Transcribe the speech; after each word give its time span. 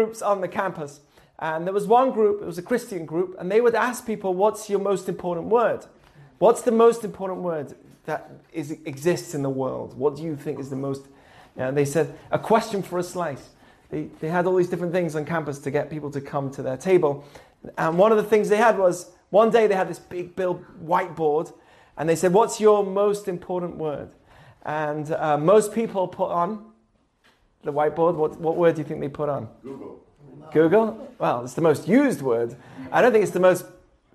groups 0.00 0.22
on 0.22 0.40
the 0.40 0.48
campus. 0.48 1.00
And 1.38 1.66
there 1.66 1.74
was 1.74 1.86
one 1.86 2.10
group, 2.10 2.42
it 2.42 2.46
was 2.46 2.58
a 2.58 2.62
Christian 2.62 3.04
group, 3.04 3.36
and 3.38 3.50
they 3.50 3.60
would 3.60 3.74
ask 3.74 4.06
people, 4.06 4.32
What's 4.34 4.70
your 4.70 4.78
most 4.78 5.08
important 5.08 5.48
word? 5.48 5.86
What's 6.38 6.62
the 6.62 6.72
most 6.72 7.04
important 7.04 7.40
word 7.40 7.74
that 8.06 8.30
is, 8.52 8.70
exists 8.84 9.34
in 9.34 9.42
the 9.42 9.50
world? 9.50 9.96
What 9.98 10.16
do 10.16 10.22
you 10.22 10.36
think 10.36 10.58
is 10.58 10.70
the 10.70 10.76
most. 10.76 11.06
And 11.56 11.76
they 11.76 11.84
said, 11.84 12.14
A 12.30 12.38
question 12.38 12.82
for 12.82 12.98
a 12.98 13.02
slice. 13.02 13.50
They, 13.90 14.04
they 14.20 14.28
had 14.28 14.46
all 14.46 14.56
these 14.56 14.70
different 14.70 14.92
things 14.92 15.14
on 15.16 15.24
campus 15.26 15.58
to 15.60 15.70
get 15.70 15.90
people 15.90 16.10
to 16.12 16.20
come 16.20 16.50
to 16.52 16.62
their 16.62 16.76
table. 16.76 17.24
And 17.76 17.98
one 17.98 18.10
of 18.10 18.18
the 18.18 18.24
things 18.24 18.48
they 18.48 18.56
had 18.56 18.78
was 18.78 19.10
one 19.30 19.50
day 19.50 19.66
they 19.66 19.74
had 19.74 19.88
this 19.88 19.98
big 19.98 20.34
bill 20.34 20.64
whiteboard, 20.82 21.52
and 21.98 22.08
they 22.08 22.16
said, 22.16 22.32
What's 22.32 22.58
your 22.58 22.84
most 22.84 23.28
important 23.28 23.76
word? 23.76 24.10
And 24.62 25.12
uh, 25.12 25.36
most 25.36 25.74
people 25.74 26.08
put 26.08 26.30
on 26.30 26.69
the 27.62 27.72
whiteboard, 27.72 28.14
what, 28.14 28.40
what 28.40 28.56
word 28.56 28.74
do 28.74 28.82
you 28.82 28.88
think 28.88 29.00
they 29.00 29.08
put 29.08 29.28
on? 29.28 29.48
Google. 29.62 30.00
Google? 30.52 31.14
Well, 31.18 31.44
it's 31.44 31.54
the 31.54 31.60
most 31.60 31.86
used 31.86 32.22
word. 32.22 32.56
I 32.90 33.02
don't 33.02 33.12
think 33.12 33.22
it's 33.22 33.32
the 33.32 33.40
most 33.40 33.66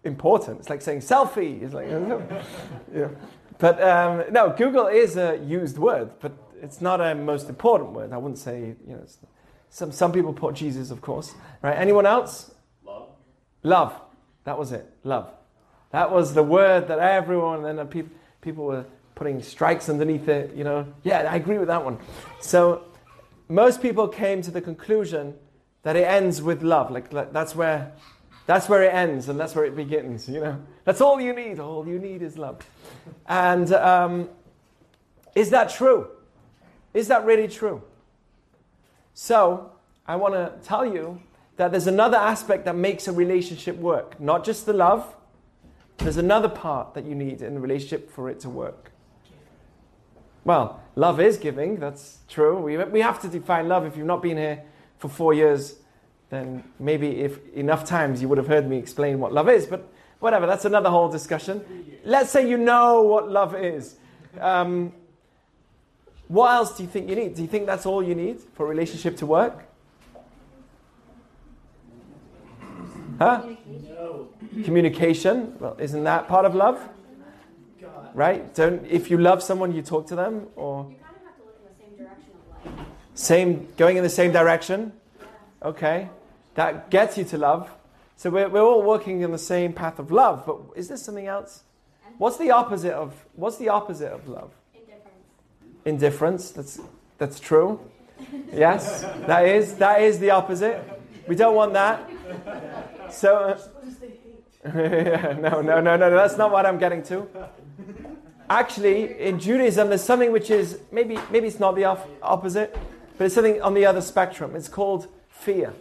important. 0.03 0.59
It's 0.59 0.70
like 0.70 0.81
saying 0.81 0.99
selfie. 0.99 1.61
It's 1.61 1.73
like, 1.73 1.87
yeah. 2.93 3.09
But 3.57 3.81
um, 3.81 4.23
no, 4.31 4.53
Google 4.55 4.87
is 4.87 5.15
a 5.17 5.37
used 5.37 5.77
word, 5.77 6.11
but 6.20 6.34
it's 6.61 6.81
not 6.81 6.99
a 7.01 7.15
most 7.15 7.49
important 7.49 7.91
word. 7.91 8.11
I 8.11 8.17
wouldn't 8.17 8.39
say, 8.39 8.75
you 8.87 8.95
know, 8.95 9.05
some, 9.70 9.91
some 9.91 10.12
people 10.12 10.34
put 10.34 10.55
Jesus, 10.55 10.91
of 10.91 11.01
course. 11.01 11.35
Right? 11.62 11.77
Anyone 11.77 12.05
else? 12.05 12.53
Love. 12.85 13.09
Love. 13.63 14.01
That 14.43 14.57
was 14.57 14.71
it. 14.71 14.89
Love. 15.03 15.31
That 15.91 16.12
was 16.12 16.34
the 16.34 16.43
word 16.43 16.87
that 16.87 16.99
everyone, 16.99 17.65
and 17.65 17.79
then 17.79 17.87
people, 17.87 18.12
people 18.41 18.65
were 18.65 18.85
putting 19.15 19.41
strikes 19.41 19.89
underneath 19.89 20.27
it, 20.27 20.53
you 20.55 20.63
know. 20.63 20.85
Yeah, 21.03 21.20
I 21.20 21.35
agree 21.35 21.57
with 21.57 21.70
that 21.70 21.84
one. 21.84 21.99
So 22.41 22.84
most 23.48 23.81
people 23.81 24.08
came 24.08 24.41
to 24.41 24.52
the 24.52 24.62
conclusion 24.62 25.35
that 25.84 25.95
it 25.95 26.08
ends 26.08 26.41
with 26.41 26.63
love. 26.63 26.91
Like, 26.91 27.13
like 27.13 27.31
that's 27.31 27.55
where 27.55 27.94
that's 28.45 28.70
where 28.70 28.84
it 28.84 28.94
ends 28.94 29.27
and 29.30 29.40
that's 29.40 29.55
where 29.55 29.66
it 29.66 29.76
begins, 29.76 30.29
you 30.29 30.40
know. 30.40 30.62
That's 30.84 31.02
all 31.02 31.20
you 31.20 31.34
need. 31.34 31.60
All 31.60 31.87
you 31.87 31.99
need 31.99 32.21
is 32.21 32.37
love. 32.37 32.60
And 33.27 33.71
um, 33.74 34.29
is 35.34 35.49
that 35.49 35.70
true? 35.70 36.07
Is 36.93 37.07
that 37.07 37.26
really 37.26 37.48
true? 37.48 37.82
So, 39.13 39.71
I 40.07 40.15
want 40.15 40.34
to 40.35 40.54
tell 40.63 40.85
you 40.85 41.21
that 41.57 41.71
there's 41.71 41.87
another 41.87 42.18
aspect 42.18 42.65
that 42.65 42.76
makes 42.76 43.07
a 43.07 43.12
relationship 43.12 43.77
work. 43.77 44.20
Not 44.20 44.43
just 44.43 44.65
the 44.65 44.74
love, 44.74 45.15
there's 45.98 46.18
another 46.18 46.49
part 46.49 46.93
that 46.93 47.05
you 47.05 47.15
need 47.15 47.41
in 47.41 47.57
a 47.57 47.59
relationship 47.59 48.12
for 48.12 48.30
it 48.30 48.40
to 48.41 48.49
work. 48.49 48.91
Well, 50.46 50.79
love 50.96 51.20
is 51.20 51.38
giving, 51.38 51.77
that's 51.77 52.20
true. 52.29 52.60
We, 52.60 52.77
we 52.77 53.01
have 53.01 53.20
to 53.24 53.27
define 53.27 53.68
love. 53.68 53.85
If 53.85 53.98
you've 53.98 54.05
not 54.05 54.21
been 54.21 54.38
here 54.38 54.63
for 54.99 55.10
four 55.10 55.34
years, 55.34 55.79
then 56.29 56.63
maybe 56.79 57.21
if 57.21 57.40
enough 57.54 57.84
times 57.84 58.21
you 58.21 58.29
would 58.29 58.37
have 58.37 58.48
heard 58.48 58.70
me 58.70 58.77
explain 58.77 59.20
what 59.20 59.34
love 59.34 59.49
is, 59.49 59.65
but 59.65 59.90
whatever, 60.20 60.46
that's 60.46 60.63
another 60.63 60.90
whole 60.90 61.10
discussion. 61.10 61.65
Let's 62.05 62.29
say 62.29 62.48
you 62.48 62.57
know 62.57 63.02
what 63.02 63.29
love 63.29 63.55
is. 63.55 63.96
Um, 64.40 64.94
what 66.28 66.52
else 66.52 66.78
do 66.78 66.84
you 66.84 66.90
think 66.90 67.09
you 67.09 67.16
need? 67.16 67.35
Do 67.35 67.41
you 67.41 67.47
think 67.47 67.66
that's 67.66 67.88
all 67.88 68.03
you 68.03 68.16
need 68.16 68.40
for 68.53 68.68
a 68.68 68.69
relationship 68.69 69.18
to 69.18 69.25
work? 69.25 69.63
Huh? 73.18 73.44
No. 73.90 74.30
Communication. 74.63 75.56
Well, 75.59 75.75
isn't 75.80 76.03
that 76.03 76.28
part 76.28 76.46
of 76.46 76.53
love? 76.53 76.80
Right? 78.16 78.56
Don't 78.56 78.85
if 78.85 79.12
you 79.12 79.18
love 79.18 79.44
someone, 79.44 79.74
you 79.74 79.81
talk 79.81 80.08
to 80.08 80.16
them, 80.16 80.47
or 80.56 80.88
You 80.90 80.96
kind 81.03 81.16
of 81.18 81.25
have 81.25 81.35
to 81.35 81.44
look 81.44 81.58
in 81.59 81.68
the 81.68 81.75
same 81.78 81.97
direction 81.97 82.31
of 82.66 82.78
life. 82.80 82.85
same 83.13 83.68
going 83.75 83.97
in 83.97 84.03
the 84.03 84.09
same 84.09 84.31
direction. 84.31 84.94
Okay, 85.62 86.09
that 86.53 86.90
gets 86.90 87.18
you 87.18 87.25
to 87.25 87.38
love. 87.38 87.69
So 88.16 88.30
we're 88.30 88.47
we're 88.47 88.62
all 88.62 88.81
working 88.81 89.19
in 89.22 89.31
the 89.34 89.38
same 89.38 89.74
path 89.74 90.00
of 90.00 90.12
love. 90.12 90.46
But 90.46 90.58
is 90.78 90.88
there 90.88 90.96
something 90.97 91.28
else? 91.28 91.63
What's 92.18 92.38
the 92.38 92.52
opposite 92.52 92.94
of 92.94 93.13
what's 93.36 93.58
the 93.58 93.68
opposite 93.68 94.14
of 94.14 94.30
love? 94.30 94.52
Indifference. 94.74 95.84
Indifference. 95.86 96.52
That's 96.52 96.80
that's 97.18 97.40
true. 97.42 97.81
Yes, 98.54 99.02
that 99.28 99.46
is 99.46 99.75
that 99.75 100.02
is 100.02 100.20
the 100.20 100.30
opposite. 100.30 100.81
We 101.28 101.36
don't 101.36 101.56
want 101.56 101.74
that. 101.74 102.09
So. 103.12 103.36
uh, 103.36 103.59
no, 104.74 105.62
no, 105.62 105.62
no, 105.62 105.81
no, 105.81 105.96
no. 105.98 106.09
That's 106.09 106.38
not 106.38 106.50
what 106.52 106.66
I'm 106.66 106.80
getting 106.80 107.04
to. 107.04 107.28
Actually, 108.50 109.19
in 109.19 109.39
Judaism, 109.39 109.89
there's 109.89 110.03
something 110.03 110.31
which 110.31 110.51
is 110.51 110.79
maybe 110.91 111.17
maybe 111.31 111.47
it's 111.47 111.59
not 111.59 111.75
the 111.75 111.85
op- 111.85 112.09
opposite, 112.22 112.78
but 113.17 113.25
it's 113.25 113.35
something 113.35 113.61
on 113.61 113.73
the 113.73 113.85
other 113.85 114.01
spectrum. 114.01 114.56
It's 114.56 114.67
called 114.67 115.07
fear. 115.29 115.73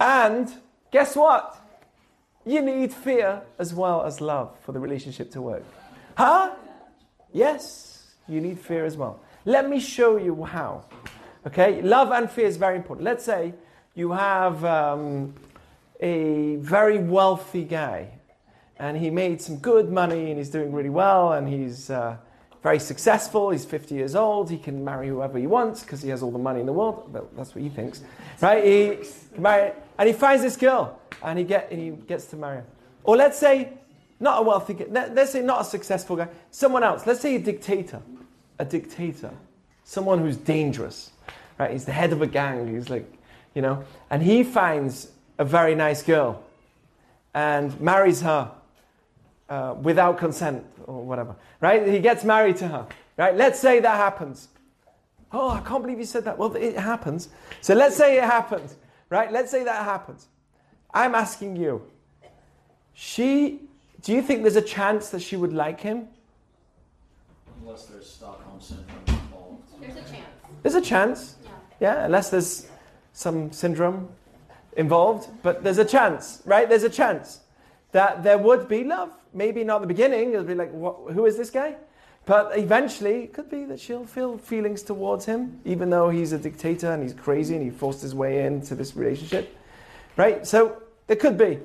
And 0.00 0.50
guess 0.90 1.14
what? 1.14 1.56
You 2.46 2.62
need 2.62 2.92
fear 2.94 3.42
as 3.58 3.74
well 3.74 4.02
as 4.02 4.20
love 4.20 4.56
for 4.62 4.72
the 4.72 4.80
relationship 4.80 5.30
to 5.32 5.42
work. 5.42 5.62
Huh? 6.16 6.52
Yes, 7.32 8.14
you 8.26 8.40
need 8.40 8.58
fear 8.58 8.86
as 8.86 8.96
well. 8.96 9.20
Let 9.44 9.68
me 9.68 9.78
show 9.78 10.16
you 10.16 10.44
how. 10.44 10.84
Okay, 11.46 11.82
love 11.82 12.10
and 12.10 12.30
fear 12.30 12.46
is 12.46 12.56
very 12.56 12.76
important. 12.76 13.04
Let's 13.04 13.24
say 13.24 13.54
you 13.94 14.12
have 14.12 14.64
um, 14.64 15.34
a 16.00 16.56
very 16.56 16.98
wealthy 16.98 17.64
guy, 17.64 18.08
and 18.80 18.96
he 18.96 19.10
made 19.10 19.42
some 19.42 19.58
good 19.58 19.92
money, 19.92 20.30
and 20.30 20.38
he's 20.38 20.48
doing 20.48 20.72
really 20.72 20.88
well, 20.88 21.34
and 21.34 21.46
he's 21.46 21.90
uh, 21.90 22.16
very 22.62 22.78
successful. 22.78 23.50
He's 23.50 23.66
50 23.66 23.94
years 23.94 24.16
old. 24.16 24.50
He 24.50 24.56
can 24.56 24.82
marry 24.82 25.08
whoever 25.08 25.38
he 25.38 25.46
wants 25.46 25.82
because 25.82 26.00
he 26.00 26.08
has 26.08 26.22
all 26.22 26.30
the 26.30 26.38
money 26.38 26.60
in 26.60 26.66
the 26.66 26.72
world. 26.72 27.12
Well, 27.12 27.28
that's 27.36 27.54
what 27.54 27.62
he 27.62 27.68
thinks, 27.68 28.02
right? 28.40 28.64
He 28.64 28.98
marry, 29.38 29.72
and 29.98 30.08
he 30.08 30.14
finds 30.14 30.42
this 30.42 30.56
girl, 30.56 30.98
and 31.22 31.38
he 31.38 31.44
get 31.44 31.70
and 31.70 31.78
he 31.78 31.90
gets 31.90 32.24
to 32.26 32.36
marry 32.36 32.56
her. 32.56 32.64
Or 33.04 33.18
let's 33.18 33.38
say 33.38 33.74
not 34.18 34.40
a 34.40 34.42
wealthy 34.42 34.74
Let's 34.88 35.32
say 35.32 35.42
not 35.42 35.60
a 35.60 35.64
successful 35.64 36.16
guy. 36.16 36.28
Someone 36.50 36.82
else. 36.82 37.06
Let's 37.06 37.20
say 37.20 37.36
a 37.36 37.38
dictator. 37.38 38.00
A 38.58 38.64
dictator. 38.64 39.30
Someone 39.84 40.20
who's 40.20 40.36
dangerous. 40.36 41.10
Right? 41.58 41.70
He's 41.72 41.84
the 41.84 41.92
head 41.92 42.12
of 42.12 42.22
a 42.22 42.26
gang. 42.26 42.74
He's 42.74 42.88
like, 42.88 43.10
you 43.54 43.60
know, 43.60 43.84
and 44.08 44.22
he 44.22 44.42
finds 44.42 45.08
a 45.38 45.44
very 45.44 45.74
nice 45.74 46.02
girl 46.02 46.42
and 47.34 47.78
marries 47.80 48.22
her 48.22 48.50
uh, 49.50 49.74
without 49.82 50.16
consent 50.16 50.64
or 50.86 51.04
whatever. 51.04 51.34
Right? 51.60 51.86
He 51.86 51.98
gets 51.98 52.24
married 52.24 52.56
to 52.58 52.68
her. 52.68 52.86
Right? 53.16 53.36
Let's 53.36 53.58
say 53.58 53.80
that 53.80 53.96
happens. 53.96 54.48
Oh, 55.32 55.50
I 55.50 55.60
can't 55.60 55.82
believe 55.82 55.98
you 55.98 56.04
said 56.04 56.24
that. 56.24 56.38
Well, 56.38 56.54
it 56.56 56.78
happens. 56.78 57.28
So 57.60 57.74
let's 57.74 57.96
say 57.96 58.16
it 58.16 58.24
happens. 58.24 58.76
Right? 59.10 59.30
Let's 59.30 59.50
say 59.50 59.64
that 59.64 59.84
happens. 59.84 60.28
I'm 60.94 61.14
asking 61.14 61.56
you. 61.56 61.82
She, 62.94 63.60
do 64.02 64.12
you 64.12 64.22
think 64.22 64.42
there's 64.42 64.56
a 64.56 64.62
chance 64.62 65.10
that 65.10 65.20
she 65.20 65.36
would 65.36 65.52
like 65.52 65.80
him? 65.80 66.08
Unless 67.60 67.86
there's 67.86 68.08
Stockholm 68.08 68.60
syndrome 68.60 68.98
involved. 69.06 69.62
There's 69.80 69.96
a 69.96 70.02
chance. 70.02 70.26
There's 70.62 70.74
a 70.74 70.80
chance. 70.80 71.36
Yeah. 71.42 71.50
Yeah, 71.80 72.04
unless 72.04 72.30
there's 72.30 72.68
some 73.12 73.52
syndrome 73.52 74.08
involved, 74.76 75.28
but 75.42 75.62
there's 75.62 75.78
a 75.78 75.84
chance, 75.84 76.42
right? 76.44 76.68
There's 76.68 76.84
a 76.84 76.90
chance 76.90 77.40
that 77.92 78.22
there 78.22 78.38
would 78.38 78.68
be 78.68 78.84
love. 78.84 79.10
Maybe 79.32 79.64
not 79.64 79.80
the 79.80 79.86
beginning, 79.86 80.32
it'll 80.32 80.44
be 80.44 80.54
like, 80.54 80.72
who 80.72 81.26
is 81.26 81.36
this 81.36 81.50
guy? 81.50 81.76
But 82.26 82.58
eventually, 82.58 83.24
it 83.24 83.32
could 83.32 83.50
be 83.50 83.64
that 83.64 83.80
she'll 83.80 84.04
feel 84.04 84.38
feelings 84.38 84.82
towards 84.82 85.24
him, 85.24 85.60
even 85.64 85.90
though 85.90 86.10
he's 86.10 86.32
a 86.32 86.38
dictator 86.38 86.92
and 86.92 87.02
he's 87.02 87.14
crazy 87.14 87.54
and 87.54 87.64
he 87.64 87.70
forced 87.70 88.02
his 88.02 88.14
way 88.14 88.44
into 88.44 88.74
this 88.74 88.94
relationship, 88.94 89.56
right? 90.16 90.46
So 90.46 90.82
there 91.06 91.16
could 91.16 91.38
be. 91.38 91.58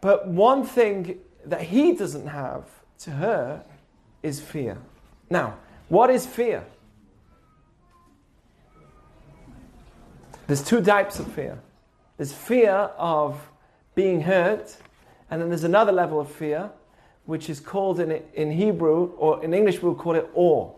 But 0.00 0.26
one 0.26 0.64
thing 0.64 1.18
that 1.44 1.62
he 1.62 1.94
doesn't 1.94 2.26
have 2.26 2.64
to 3.00 3.10
her 3.10 3.64
is 4.22 4.40
fear. 4.40 4.78
Now, 5.30 5.56
what 5.88 6.10
is 6.10 6.26
fear? 6.26 6.64
There's 10.46 10.64
two 10.64 10.82
types 10.82 11.18
of 11.18 11.30
fear. 11.32 11.58
There's 12.16 12.32
fear 12.32 12.72
of 12.72 13.40
being 13.94 14.22
hurt, 14.22 14.76
and 15.30 15.40
then 15.40 15.48
there's 15.48 15.64
another 15.64 15.92
level 15.92 16.20
of 16.20 16.30
fear, 16.30 16.70
which 17.24 17.48
is 17.48 17.60
called 17.60 18.00
in, 18.00 18.22
in 18.34 18.50
Hebrew, 18.50 19.12
or 19.16 19.42
in 19.44 19.54
English 19.54 19.80
we'll 19.82 19.94
call 19.94 20.14
it 20.14 20.28
awe. 20.34 20.72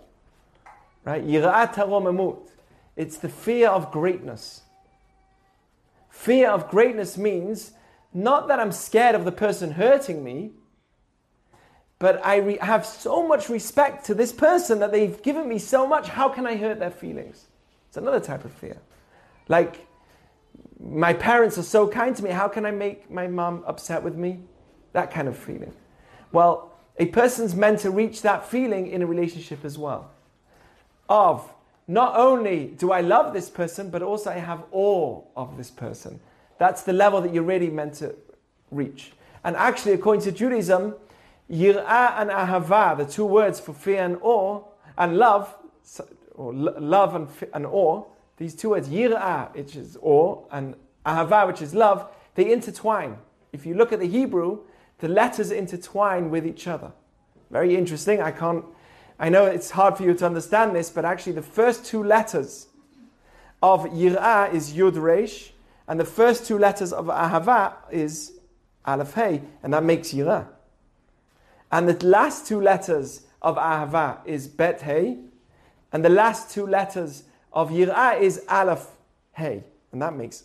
Right? 1.04 1.24
It's 2.96 3.16
the 3.18 3.28
fear 3.28 3.68
of 3.68 3.90
greatness. 3.90 4.62
Fear 6.10 6.50
of 6.50 6.68
greatness 6.68 7.18
means 7.18 7.72
not 8.12 8.46
that 8.48 8.60
I'm 8.60 8.72
scared 8.72 9.14
of 9.16 9.24
the 9.24 9.32
person 9.32 9.72
hurting 9.72 10.22
me, 10.22 10.52
but 11.98 12.24
I 12.24 12.36
re- 12.36 12.58
have 12.60 12.86
so 12.86 13.26
much 13.26 13.48
respect 13.48 14.06
to 14.06 14.14
this 14.14 14.32
person 14.32 14.78
that 14.78 14.92
they've 14.92 15.20
given 15.22 15.48
me 15.48 15.58
so 15.58 15.86
much. 15.86 16.08
How 16.08 16.28
can 16.28 16.46
I 16.46 16.56
hurt 16.56 16.78
their 16.78 16.90
feelings? 16.90 17.46
It's 17.88 17.96
another 17.96 18.20
type 18.20 18.44
of 18.44 18.52
fear. 18.52 18.76
Like, 19.48 19.86
my 20.86 21.14
parents 21.14 21.56
are 21.56 21.62
so 21.62 21.88
kind 21.88 22.14
to 22.16 22.22
me. 22.22 22.30
How 22.30 22.48
can 22.48 22.66
I 22.66 22.70
make 22.70 23.10
my 23.10 23.26
mom 23.26 23.64
upset 23.66 24.02
with 24.02 24.16
me? 24.16 24.40
That 24.92 25.10
kind 25.10 25.28
of 25.28 25.36
feeling. 25.36 25.72
Well, 26.30 26.72
a 26.98 27.06
person's 27.06 27.54
meant 27.54 27.80
to 27.80 27.90
reach 27.90 28.22
that 28.22 28.46
feeling 28.46 28.88
in 28.88 29.02
a 29.02 29.06
relationship 29.06 29.64
as 29.64 29.78
well. 29.78 30.10
Of 31.08 31.52
not 31.88 32.16
only 32.16 32.66
do 32.66 32.92
I 32.92 33.00
love 33.00 33.32
this 33.32 33.50
person, 33.50 33.90
but 33.90 34.02
also 34.02 34.30
I 34.30 34.38
have 34.38 34.64
awe 34.72 35.22
of 35.36 35.56
this 35.56 35.70
person. 35.70 36.20
That's 36.58 36.82
the 36.82 36.92
level 36.92 37.20
that 37.22 37.34
you're 37.34 37.42
really 37.42 37.70
meant 37.70 37.94
to 37.94 38.14
reach. 38.70 39.12
And 39.42 39.56
actually, 39.56 39.92
according 39.92 40.22
to 40.22 40.32
Judaism, 40.32 40.94
yir'ah 41.50 42.20
and 42.20 42.30
ahava, 42.30 42.96
the 42.96 43.04
two 43.04 43.26
words 43.26 43.60
for 43.60 43.74
fear 43.74 44.02
and 44.02 44.18
awe, 44.22 44.62
and 44.96 45.18
love, 45.18 45.54
or 46.34 46.54
love 46.54 47.14
and, 47.14 47.28
and 47.52 47.66
awe, 47.66 48.04
these 48.36 48.54
two 48.54 48.70
words, 48.70 48.88
yir'ah, 48.88 49.54
which 49.54 49.76
is 49.76 49.96
awe, 50.02 50.44
and 50.50 50.74
ahava, 51.06 51.46
which 51.46 51.62
is 51.62 51.74
love, 51.74 52.08
they 52.34 52.50
intertwine. 52.52 53.18
If 53.52 53.64
you 53.64 53.74
look 53.74 53.92
at 53.92 54.00
the 54.00 54.08
Hebrew, 54.08 54.60
the 54.98 55.08
letters 55.08 55.50
intertwine 55.50 56.30
with 56.30 56.46
each 56.46 56.66
other. 56.66 56.92
Very 57.50 57.76
interesting. 57.76 58.20
I 58.20 58.32
can't, 58.32 58.64
I 59.18 59.28
know 59.28 59.44
it's 59.46 59.70
hard 59.70 59.96
for 59.96 60.02
you 60.02 60.14
to 60.14 60.26
understand 60.26 60.74
this, 60.74 60.90
but 60.90 61.04
actually 61.04 61.34
the 61.34 61.42
first 61.42 61.84
two 61.84 62.02
letters 62.02 62.68
of 63.62 63.84
yir'ah 63.84 64.52
is 64.52 64.72
yud 64.72 65.00
resh, 65.00 65.52
and 65.86 66.00
the 66.00 66.04
first 66.04 66.46
two 66.46 66.58
letters 66.58 66.92
of 66.92 67.06
ahava 67.06 67.74
is 67.90 68.32
aleph 68.84 69.14
hey, 69.14 69.42
and 69.62 69.72
that 69.72 69.84
makes 69.84 70.12
yir'ah. 70.12 70.46
And 71.70 71.88
the 71.88 72.06
last 72.06 72.46
two 72.46 72.60
letters 72.60 73.22
of 73.40 73.56
ahava 73.56 74.18
is 74.24 74.48
bet 74.48 74.82
hey, 74.82 75.18
and 75.92 76.04
the 76.04 76.08
last 76.08 76.50
two 76.50 76.66
letters 76.66 77.24
of 77.54 77.70
yir'ah 77.70 78.20
is 78.20 78.44
aleph 78.48 78.88
hey, 79.34 79.64
and 79.92 80.02
that 80.02 80.14
makes 80.14 80.44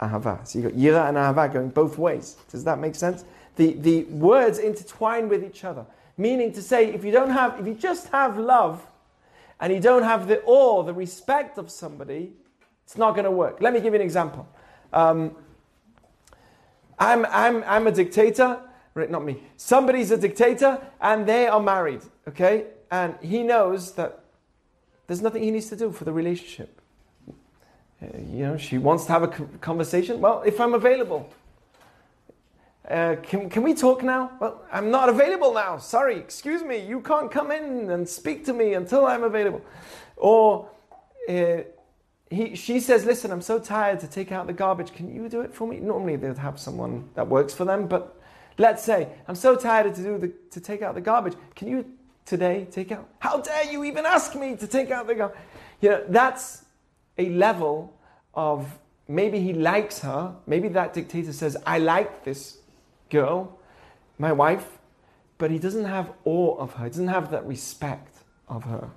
ahava. 0.00 0.46
So 0.46 0.58
you've 0.58 0.72
got 0.72 0.80
yira 0.80 1.08
and 1.08 1.16
ahava 1.16 1.52
going 1.52 1.68
both 1.70 1.98
ways. 1.98 2.36
Does 2.50 2.64
that 2.64 2.78
make 2.78 2.94
sense? 2.94 3.24
The, 3.56 3.72
the 3.74 4.04
words 4.04 4.58
intertwine 4.58 5.28
with 5.28 5.44
each 5.44 5.64
other. 5.64 5.84
Meaning 6.16 6.52
to 6.52 6.62
say, 6.62 6.92
if 6.92 7.04
you 7.04 7.12
don't 7.12 7.30
have, 7.30 7.58
if 7.60 7.66
you 7.66 7.74
just 7.74 8.08
have 8.08 8.38
love 8.38 8.84
and 9.60 9.72
you 9.72 9.80
don't 9.80 10.02
have 10.02 10.28
the 10.28 10.42
awe, 10.44 10.82
the 10.82 10.94
respect 10.94 11.58
of 11.58 11.70
somebody, 11.70 12.32
it's 12.84 12.96
not 12.96 13.12
going 13.12 13.24
to 13.24 13.30
work. 13.30 13.60
Let 13.60 13.72
me 13.72 13.80
give 13.80 13.92
you 13.92 14.00
an 14.00 14.04
example. 14.04 14.48
Um, 14.92 15.34
I'm, 16.98 17.26
I'm, 17.26 17.62
I'm 17.64 17.86
a 17.86 17.92
dictator, 17.92 18.60
right, 18.94 19.10
not 19.10 19.24
me. 19.24 19.42
Somebody's 19.56 20.10
a 20.10 20.16
dictator 20.16 20.80
and 21.00 21.26
they 21.26 21.46
are 21.46 21.60
married, 21.60 22.02
okay? 22.26 22.66
And 22.90 23.14
he 23.20 23.42
knows 23.42 23.92
that 23.92 24.24
there's 25.08 25.22
nothing 25.22 25.42
he 25.42 25.50
needs 25.50 25.68
to 25.70 25.76
do 25.76 25.90
for 25.90 26.04
the 26.04 26.12
relationship. 26.12 26.80
Uh, 28.00 28.06
you 28.30 28.44
know, 28.44 28.56
she 28.56 28.78
wants 28.78 29.06
to 29.06 29.12
have 29.12 29.22
a 29.24 29.28
conversation. 29.58 30.20
Well, 30.20 30.42
if 30.46 30.60
I'm 30.60 30.74
available, 30.74 31.28
uh, 32.88 33.16
can, 33.22 33.50
can 33.50 33.62
we 33.62 33.74
talk 33.74 34.02
now? 34.02 34.30
Well, 34.38 34.62
I'm 34.70 34.90
not 34.90 35.08
available 35.08 35.52
now. 35.52 35.78
Sorry, 35.78 36.16
excuse 36.16 36.62
me. 36.62 36.78
You 36.78 37.00
can't 37.00 37.30
come 37.30 37.50
in 37.50 37.90
and 37.90 38.08
speak 38.08 38.44
to 38.44 38.52
me 38.52 38.74
until 38.74 39.06
I'm 39.06 39.24
available. 39.24 39.62
Or 40.16 40.68
uh, 41.28 41.62
he, 42.30 42.54
she 42.54 42.78
says, 42.78 43.06
Listen, 43.06 43.30
I'm 43.30 43.42
so 43.42 43.58
tired 43.58 44.00
to 44.00 44.06
take 44.06 44.30
out 44.30 44.46
the 44.46 44.52
garbage. 44.52 44.92
Can 44.92 45.12
you 45.12 45.28
do 45.28 45.40
it 45.40 45.54
for 45.54 45.66
me? 45.66 45.80
Normally 45.80 46.16
they 46.16 46.28
would 46.28 46.38
have 46.38 46.60
someone 46.60 47.08
that 47.14 47.26
works 47.26 47.54
for 47.54 47.64
them, 47.64 47.86
but 47.88 48.20
let's 48.58 48.84
say, 48.84 49.08
I'm 49.26 49.34
so 49.34 49.56
tired 49.56 49.94
to, 49.94 50.02
do 50.02 50.18
the, 50.18 50.32
to 50.50 50.60
take 50.60 50.82
out 50.82 50.94
the 50.94 51.00
garbage. 51.00 51.34
Can 51.56 51.68
you 51.68 51.84
today 52.28 52.66
take 52.70 52.92
out? 52.92 53.08
How 53.18 53.40
dare 53.40 53.64
you 53.64 53.84
even 53.84 54.04
ask 54.06 54.34
me 54.34 54.56
to 54.56 54.66
take 54.66 54.90
out 54.90 55.06
the 55.06 55.14
garbage? 55.14 55.38
You 55.80 55.90
know, 55.90 56.04
that's 56.08 56.64
a 57.16 57.28
level 57.30 57.96
of 58.34 58.78
maybe 59.08 59.40
he 59.40 59.52
likes 59.52 60.00
her. 60.00 60.34
Maybe 60.46 60.68
that 60.68 60.92
dictator 60.92 61.32
says, 61.32 61.56
I 61.66 61.78
like 61.78 62.24
this 62.24 62.58
girl, 63.10 63.58
my 64.18 64.32
wife, 64.32 64.78
but 65.38 65.50
he 65.50 65.58
doesn't 65.58 65.86
have 65.86 66.12
awe 66.24 66.56
of 66.56 66.74
her, 66.74 66.84
he 66.84 66.90
doesn't 66.90 67.08
have 67.08 67.30
that 67.30 67.46
respect 67.46 68.14
of 68.48 68.64
her. 68.64 68.90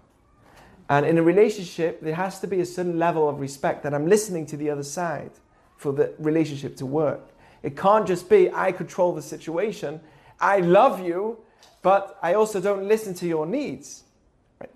And 0.89 1.05
in 1.05 1.17
a 1.17 1.23
relationship, 1.23 2.01
there 2.01 2.15
has 2.15 2.39
to 2.41 2.47
be 2.47 2.59
a 2.59 2.65
certain 2.65 2.99
level 2.99 3.29
of 3.29 3.39
respect 3.39 3.83
that 3.83 3.93
I'm 3.93 4.07
listening 4.07 4.45
to 4.47 4.57
the 4.57 4.69
other 4.69 4.83
side 4.83 5.31
for 5.77 5.93
the 5.93 6.13
relationship 6.19 6.75
to 6.77 6.85
work. 6.85 7.29
It 7.63 7.77
can't 7.77 8.05
just 8.05 8.29
be, 8.29 8.51
I 8.51 8.71
control 8.73 9.13
the 9.13 9.21
situation, 9.21 10.01
I 10.39 10.59
love 10.59 10.99
you, 10.99 11.37
but 11.81 12.17
I 12.21 12.33
also 12.35 12.59
don't 12.59 12.87
listen 12.87 13.13
to 13.15 13.27
your 13.27 13.45
needs. 13.45 14.03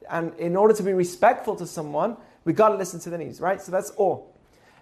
And 0.09 0.33
in 0.39 0.55
order 0.55 0.73
to 0.73 0.83
be 0.83 0.93
respectful 0.93 1.55
to 1.57 1.67
someone, 1.67 2.17
we've 2.43 2.55
got 2.55 2.69
to 2.69 2.75
listen 2.75 2.99
to 3.01 3.09
the 3.09 3.17
needs, 3.17 3.39
right? 3.39 3.61
So 3.61 3.71
that's 3.71 3.91
all. 3.91 4.35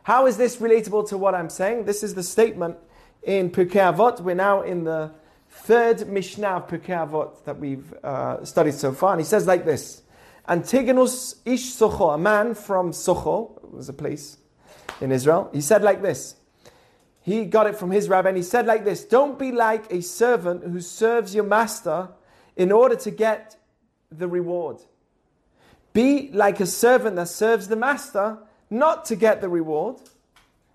How 0.04 0.26
is 0.28 0.38
this 0.38 0.58
relatable 0.58 1.10
to 1.10 1.18
what 1.18 1.36
I'm 1.36 1.50
saying? 1.50 1.86
This 1.86 2.04
is 2.04 2.14
the 2.14 2.24
statement 2.24 2.78
in 3.24 3.50
Pirkei 3.50 3.94
Avot. 3.94 4.20
We're 4.20 4.36
now 4.36 4.62
in 4.62 4.84
the 4.84 5.12
third 5.50 6.08
Mishnah 6.08 6.48
of 6.48 6.68
Pirkei 6.68 7.08
Avot 7.08 7.44
that 7.46 7.58
we've 7.58 7.94
uh, 8.04 8.44
studied 8.44 8.74
so 8.74 8.92
far. 8.92 9.14
And 9.14 9.22
he 9.22 9.26
says 9.26 9.48
like 9.48 9.66
this 9.66 10.02
Antigonus 10.48 11.36
ish 11.46 11.74
Socho, 11.74 12.16
a 12.16 12.18
man 12.18 12.54
from 12.54 12.92
Socho, 12.92 13.72
was 13.72 13.88
a 13.88 13.94
place 13.94 14.38
in 15.00 15.12
Israel, 15.12 15.50
he 15.54 15.62
said 15.62 15.82
like 15.82 16.02
this. 16.02 16.36
He 17.24 17.46
got 17.46 17.68
it 17.68 17.78
from 17.78 17.90
his 17.90 18.10
rabbi 18.10 18.30
and 18.30 18.38
he 18.38 18.44
said 18.44 18.66
like 18.66 18.84
this 18.84 19.04
Don't 19.04 19.40
be 19.40 19.52
like 19.52 19.92
a 19.92 20.02
servant 20.02 20.64
who 20.64 20.80
serves 20.82 21.34
your 21.34 21.46
master 21.46 22.10
in 22.56 22.72
order 22.72 22.96
to 22.98 23.12
get 23.12 23.56
the 24.12 24.28
reward. 24.28 24.82
Be 25.94 26.30
like 26.32 26.60
a 26.60 26.66
servant 26.66 27.16
that 27.16 27.30
serves 27.30 27.68
the 27.68 27.76
master 27.76 28.38
not 28.70 29.06
to 29.06 29.16
get 29.16 29.42
the 29.42 29.50
reward 29.50 29.98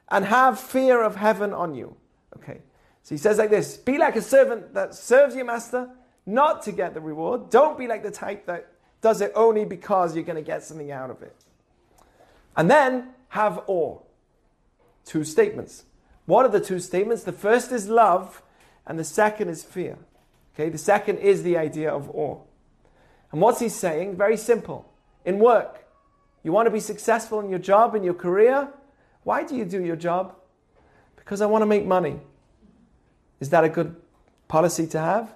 and 0.08 0.24
have 0.24 0.58
fear 0.58 1.02
of 1.02 1.16
heaven 1.16 1.52
on 1.52 1.74
you. 1.74 1.96
Okay. 2.36 2.60
So 3.02 3.14
he 3.14 3.18
says 3.18 3.38
like 3.38 3.50
this 3.50 3.76
Be 3.76 3.98
like 3.98 4.16
a 4.16 4.22
servant 4.22 4.72
that 4.72 4.94
serves 4.94 5.34
your 5.34 5.44
master, 5.44 5.90
not 6.24 6.62
to 6.62 6.72
get 6.72 6.94
the 6.94 7.00
reward. 7.00 7.50
Don't 7.50 7.76
be 7.76 7.86
like 7.86 8.02
the 8.02 8.10
type 8.10 8.46
that 8.46 8.72
does 9.00 9.20
it 9.20 9.32
only 9.34 9.64
because 9.64 10.14
you're 10.14 10.24
going 10.24 10.36
to 10.36 10.42
get 10.42 10.62
something 10.64 10.90
out 10.90 11.10
of 11.10 11.22
it. 11.22 11.36
And 12.56 12.70
then 12.70 13.10
have 13.28 13.62
awe. 13.66 13.98
Two 15.04 15.24
statements. 15.24 15.84
What 16.28 16.44
are 16.44 16.50
the 16.50 16.60
two 16.60 16.78
statements? 16.78 17.24
The 17.24 17.32
first 17.32 17.72
is 17.72 17.88
love, 17.88 18.42
and 18.86 18.98
the 18.98 19.04
second 19.04 19.48
is 19.48 19.64
fear. 19.64 19.96
Okay, 20.52 20.68
the 20.68 20.76
second 20.76 21.20
is 21.20 21.42
the 21.42 21.56
idea 21.56 21.90
of 21.90 22.10
awe. 22.10 22.36
And 23.32 23.40
what's 23.40 23.60
he 23.60 23.70
saying? 23.70 24.14
Very 24.18 24.36
simple. 24.36 24.92
In 25.24 25.38
work, 25.38 25.86
you 26.42 26.52
want 26.52 26.66
to 26.66 26.70
be 26.70 26.80
successful 26.80 27.40
in 27.40 27.48
your 27.48 27.58
job, 27.58 27.94
in 27.94 28.04
your 28.04 28.12
career? 28.12 28.68
Why 29.24 29.42
do 29.42 29.56
you 29.56 29.64
do 29.64 29.82
your 29.82 29.96
job? 29.96 30.34
Because 31.16 31.40
I 31.40 31.46
want 31.46 31.62
to 31.62 31.66
make 31.66 31.86
money. 31.86 32.20
Is 33.40 33.48
that 33.48 33.64
a 33.64 33.70
good 33.70 33.96
policy 34.48 34.86
to 34.88 35.00
have? 35.00 35.32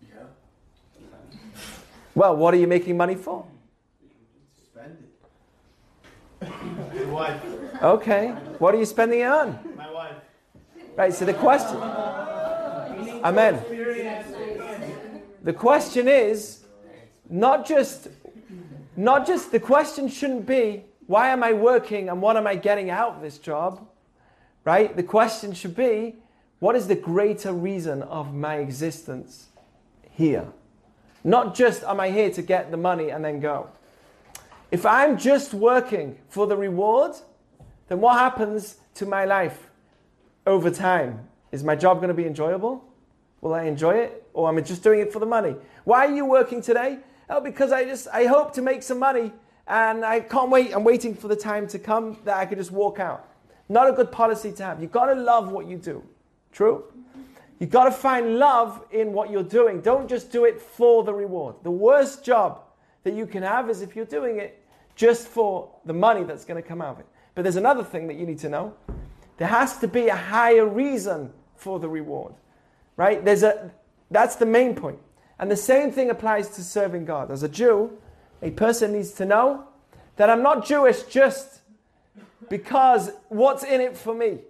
Yeah. 0.00 0.26
Well, 2.14 2.36
what 2.36 2.54
are 2.54 2.58
you 2.58 2.68
making 2.68 2.96
money 2.96 3.16
for? 3.16 3.44
Spend 4.62 4.96
it. 6.40 6.48
Okay. 7.82 8.28
What 8.60 8.76
are 8.76 8.78
you 8.78 8.86
spending 8.86 9.20
it 9.20 9.28
on? 9.28 9.71
Right, 10.94 11.14
so 11.14 11.24
the 11.24 11.34
question. 11.34 11.78
Amen. 13.24 13.62
The 15.42 15.52
question 15.52 16.06
is 16.06 16.64
not 17.28 17.66
just 17.66 18.08
not 18.96 19.26
just 19.26 19.52
the 19.52 19.60
question 19.60 20.08
shouldn't 20.08 20.46
be 20.46 20.84
why 21.06 21.28
am 21.28 21.42
I 21.42 21.54
working 21.54 22.10
and 22.10 22.20
what 22.20 22.36
am 22.36 22.46
I 22.46 22.56
getting 22.56 22.90
out 22.90 23.16
of 23.16 23.22
this 23.22 23.38
job? 23.38 23.88
Right? 24.64 24.94
The 24.94 25.02
question 25.02 25.54
should 25.54 25.74
be 25.74 26.16
what 26.58 26.76
is 26.76 26.86
the 26.86 26.94
greater 26.94 27.52
reason 27.52 28.02
of 28.02 28.34
my 28.34 28.56
existence 28.56 29.48
here? 30.10 30.46
Not 31.24 31.54
just 31.54 31.82
am 31.84 32.00
I 32.00 32.10
here 32.10 32.30
to 32.30 32.42
get 32.42 32.70
the 32.70 32.76
money 32.76 33.10
and 33.10 33.24
then 33.24 33.40
go. 33.40 33.68
If 34.70 34.84
I'm 34.86 35.18
just 35.18 35.54
working 35.54 36.18
for 36.28 36.46
the 36.46 36.56
reward, 36.56 37.12
then 37.88 38.00
what 38.00 38.18
happens 38.18 38.76
to 38.94 39.06
my 39.06 39.24
life 39.24 39.68
over 40.46 40.70
time? 40.70 41.28
Is 41.50 41.62
my 41.62 41.76
job 41.76 41.98
going 41.98 42.08
to 42.08 42.14
be 42.14 42.26
enjoyable? 42.26 42.84
Will 43.40 43.54
I 43.54 43.64
enjoy 43.64 43.94
it? 43.96 44.26
Or 44.32 44.48
am 44.48 44.56
I 44.56 44.60
just 44.60 44.82
doing 44.82 45.00
it 45.00 45.12
for 45.12 45.18
the 45.18 45.26
money? 45.26 45.54
Why 45.84 46.06
are 46.06 46.14
you 46.14 46.24
working 46.24 46.62
today? 46.62 46.98
Oh, 47.28 47.40
because 47.40 47.72
I 47.72 47.84
just 47.84 48.08
I 48.12 48.24
hope 48.24 48.52
to 48.54 48.62
make 48.62 48.82
some 48.82 48.98
money 48.98 49.32
and 49.66 50.04
I 50.04 50.20
can't 50.20 50.50
wait. 50.50 50.74
I'm 50.74 50.84
waiting 50.84 51.14
for 51.14 51.28
the 51.28 51.36
time 51.36 51.66
to 51.68 51.78
come 51.78 52.18
that 52.24 52.36
I 52.36 52.46
can 52.46 52.58
just 52.58 52.70
walk 52.70 52.98
out. 53.00 53.28
Not 53.68 53.88
a 53.88 53.92
good 53.92 54.10
policy 54.12 54.52
to 54.52 54.64
have. 54.64 54.80
You've 54.80 54.92
got 54.92 55.06
to 55.06 55.14
love 55.14 55.50
what 55.50 55.66
you 55.66 55.76
do. 55.76 56.02
True? 56.52 56.84
You've 57.58 57.70
got 57.70 57.84
to 57.84 57.92
find 57.92 58.38
love 58.38 58.84
in 58.90 59.12
what 59.12 59.30
you're 59.30 59.42
doing. 59.42 59.80
Don't 59.80 60.08
just 60.08 60.32
do 60.32 60.44
it 60.44 60.60
for 60.60 61.04
the 61.04 61.14
reward. 61.14 61.56
The 61.62 61.70
worst 61.70 62.24
job 62.24 62.60
that 63.04 63.14
you 63.14 63.26
can 63.26 63.42
have 63.42 63.70
is 63.70 63.82
if 63.82 63.94
you're 63.94 64.04
doing 64.04 64.38
it 64.38 64.62
just 64.94 65.28
for 65.28 65.70
the 65.84 65.92
money 65.92 66.24
that's 66.24 66.44
going 66.44 66.60
to 66.60 66.68
come 66.68 66.82
out 66.82 66.94
of 66.94 67.00
it. 67.00 67.06
But 67.34 67.42
there's 67.42 67.56
another 67.56 67.84
thing 67.84 68.08
that 68.08 68.16
you 68.16 68.26
need 68.26 68.38
to 68.40 68.48
know. 68.48 68.74
There 69.42 69.48
has 69.48 69.78
to 69.78 69.88
be 69.88 70.06
a 70.06 70.14
higher 70.14 70.64
reason 70.64 71.32
for 71.56 71.80
the 71.80 71.88
reward. 71.88 72.32
Right? 72.96 73.24
There's 73.24 73.42
a 73.42 73.72
that's 74.08 74.36
the 74.36 74.46
main 74.46 74.76
point. 74.76 75.00
And 75.36 75.50
the 75.50 75.56
same 75.56 75.90
thing 75.90 76.10
applies 76.10 76.50
to 76.50 76.62
serving 76.62 77.06
God. 77.06 77.28
As 77.32 77.42
a 77.42 77.48
Jew, 77.48 77.98
a 78.40 78.52
person 78.52 78.92
needs 78.92 79.10
to 79.14 79.24
know 79.24 79.64
that 80.14 80.30
I'm 80.30 80.44
not 80.44 80.64
Jewish 80.64 81.02
just 81.02 81.62
because 82.48 83.10
what's 83.30 83.64
in 83.64 83.80
it 83.80 83.96
for 83.96 84.14
me. 84.14 84.42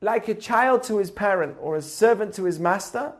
Like 0.00 0.28
a 0.28 0.34
child 0.34 0.84
to 0.84 0.98
his 0.98 1.10
parent 1.10 1.56
or 1.60 1.74
a 1.74 1.82
servant 1.82 2.32
to 2.34 2.44
his 2.44 2.60
master, 2.60 3.12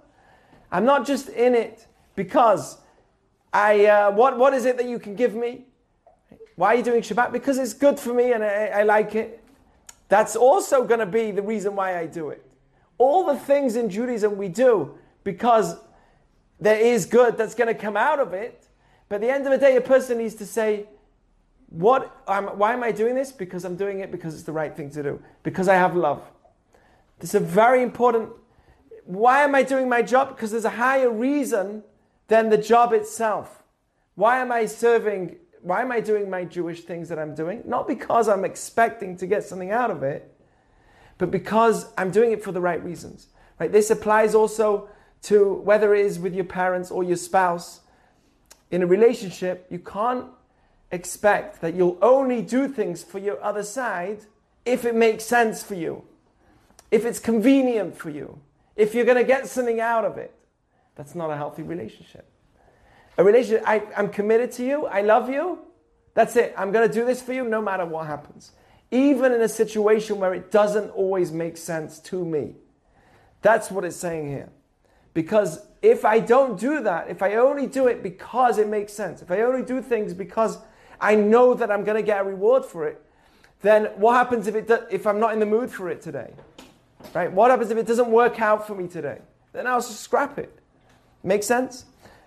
I'm 0.70 0.84
not 0.84 1.04
just 1.04 1.30
in 1.30 1.56
it 1.56 1.84
because 2.14 2.78
I, 3.52 3.86
uh, 3.86 4.12
what, 4.12 4.38
what 4.38 4.54
is 4.54 4.66
it 4.66 4.76
that 4.76 4.86
you 4.86 5.00
can 5.00 5.16
give 5.16 5.34
me? 5.34 5.64
Why 6.54 6.74
are 6.74 6.76
you 6.76 6.84
doing 6.84 7.02
Shabbat? 7.02 7.32
Because 7.32 7.58
it's 7.58 7.74
good 7.74 7.98
for 7.98 8.14
me 8.14 8.30
and 8.34 8.44
I, 8.44 8.66
I 8.66 8.82
like 8.84 9.16
it. 9.16 9.39
That's 10.10 10.34
also 10.34 10.84
going 10.84 11.00
to 11.00 11.06
be 11.06 11.30
the 11.30 11.40
reason 11.40 11.76
why 11.76 11.96
I 11.96 12.06
do 12.06 12.30
it. 12.30 12.44
All 12.98 13.24
the 13.24 13.36
things 13.36 13.76
in 13.76 13.88
Judaism 13.88 14.36
we 14.36 14.48
do 14.48 14.98
because 15.22 15.76
there 16.60 16.78
is 16.78 17.06
good 17.06 17.38
that's 17.38 17.54
going 17.54 17.68
to 17.68 17.80
come 17.80 17.96
out 17.96 18.18
of 18.18 18.34
it. 18.34 18.66
But 19.08 19.16
at 19.16 19.20
the 19.22 19.30
end 19.30 19.46
of 19.46 19.52
the 19.52 19.58
day, 19.58 19.76
a 19.76 19.80
person 19.80 20.18
needs 20.18 20.34
to 20.34 20.46
say, 20.46 20.86
what, 21.68 22.12
why 22.26 22.72
am 22.72 22.82
I 22.82 22.90
doing 22.90 23.14
this? 23.14 23.30
Because 23.30 23.64
I'm 23.64 23.76
doing 23.76 24.00
it 24.00 24.10
because 24.10 24.34
it's 24.34 24.42
the 24.42 24.52
right 24.52 24.76
thing 24.76 24.90
to 24.90 25.02
do. 25.02 25.22
Because 25.44 25.68
I 25.68 25.76
have 25.76 25.94
love. 25.94 26.20
This 27.20 27.30
is 27.30 27.40
a 27.40 27.44
very 27.44 27.80
important. 27.80 28.30
Why 29.04 29.44
am 29.44 29.54
I 29.54 29.62
doing 29.62 29.88
my 29.88 30.02
job? 30.02 30.30
Because 30.30 30.50
there's 30.50 30.64
a 30.64 30.70
higher 30.70 31.08
reason 31.08 31.84
than 32.26 32.50
the 32.50 32.58
job 32.58 32.92
itself. 32.92 33.62
Why 34.16 34.40
am 34.40 34.50
I 34.50 34.66
serving? 34.66 35.36
Why 35.62 35.82
am 35.82 35.92
I 35.92 36.00
doing 36.00 36.30
my 36.30 36.44
Jewish 36.44 36.82
things 36.82 37.08
that 37.10 37.18
I'm 37.18 37.34
doing? 37.34 37.62
Not 37.66 37.86
because 37.86 38.28
I'm 38.28 38.44
expecting 38.44 39.16
to 39.18 39.26
get 39.26 39.44
something 39.44 39.70
out 39.70 39.90
of 39.90 40.02
it, 40.02 40.34
but 41.18 41.30
because 41.30 41.86
I'm 41.98 42.10
doing 42.10 42.32
it 42.32 42.42
for 42.42 42.52
the 42.52 42.60
right 42.60 42.82
reasons. 42.82 43.28
Right? 43.58 43.70
This 43.70 43.90
applies 43.90 44.34
also 44.34 44.88
to 45.22 45.54
whether 45.54 45.94
it 45.94 46.06
is 46.06 46.18
with 46.18 46.34
your 46.34 46.44
parents 46.44 46.90
or 46.90 47.04
your 47.04 47.16
spouse. 47.16 47.80
In 48.70 48.82
a 48.82 48.86
relationship, 48.86 49.66
you 49.70 49.78
can't 49.78 50.26
expect 50.90 51.60
that 51.60 51.74
you'll 51.74 51.98
only 52.00 52.40
do 52.40 52.68
things 52.68 53.04
for 53.04 53.18
your 53.18 53.42
other 53.42 53.62
side 53.62 54.20
if 54.64 54.84
it 54.84 54.94
makes 54.94 55.24
sense 55.24 55.62
for 55.62 55.74
you, 55.74 56.04
if 56.90 57.04
it's 57.04 57.18
convenient 57.18 57.96
for 57.96 58.10
you, 58.10 58.40
if 58.76 58.94
you're 58.94 59.04
going 59.04 59.16
to 59.16 59.24
get 59.24 59.46
something 59.46 59.80
out 59.80 60.04
of 60.04 60.16
it. 60.16 60.34
That's 60.96 61.14
not 61.14 61.30
a 61.30 61.36
healthy 61.36 61.62
relationship. 61.62 62.26
A 63.20 63.22
relationship, 63.22 63.62
I, 63.66 63.82
I'm 63.98 64.08
committed 64.08 64.50
to 64.52 64.64
you, 64.64 64.86
I 64.86 65.02
love 65.02 65.28
you, 65.28 65.58
that's 66.14 66.36
it. 66.36 66.54
I'm 66.56 66.72
going 66.72 66.88
to 66.88 66.94
do 66.94 67.04
this 67.04 67.20
for 67.20 67.34
you 67.34 67.44
no 67.44 67.60
matter 67.60 67.84
what 67.84 68.06
happens. 68.06 68.52
Even 68.90 69.30
in 69.32 69.42
a 69.42 69.48
situation 69.48 70.18
where 70.18 70.32
it 70.32 70.50
doesn't 70.50 70.88
always 70.92 71.30
make 71.30 71.58
sense 71.58 71.98
to 71.98 72.24
me. 72.24 72.54
That's 73.42 73.70
what 73.70 73.84
it's 73.84 73.98
saying 73.98 74.28
here. 74.28 74.48
Because 75.12 75.66
if 75.82 76.06
I 76.06 76.20
don't 76.20 76.58
do 76.58 76.82
that, 76.82 77.10
if 77.10 77.20
I 77.20 77.34
only 77.34 77.66
do 77.66 77.88
it 77.88 78.02
because 78.02 78.56
it 78.56 78.68
makes 78.68 78.94
sense, 78.94 79.20
if 79.20 79.30
I 79.30 79.42
only 79.42 79.66
do 79.66 79.82
things 79.82 80.14
because 80.14 80.56
I 80.98 81.14
know 81.14 81.52
that 81.52 81.70
I'm 81.70 81.84
going 81.84 81.98
to 81.98 82.02
get 82.02 82.22
a 82.22 82.24
reward 82.24 82.64
for 82.64 82.88
it, 82.88 83.04
then 83.60 83.90
what 83.96 84.14
happens 84.14 84.46
if, 84.46 84.54
it 84.54 84.66
do, 84.66 84.78
if 84.90 85.06
I'm 85.06 85.20
not 85.20 85.34
in 85.34 85.40
the 85.40 85.46
mood 85.46 85.70
for 85.70 85.90
it 85.90 86.00
today? 86.00 86.32
Right? 87.12 87.30
What 87.30 87.50
happens 87.50 87.70
if 87.70 87.76
it 87.76 87.86
doesn't 87.86 88.10
work 88.10 88.40
out 88.40 88.66
for 88.66 88.74
me 88.74 88.88
today? 88.88 89.18
Then 89.52 89.66
I'll 89.66 89.82
just 89.82 90.00
scrap 90.00 90.38
it. 90.38 90.58
Make 91.22 91.42
sense? 91.42 91.84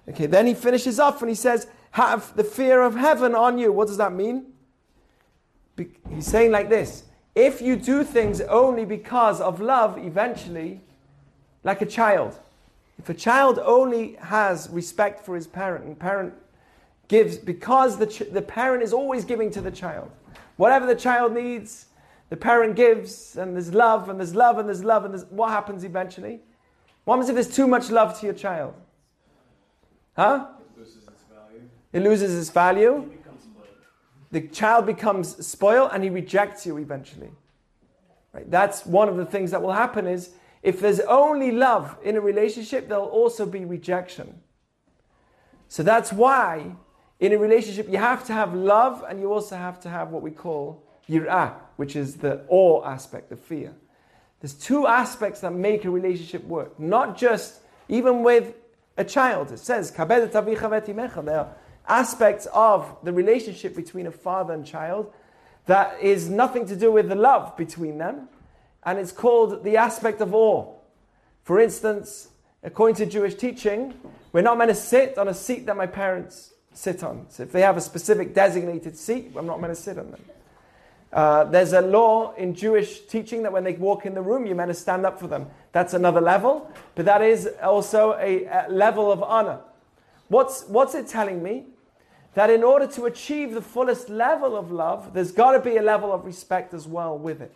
Okay, 0.09 0.25
then 0.25 0.47
he 0.47 0.53
finishes 0.53 0.99
off 0.99 1.21
and 1.21 1.29
he 1.29 1.35
says, 1.35 1.67
Have 1.91 2.35
the 2.35 2.43
fear 2.43 2.81
of 2.81 2.95
heaven 2.95 3.35
on 3.35 3.57
you. 3.57 3.71
What 3.71 3.87
does 3.87 3.97
that 3.97 4.13
mean? 4.13 4.47
Be- 5.75 5.91
he's 6.09 6.27
saying 6.27 6.51
like 6.51 6.69
this 6.69 7.03
If 7.35 7.61
you 7.61 7.75
do 7.75 8.03
things 8.03 8.41
only 8.41 8.85
because 8.85 9.41
of 9.41 9.59
love, 9.59 9.97
eventually, 9.97 10.81
like 11.63 11.81
a 11.81 11.85
child, 11.85 12.37
if 12.99 13.09
a 13.09 13.13
child 13.13 13.59
only 13.63 14.13
has 14.15 14.69
respect 14.69 15.25
for 15.25 15.35
his 15.35 15.47
parent, 15.47 15.85
and 15.85 15.97
parent 15.97 16.33
gives 17.07 17.37
because 17.37 17.97
the, 17.97 18.07
ch- 18.07 18.31
the 18.31 18.41
parent 18.41 18.83
is 18.83 18.93
always 18.93 19.25
giving 19.25 19.49
to 19.51 19.61
the 19.61 19.71
child, 19.71 20.11
whatever 20.57 20.85
the 20.85 20.95
child 20.95 21.33
needs, 21.33 21.87
the 22.29 22.37
parent 22.37 22.75
gives, 22.75 23.37
and 23.37 23.55
there's 23.55 23.73
love, 23.73 24.09
and 24.09 24.19
there's 24.19 24.35
love, 24.35 24.57
and 24.57 24.67
there's 24.67 24.83
love, 24.83 25.05
and 25.05 25.13
there's, 25.13 25.25
what 25.25 25.49
happens 25.49 25.83
eventually? 25.83 26.39
What 27.05 27.15
happens 27.15 27.29
if 27.29 27.35
there's 27.35 27.55
too 27.55 27.67
much 27.67 27.89
love 27.89 28.19
to 28.19 28.25
your 28.25 28.35
child? 28.35 28.73
Huh? 30.15 30.47
It 30.59 30.79
loses 30.79 31.07
its 31.07 31.23
value. 31.23 31.61
It 31.91 32.03
loses 32.03 32.37
its 32.37 32.49
value. 32.49 32.97
It 32.97 33.23
becomes 33.23 33.43
spoiled. 33.43 33.67
The 34.31 34.41
child 34.47 34.85
becomes 34.85 35.45
spoiled 35.45 35.91
and 35.93 36.03
he 36.03 36.09
rejects 36.09 36.65
you 36.65 36.77
eventually. 36.77 37.31
Right? 38.33 38.49
That's 38.49 38.85
one 38.85 39.09
of 39.09 39.17
the 39.17 39.25
things 39.25 39.51
that 39.51 39.61
will 39.61 39.73
happen 39.73 40.07
is 40.07 40.31
if 40.61 40.79
there's 40.79 40.99
only 41.01 41.51
love 41.51 41.97
in 42.03 42.15
a 42.15 42.21
relationship, 42.21 42.87
there'll 42.87 43.05
also 43.05 43.45
be 43.45 43.65
rejection. 43.65 44.41
So 45.67 45.83
that's 45.83 46.13
why 46.13 46.75
in 47.19 47.33
a 47.33 47.37
relationship 47.37 47.89
you 47.89 47.97
have 47.97 48.25
to 48.25 48.33
have 48.33 48.53
love 48.53 49.03
and 49.07 49.19
you 49.19 49.31
also 49.31 49.55
have 49.55 49.79
to 49.81 49.89
have 49.89 50.09
what 50.09 50.21
we 50.21 50.31
call 50.31 50.83
yir'ah, 51.09 51.53
which 51.75 51.95
is 51.95 52.15
the 52.15 52.43
awe 52.47 52.85
aspect, 52.85 53.29
the 53.29 53.35
fear. 53.35 53.73
There's 54.39 54.53
two 54.53 54.87
aspects 54.87 55.41
that 55.41 55.53
make 55.53 55.85
a 55.85 55.89
relationship 55.89 56.43
work. 56.45 56.79
Not 56.79 57.17
just, 57.17 57.61
even 57.87 58.23
with 58.23 58.55
a 58.97 59.03
child. 59.03 59.51
It 59.51 59.59
says, 59.59 59.91
"Kabed 59.91 60.23
et 60.23 60.33
avicha 60.33 60.69
v'et. 60.69 61.25
There 61.25 61.39
are 61.39 61.55
aspects 61.87 62.47
of 62.53 62.95
the 63.03 63.11
relationship 63.11 63.75
between 63.75 64.07
a 64.07 64.11
father 64.11 64.53
and 64.53 64.65
child 64.65 65.11
that 65.65 65.99
is 66.01 66.29
nothing 66.29 66.65
to 66.67 66.75
do 66.75 66.91
with 66.91 67.09
the 67.09 67.15
love 67.15 67.55
between 67.57 67.97
them, 67.97 68.29
and 68.83 68.99
it's 68.99 69.11
called 69.11 69.63
the 69.63 69.77
aspect 69.77 70.21
of 70.21 70.33
awe. 70.33 70.73
For 71.43 71.59
instance, 71.59 72.29
according 72.63 72.95
to 72.97 73.05
Jewish 73.05 73.35
teaching, 73.35 73.93
we're 74.31 74.41
not 74.41 74.57
meant 74.57 74.69
to 74.69 74.75
sit 74.75 75.17
on 75.17 75.27
a 75.27 75.33
seat 75.33 75.65
that 75.65 75.75
my 75.75 75.87
parents 75.87 76.53
sit 76.73 77.03
on. 77.03 77.25
So 77.29 77.43
if 77.43 77.51
they 77.51 77.61
have 77.61 77.77
a 77.77 77.81
specific 77.81 78.33
designated 78.33 78.97
seat, 78.97 79.33
I'm 79.35 79.45
not 79.45 79.61
meant 79.61 79.75
to 79.75 79.81
sit 79.81 79.97
on 79.97 80.11
them. 80.11 80.23
Uh, 81.13 81.43
there's 81.43 81.73
a 81.73 81.81
law 81.81 82.33
in 82.33 82.55
Jewish 82.55 83.01
teaching 83.01 83.43
that 83.43 83.53
when 83.53 83.63
they 83.63 83.73
walk 83.73 84.07
in 84.07 84.15
the 84.15 84.21
room, 84.21 84.47
you're 84.47 84.55
meant 84.55 84.69
to 84.69 84.73
stand 84.73 85.05
up 85.05 85.19
for 85.19 85.27
them. 85.27 85.45
That's 85.71 85.93
another 85.93 86.19
level, 86.19 86.71
but 86.95 87.05
that 87.05 87.21
is 87.21 87.47
also 87.61 88.13
a, 88.13 88.45
a 88.45 88.65
level 88.69 89.11
of 89.11 89.21
honor. 89.21 89.59
What's, 90.29 90.63
what's 90.63 90.95
it 90.95 91.07
telling 91.07 91.43
me? 91.43 91.65
That 92.33 92.49
in 92.49 92.63
order 92.63 92.87
to 92.87 93.05
achieve 93.05 93.53
the 93.53 93.61
fullest 93.61 94.09
level 94.09 94.57
of 94.57 94.71
love, 94.71 95.13
there's 95.13 95.31
got 95.31 95.51
to 95.51 95.59
be 95.59 95.77
a 95.77 95.83
level 95.83 96.11
of 96.11 96.25
respect 96.25 96.73
as 96.73 96.87
well 96.87 97.15
with 97.15 97.41
it. 97.41 97.53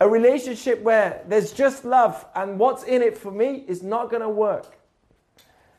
A 0.00 0.08
relationship 0.08 0.80
where 0.80 1.22
there's 1.28 1.52
just 1.52 1.84
love 1.84 2.24
and 2.34 2.58
what's 2.58 2.84
in 2.84 3.02
it 3.02 3.18
for 3.18 3.30
me 3.30 3.64
is 3.68 3.82
not 3.82 4.08
going 4.08 4.22
to 4.22 4.30
work. 4.30 4.78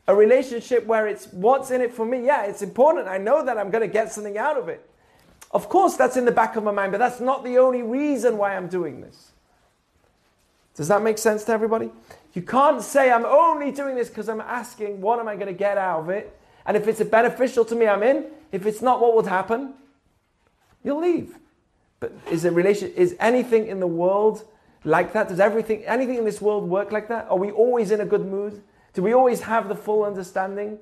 A 0.06 0.14
relationship 0.14 0.86
where 0.86 1.08
it's 1.08 1.26
what's 1.32 1.72
in 1.72 1.80
it 1.80 1.92
for 1.92 2.06
me, 2.06 2.24
yeah, 2.24 2.44
it's 2.44 2.62
important. 2.62 3.08
I 3.08 3.18
know 3.18 3.44
that 3.44 3.58
I'm 3.58 3.70
going 3.70 3.86
to 3.86 3.92
get 3.92 4.12
something 4.12 4.38
out 4.38 4.56
of 4.56 4.68
it. 4.68 4.88
Of 5.50 5.68
course, 5.68 5.96
that's 5.96 6.16
in 6.16 6.24
the 6.24 6.32
back 6.32 6.56
of 6.56 6.64
my 6.64 6.72
mind, 6.72 6.92
but 6.92 6.98
that's 6.98 7.20
not 7.20 7.42
the 7.42 7.58
only 7.58 7.82
reason 7.82 8.36
why 8.36 8.56
I'm 8.56 8.68
doing 8.68 9.00
this. 9.00 9.32
Does 10.74 10.88
that 10.88 11.02
make 11.02 11.18
sense 11.18 11.44
to 11.44 11.52
everybody? 11.52 11.90
You 12.34 12.42
can't 12.42 12.82
say, 12.82 13.10
I'm 13.10 13.24
only 13.24 13.72
doing 13.72 13.96
this 13.96 14.08
because 14.08 14.28
I'm 14.28 14.40
asking, 14.40 15.00
what 15.00 15.18
am 15.18 15.26
I 15.26 15.34
going 15.34 15.46
to 15.46 15.52
get 15.52 15.78
out 15.78 16.00
of 16.00 16.10
it? 16.10 16.38
And 16.66 16.76
if 16.76 16.86
it's 16.86 17.02
beneficial 17.02 17.64
to 17.64 17.74
me, 17.74 17.88
I'm 17.88 18.02
in. 18.02 18.26
If 18.52 18.66
it's 18.66 18.82
not, 18.82 19.00
what 19.00 19.16
would 19.16 19.26
happen? 19.26 19.74
You'll 20.84 21.00
leave. 21.00 21.36
But 21.98 22.12
is 22.30 22.44
a 22.44 22.52
relation? 22.52 22.92
Is 22.92 23.16
anything 23.18 23.66
in 23.66 23.80
the 23.80 23.86
world 23.86 24.46
like 24.84 25.12
that? 25.14 25.28
Does 25.28 25.40
everything, 25.40 25.84
anything 25.84 26.16
in 26.16 26.24
this 26.24 26.40
world 26.40 26.68
work 26.68 26.92
like 26.92 27.08
that? 27.08 27.26
Are 27.30 27.38
we 27.38 27.50
always 27.50 27.90
in 27.90 28.00
a 28.00 28.06
good 28.06 28.24
mood? 28.24 28.62
Do 28.92 29.02
we 29.02 29.14
always 29.14 29.40
have 29.40 29.68
the 29.68 29.74
full 29.74 30.04
understanding? 30.04 30.78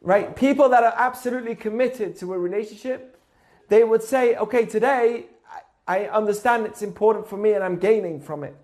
Right? 0.00 0.34
People 0.34 0.68
that 0.70 0.82
are 0.82 0.94
absolutely 0.96 1.54
committed 1.54 2.16
to 2.16 2.32
a 2.32 2.38
relationship, 2.38 3.13
they 3.68 3.84
would 3.84 4.02
say, 4.02 4.36
okay, 4.36 4.66
today 4.66 5.26
I 5.86 6.06
understand 6.06 6.66
it's 6.66 6.82
important 6.82 7.28
for 7.28 7.36
me 7.36 7.52
and 7.52 7.62
I'm 7.62 7.78
gaining 7.78 8.20
from 8.20 8.44
it. 8.44 8.56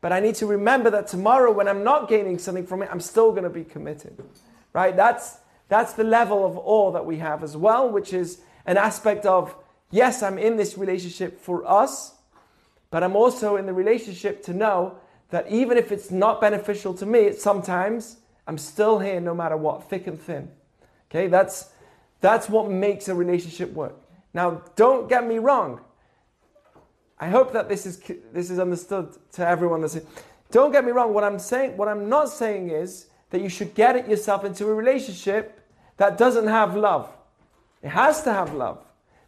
But 0.00 0.12
I 0.12 0.20
need 0.20 0.36
to 0.36 0.46
remember 0.46 0.90
that 0.90 1.08
tomorrow, 1.08 1.50
when 1.52 1.66
I'm 1.66 1.82
not 1.82 2.08
gaining 2.08 2.38
something 2.38 2.66
from 2.66 2.82
it, 2.82 2.88
I'm 2.90 3.00
still 3.00 3.32
going 3.32 3.42
to 3.42 3.50
be 3.50 3.64
committed. 3.64 4.16
Right? 4.72 4.94
That's, 4.94 5.38
that's 5.68 5.94
the 5.94 6.04
level 6.04 6.46
of 6.46 6.56
awe 6.56 6.92
that 6.92 7.04
we 7.04 7.18
have 7.18 7.42
as 7.42 7.56
well, 7.56 7.88
which 7.88 8.12
is 8.12 8.40
an 8.64 8.76
aspect 8.76 9.26
of, 9.26 9.56
yes, 9.90 10.22
I'm 10.22 10.38
in 10.38 10.56
this 10.56 10.78
relationship 10.78 11.40
for 11.40 11.68
us, 11.68 12.14
but 12.90 13.02
I'm 13.02 13.16
also 13.16 13.56
in 13.56 13.66
the 13.66 13.72
relationship 13.72 14.42
to 14.44 14.52
know 14.52 14.98
that 15.30 15.50
even 15.50 15.76
if 15.76 15.90
it's 15.90 16.10
not 16.10 16.40
beneficial 16.40 16.94
to 16.94 17.06
me, 17.06 17.32
sometimes 17.32 18.18
I'm 18.46 18.56
still 18.56 18.98
here 18.98 19.20
no 19.20 19.34
matter 19.34 19.56
what, 19.56 19.90
thick 19.90 20.06
and 20.06 20.20
thin. 20.20 20.50
Okay, 21.10 21.26
that's, 21.26 21.70
that's 22.20 22.48
what 22.48 22.70
makes 22.70 23.08
a 23.08 23.14
relationship 23.14 23.72
work. 23.72 23.94
Now, 24.38 24.62
don't 24.76 25.08
get 25.08 25.26
me 25.26 25.38
wrong. 25.38 25.80
I 27.18 27.28
hope 27.28 27.52
that 27.54 27.68
this 27.68 27.86
is 27.86 28.00
this 28.32 28.50
is 28.50 28.60
understood 28.60 29.16
to 29.32 29.44
everyone. 29.44 29.80
That's 29.80 29.98
don't 30.52 30.70
get 30.70 30.84
me 30.84 30.92
wrong. 30.92 31.12
What 31.12 31.24
I'm 31.24 31.40
saying, 31.40 31.76
what 31.76 31.88
I'm 31.88 32.08
not 32.08 32.28
saying 32.28 32.70
is 32.70 33.08
that 33.30 33.40
you 33.40 33.48
should 33.48 33.74
get 33.74 33.96
it 33.96 34.06
yourself 34.06 34.44
into 34.44 34.68
a 34.68 34.72
relationship 34.72 35.60
that 35.96 36.16
doesn't 36.16 36.46
have 36.46 36.76
love. 36.76 37.10
It 37.82 37.88
has 37.88 38.22
to 38.22 38.32
have 38.32 38.54
love, 38.54 38.78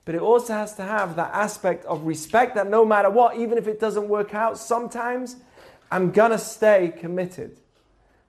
but 0.05 0.15
it 0.15 0.21
also 0.21 0.53
has 0.53 0.77
to 0.77 0.85
have 0.85 1.17
that 1.17 1.33
aspect 1.35 1.85
of 1.87 2.05
respect. 2.05 2.55
That 2.55 2.71
no 2.71 2.85
matter 2.85 3.11
what, 3.11 3.37
even 3.37 3.59
if 3.59 3.67
it 3.67 3.81
doesn't 3.81 4.09
work 4.09 4.33
out, 4.33 4.59
sometimes 4.59 5.39
I'm 5.91 6.13
gonna 6.13 6.39
stay 6.39 6.95
committed. 6.97 7.57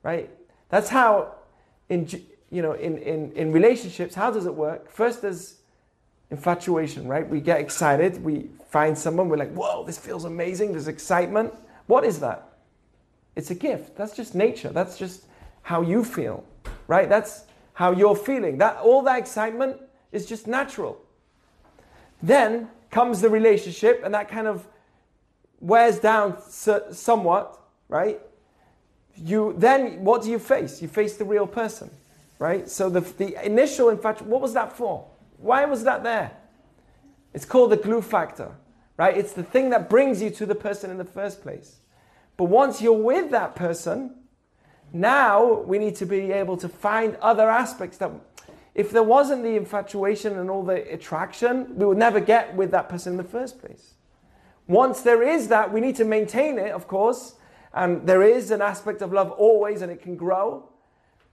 Right? 0.01 0.31
That's 0.69 0.89
how 0.89 1.35
in 1.89 2.09
you 2.49 2.63
know 2.63 2.73
in 2.73 2.97
in 2.97 3.33
in 3.33 3.51
relationships. 3.51 4.15
How 4.15 4.31
does 4.31 4.47
it 4.47 4.55
work? 4.55 4.89
First, 4.89 5.21
there's 5.21 5.60
infatuation, 6.31 7.07
right? 7.07 7.27
We 7.27 7.41
get 7.41 7.59
excited, 7.59 8.23
we 8.23 8.49
find 8.69 8.97
someone, 8.97 9.29
we're 9.29 9.37
like, 9.37 9.53
whoa, 9.53 9.83
this 9.85 9.97
feels 9.97 10.25
amazing, 10.25 10.71
there's 10.71 10.87
excitement. 10.87 11.53
What 11.87 12.05
is 12.05 12.19
that? 12.21 12.47
It's 13.35 13.51
a 13.51 13.55
gift. 13.55 13.95
That's 13.95 14.15
just 14.15 14.33
nature. 14.33 14.69
That's 14.69 14.97
just 14.97 15.25
how 15.61 15.81
you 15.81 16.03
feel, 16.03 16.43
right? 16.87 17.07
That's 17.07 17.43
how 17.73 17.91
you're 17.91 18.15
feeling. 18.15 18.57
That 18.57 18.77
all 18.77 19.01
that 19.03 19.19
excitement 19.19 19.77
is 20.11 20.25
just 20.25 20.47
natural. 20.47 21.01
Then 22.23 22.69
comes 22.89 23.21
the 23.21 23.29
relationship, 23.29 24.01
and 24.03 24.13
that 24.13 24.27
kind 24.29 24.47
of 24.47 24.67
wears 25.59 25.99
down 25.99 26.41
so- 26.49 26.87
somewhat, 26.91 27.59
right? 27.87 28.19
You 29.15 29.53
then 29.57 30.03
what 30.03 30.23
do 30.23 30.31
you 30.31 30.39
face? 30.39 30.81
You 30.81 30.87
face 30.87 31.17
the 31.17 31.25
real 31.25 31.47
person, 31.47 31.89
right? 32.39 32.69
So 32.69 32.89
the, 32.89 33.01
the 33.01 33.45
initial 33.45 33.89
infatuation, 33.89 34.29
what 34.29 34.41
was 34.41 34.53
that 34.53 34.73
for? 34.73 35.07
Why 35.41 35.65
was 35.65 35.83
that 35.83 36.03
there? 36.03 36.31
It's 37.33 37.45
called 37.45 37.71
the 37.71 37.77
glue 37.77 38.01
factor, 38.01 38.51
right? 38.97 39.17
It's 39.17 39.33
the 39.33 39.43
thing 39.43 39.69
that 39.71 39.89
brings 39.89 40.21
you 40.21 40.29
to 40.31 40.45
the 40.45 40.55
person 40.55 40.91
in 40.91 40.97
the 40.97 41.05
first 41.05 41.41
place. 41.41 41.79
But 42.37 42.45
once 42.45 42.81
you're 42.81 42.93
with 42.93 43.31
that 43.31 43.55
person, 43.55 44.15
now 44.93 45.61
we 45.61 45.79
need 45.79 45.95
to 45.97 46.05
be 46.05 46.31
able 46.31 46.57
to 46.57 46.69
find 46.69 47.15
other 47.17 47.49
aspects 47.49 47.97
that 47.97 48.11
if 48.73 48.91
there 48.91 49.03
wasn't 49.03 49.43
the 49.43 49.55
infatuation 49.55 50.37
and 50.37 50.49
all 50.49 50.63
the 50.63 50.91
attraction, 50.93 51.77
we 51.77 51.85
would 51.85 51.97
never 51.97 52.19
get 52.19 52.55
with 52.55 52.71
that 52.71 52.87
person 52.87 53.13
in 53.13 53.17
the 53.17 53.23
first 53.23 53.59
place. 53.59 53.95
Once 54.67 55.01
there 55.01 55.23
is 55.23 55.49
that, 55.49 55.73
we 55.73 55.81
need 55.81 55.95
to 55.97 56.05
maintain 56.05 56.57
it, 56.57 56.71
of 56.71 56.87
course. 56.87 57.35
And 57.73 58.07
there 58.07 58.21
is 58.21 58.51
an 58.51 58.61
aspect 58.61 59.01
of 59.01 59.11
love 59.11 59.31
always, 59.31 59.81
and 59.81 59.91
it 59.91 60.01
can 60.01 60.15
grow. 60.15 60.69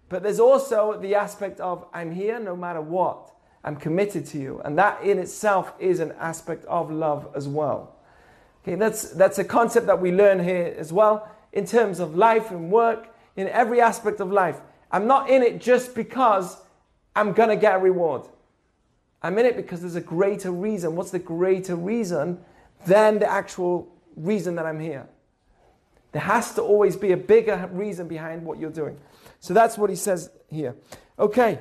But 0.09 0.23
there's 0.23 0.41
also 0.41 0.99
the 0.99 1.15
aspect 1.15 1.61
of 1.61 1.85
I'm 1.93 2.13
here 2.13 2.41
no 2.41 2.57
matter 2.57 2.81
what. 2.81 3.33
I'm 3.65 3.77
committed 3.77 4.27
to 4.27 4.39
you. 4.39 4.61
And 4.65 4.79
that 4.79 5.03
in 5.03 5.19
itself 5.19 5.73
is 5.79 6.01
an 6.01 6.13
aspect 6.19 6.65
of 6.67 6.91
love 6.91 7.29
as 7.35 7.49
well. 7.49 7.97
Okay, 8.63 8.75
that's, 8.75 9.11
that's 9.11 9.39
a 9.39 9.45
concept 9.45 9.87
that 9.87 10.01
we 10.01 10.13
learn 10.13 10.43
here 10.43 10.75
as 10.77 10.93
well 10.93 11.29
in 11.53 11.67
terms 11.67 12.01
of 12.01 12.17
life 12.17 12.51
and 12.51 12.71
work, 12.71 13.15
in 13.37 13.49
every 13.49 13.81
aspect 13.81 14.21
of 14.21 14.31
life. 14.31 14.61
I'm 14.91 15.07
not 15.07 15.31
in 15.31 15.43
it 15.43 15.61
just 15.61 15.95
because 15.95 16.57
I'm 17.15 17.33
going 17.33 17.49
to 17.49 17.57
get 17.57 17.77
a 17.77 17.79
reward. 17.79 18.23
I'm 19.23 19.39
in 19.39 19.47
it 19.47 19.57
because 19.57 19.81
there's 19.81 19.97
a 19.97 20.01
greater 20.01 20.51
reason. 20.51 20.95
What's 20.95 21.11
the 21.11 21.19
greater 21.19 21.75
reason 21.75 22.39
than 22.87 23.19
the 23.19 23.31
actual 23.31 23.89
reason 24.17 24.55
that 24.57 24.67
I'm 24.67 24.81
here? 24.81 25.09
There 26.13 26.23
has 26.23 26.55
to 26.55 26.63
always 26.63 26.97
be 26.97 27.13
a 27.13 27.17
bigger 27.17 27.69
reason 27.73 28.09
behind 28.09 28.45
what 28.45 28.59
you're 28.59 28.71
doing. 28.71 28.99
So 29.41 29.55
that's 29.55 29.77
what 29.77 29.91
he 29.91 29.97
says 29.97 30.31
here. 30.49 30.75
Okay, 31.19 31.61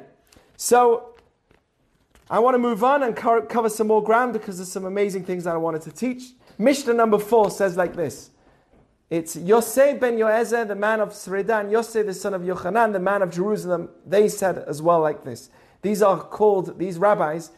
so 0.55 1.15
I 2.29 2.39
want 2.39 2.55
to 2.55 2.59
move 2.59 2.83
on 2.83 3.03
and 3.03 3.15
co- 3.15 3.43
cover 3.43 3.69
some 3.69 3.87
more 3.87 4.03
ground 4.03 4.33
because 4.33 4.57
there's 4.57 4.71
some 4.71 4.83
amazing 4.83 5.23
things 5.23 5.45
that 5.45 5.53
I 5.53 5.57
wanted 5.57 5.81
to 5.83 5.91
teach. 5.91 6.23
Mishnah 6.57 6.93
number 6.93 7.19
four 7.19 7.49
says 7.49 7.77
like 7.77 7.95
this. 7.95 8.31
It's 9.09 9.37
Yosef 9.37 10.01
ben 10.01 10.17
Yoezer, 10.17 10.67
the 10.67 10.75
man 10.75 10.99
of 10.99 11.09
Sredan, 11.09 11.71
Yosef 11.71 12.05
the 12.05 12.13
son 12.13 12.33
of 12.33 12.41
Yochanan, 12.41 12.91
the 12.91 12.99
man 12.99 13.21
of 13.21 13.31
Jerusalem. 13.31 13.89
They 14.05 14.27
said 14.27 14.57
as 14.57 14.81
well 14.81 14.99
like 14.99 15.23
this. 15.23 15.49
These 15.81 16.01
are 16.01 16.19
called, 16.19 16.77
these 16.77 16.97
rabbis 16.97 17.51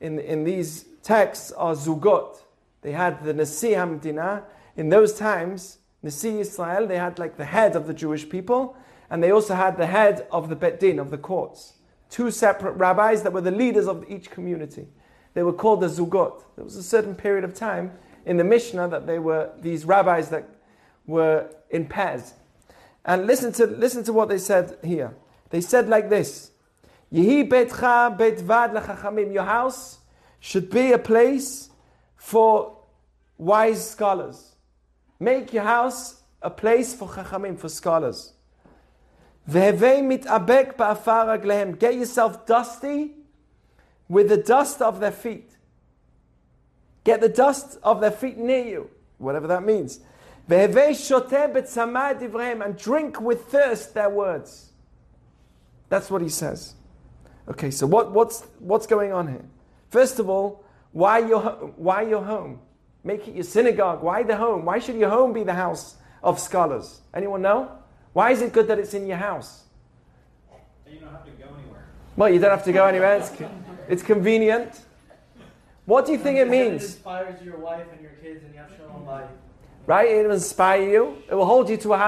in, 0.00 0.18
in 0.18 0.44
these 0.44 0.84
texts 1.02 1.52
are 1.52 1.74
Zugot. 1.74 2.42
They 2.82 2.92
had 2.92 3.24
the 3.24 3.32
Nasi 3.32 3.70
Hamdina. 3.70 4.42
In 4.76 4.90
those 4.90 5.14
times, 5.14 5.78
Nasi 6.02 6.40
Israel, 6.40 6.86
they 6.86 6.98
had 6.98 7.18
like 7.18 7.38
the 7.38 7.46
head 7.46 7.74
of 7.74 7.86
the 7.86 7.94
Jewish 7.94 8.28
people, 8.28 8.76
and 9.08 9.22
they 9.22 9.30
also 9.30 9.54
had 9.54 9.78
the 9.78 9.86
head 9.86 10.26
of 10.30 10.50
the 10.50 10.56
Bet 10.56 10.78
Din, 10.78 10.98
of 10.98 11.10
the 11.10 11.18
courts. 11.18 11.74
Two 12.10 12.30
separate 12.30 12.72
rabbis 12.72 13.22
that 13.22 13.32
were 13.32 13.40
the 13.40 13.50
leaders 13.50 13.86
of 13.86 14.04
each 14.08 14.30
community. 14.30 14.88
They 15.34 15.42
were 15.42 15.52
called 15.52 15.80
the 15.80 15.86
Zugot. 15.86 16.42
There 16.56 16.64
was 16.64 16.76
a 16.76 16.82
certain 16.82 17.14
period 17.14 17.44
of 17.44 17.54
time 17.54 17.92
in 18.26 18.36
the 18.36 18.44
Mishnah 18.44 18.88
that 18.88 19.06
they 19.06 19.18
were 19.18 19.50
these 19.60 19.84
rabbis 19.84 20.28
that 20.30 20.48
were 21.06 21.48
in 21.70 21.86
pairs. 21.86 22.34
And 23.04 23.26
listen 23.26 23.52
to, 23.54 23.66
listen 23.66 24.04
to 24.04 24.12
what 24.12 24.28
they 24.28 24.38
said 24.38 24.76
here. 24.82 25.14
They 25.50 25.60
said 25.60 25.88
like 25.88 26.10
this 26.10 26.50
Yehi 27.12 27.48
betcha 27.48 28.16
betvad 28.18 28.74
lechachamim. 28.74 29.32
Your 29.32 29.44
house 29.44 29.98
should 30.40 30.70
be 30.70 30.92
a 30.92 30.98
place 30.98 31.70
for 32.16 32.76
wise 33.38 33.88
scholars. 33.90 34.56
Make 35.18 35.52
your 35.52 35.64
house 35.64 36.22
a 36.42 36.50
place 36.50 36.94
for 36.94 37.08
chachamim, 37.08 37.58
for 37.58 37.68
scholars. 37.68 38.32
Get 41.78 41.94
yourself 41.94 42.46
dusty 42.46 43.12
with 44.08 44.28
the 44.28 44.36
dust 44.36 44.82
of 44.82 45.00
their 45.00 45.12
feet. 45.12 45.50
Get 47.04 47.20
the 47.20 47.28
dust 47.28 47.78
of 47.82 48.00
their 48.00 48.10
feet 48.10 48.36
near 48.36 48.64
you, 48.64 48.90
whatever 49.18 49.46
that 49.46 49.62
means. 49.62 50.00
And 50.48 50.74
drink 52.76 53.20
with 53.20 53.44
thirst 53.46 53.94
their 53.94 54.10
words. 54.10 54.70
That's 55.88 56.10
what 56.10 56.22
he 56.22 56.28
says. 56.28 56.74
Okay, 57.48 57.70
so 57.70 57.86
what, 57.86 58.12
what's, 58.12 58.42
what's 58.58 58.86
going 58.86 59.12
on 59.12 59.28
here? 59.28 59.44
First 59.90 60.18
of 60.18 60.28
all, 60.28 60.64
why 60.92 61.18
your, 61.18 61.40
why 61.76 62.02
your 62.02 62.22
home? 62.22 62.60
Make 63.02 63.26
it 63.28 63.34
your 63.34 63.44
synagogue. 63.44 64.02
Why 64.02 64.22
the 64.22 64.36
home? 64.36 64.64
Why 64.64 64.78
should 64.78 64.96
your 64.96 65.10
home 65.10 65.32
be 65.32 65.42
the 65.42 65.54
house 65.54 65.96
of 66.22 66.38
scholars? 66.38 67.00
Anyone 67.14 67.42
know? 67.42 67.79
Why 68.12 68.30
is 68.30 68.42
it 68.42 68.52
good 68.52 68.66
that 68.68 68.78
it's 68.78 68.94
in 68.94 69.06
your 69.06 69.16
house? 69.16 69.64
You 70.90 70.98
don't 70.98 71.10
have 71.10 71.24
to 71.24 71.30
go 71.30 71.44
anywhere. 71.44 71.84
Well, 72.16 72.28
you 72.28 72.38
don't 72.40 72.50
have 72.50 72.64
to 72.64 72.72
go 72.72 72.86
anywhere. 72.86 73.16
It's, 73.18 73.32
it's 73.88 74.02
convenient. 74.02 74.80
What 75.86 76.06
do 76.06 76.12
you 76.12 76.18
think 76.18 76.38
it 76.38 76.48
means? 76.48 76.66
It 76.66 76.70
means? 76.72 76.82
inspires 76.82 77.42
your 77.42 77.56
wife 77.56 77.86
and 77.92 78.00
your 78.00 78.12
kids, 78.22 78.44
and 78.44 78.54
you 78.54 78.60
have 78.60 78.70
shalom 78.76 79.06
life. 79.06 79.30
Right? 79.86 80.08
It 80.08 80.26
will 80.26 80.34
inspire 80.34 80.88
you. 80.88 81.22
It 81.28 81.34
will 81.34 81.46
hold 81.46 81.68
you 81.68 81.76
to 81.78 81.94
a 81.94 81.98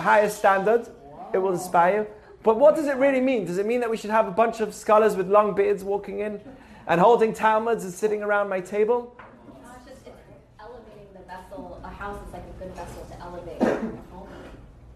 higher 0.00 0.28
standard. 0.28 0.88
It 1.32 1.38
will 1.38 1.52
inspire 1.52 2.02
you. 2.02 2.06
But 2.42 2.58
what 2.58 2.76
does 2.76 2.86
it 2.86 2.96
really 2.96 3.20
mean? 3.20 3.44
Does 3.44 3.58
it 3.58 3.66
mean 3.66 3.80
that 3.80 3.90
we 3.90 3.96
should 3.96 4.10
have 4.10 4.28
a 4.28 4.30
bunch 4.30 4.60
of 4.60 4.74
scholars 4.74 5.16
with 5.16 5.28
long 5.28 5.54
beards 5.54 5.82
walking 5.82 6.20
in 6.20 6.40
and 6.86 7.00
holding 7.00 7.32
Talmuds 7.32 7.84
and 7.84 7.92
sitting 7.92 8.22
around 8.22 8.48
my 8.48 8.60
table? 8.60 9.16
No, 9.48 9.70
it's 9.76 9.84
just 9.84 10.06
it's 10.06 10.16
elevating 10.60 11.08
the 11.12 11.20
vessel. 11.26 11.80
A 11.82 11.88
house 11.88 12.24
is 12.26 12.32
like 12.32 12.44
a 12.44 12.64
good 12.64 12.74
vessel 12.74 13.04
to 13.10 13.20
elevate 13.20 13.60
your 13.60 13.74
home. 13.74 13.97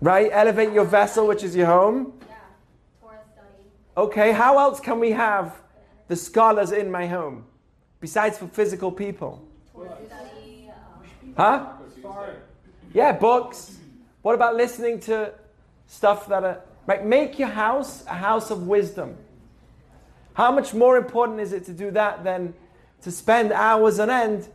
Right? 0.03 0.31
Elevate 0.33 0.73
your 0.73 0.85
vessel, 0.85 1.29
which 1.29 1.45
is 1.45 1.55
your 1.55 1.67
home. 1.67 2.13
Yeah. 2.29 2.35
Torah 3.01 3.21
study. 3.33 3.69
Okay, 3.97 4.33
how 4.33 4.59
else 4.59 4.81
can 4.81 4.99
we 4.99 5.13
have 5.13 5.63
the 6.09 6.17
scholars 6.17 6.73
in 6.73 6.91
my 6.91 7.07
home 7.07 7.45
besides 8.01 8.37
for 8.37 8.49
physical 8.49 8.91
people? 8.91 9.47
Torah 9.73 9.97
study. 10.05 10.69
Huh? 11.37 11.75
Yeah, 12.93 13.13
books. 13.13 13.79
What 14.23 14.35
about 14.35 14.57
listening 14.57 14.99
to 15.01 15.35
stuff 15.87 16.27
that 16.27 16.43
are 16.43 16.61
right? 16.87 17.07
Make 17.07 17.39
your 17.39 17.49
house 17.49 18.05
a 18.07 18.15
house 18.15 18.51
of 18.51 18.67
wisdom. 18.67 19.17
How 20.35 20.51
much 20.51 20.75
more 20.75 20.97
important 20.97 21.39
is 21.39 21.53
it 21.53 21.65
to 21.67 21.73
do 21.73 21.93
that 21.93 22.25
than 22.25 22.55
to 23.03 23.13
spend 23.13 23.53
hours 23.53 24.01
on 24.01 24.11
end 24.11 24.49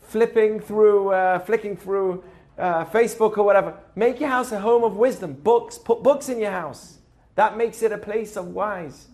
flipping 0.00 0.58
through, 0.58 1.10
uh, 1.10 1.40
flicking 1.40 1.76
through 1.76 2.24
uh, 2.58 2.84
Facebook 2.86 3.36
or 3.38 3.44
whatever? 3.44 3.74
Make 3.94 4.20
your 4.20 4.30
house 4.30 4.52
a 4.52 4.60
home 4.60 4.84
of 4.84 4.96
wisdom. 4.96 5.34
Books. 5.34 5.78
Put 5.78 6.02
books 6.02 6.28
in 6.28 6.38
your 6.38 6.50
house. 6.50 6.98
That 7.34 7.56
makes 7.56 7.82
it 7.82 7.92
a 7.92 7.98
place 7.98 8.36
of 8.36 8.48
wise. 8.48 9.08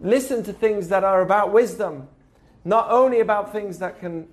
Listen 0.00 0.42
to 0.44 0.52
things 0.52 0.88
that 0.88 1.04
are 1.04 1.22
about 1.22 1.52
wisdom, 1.52 2.08
not 2.64 2.90
only 2.90 3.20
about 3.20 3.52
things 3.52 3.78
that 3.78 4.00
can, 4.00 4.28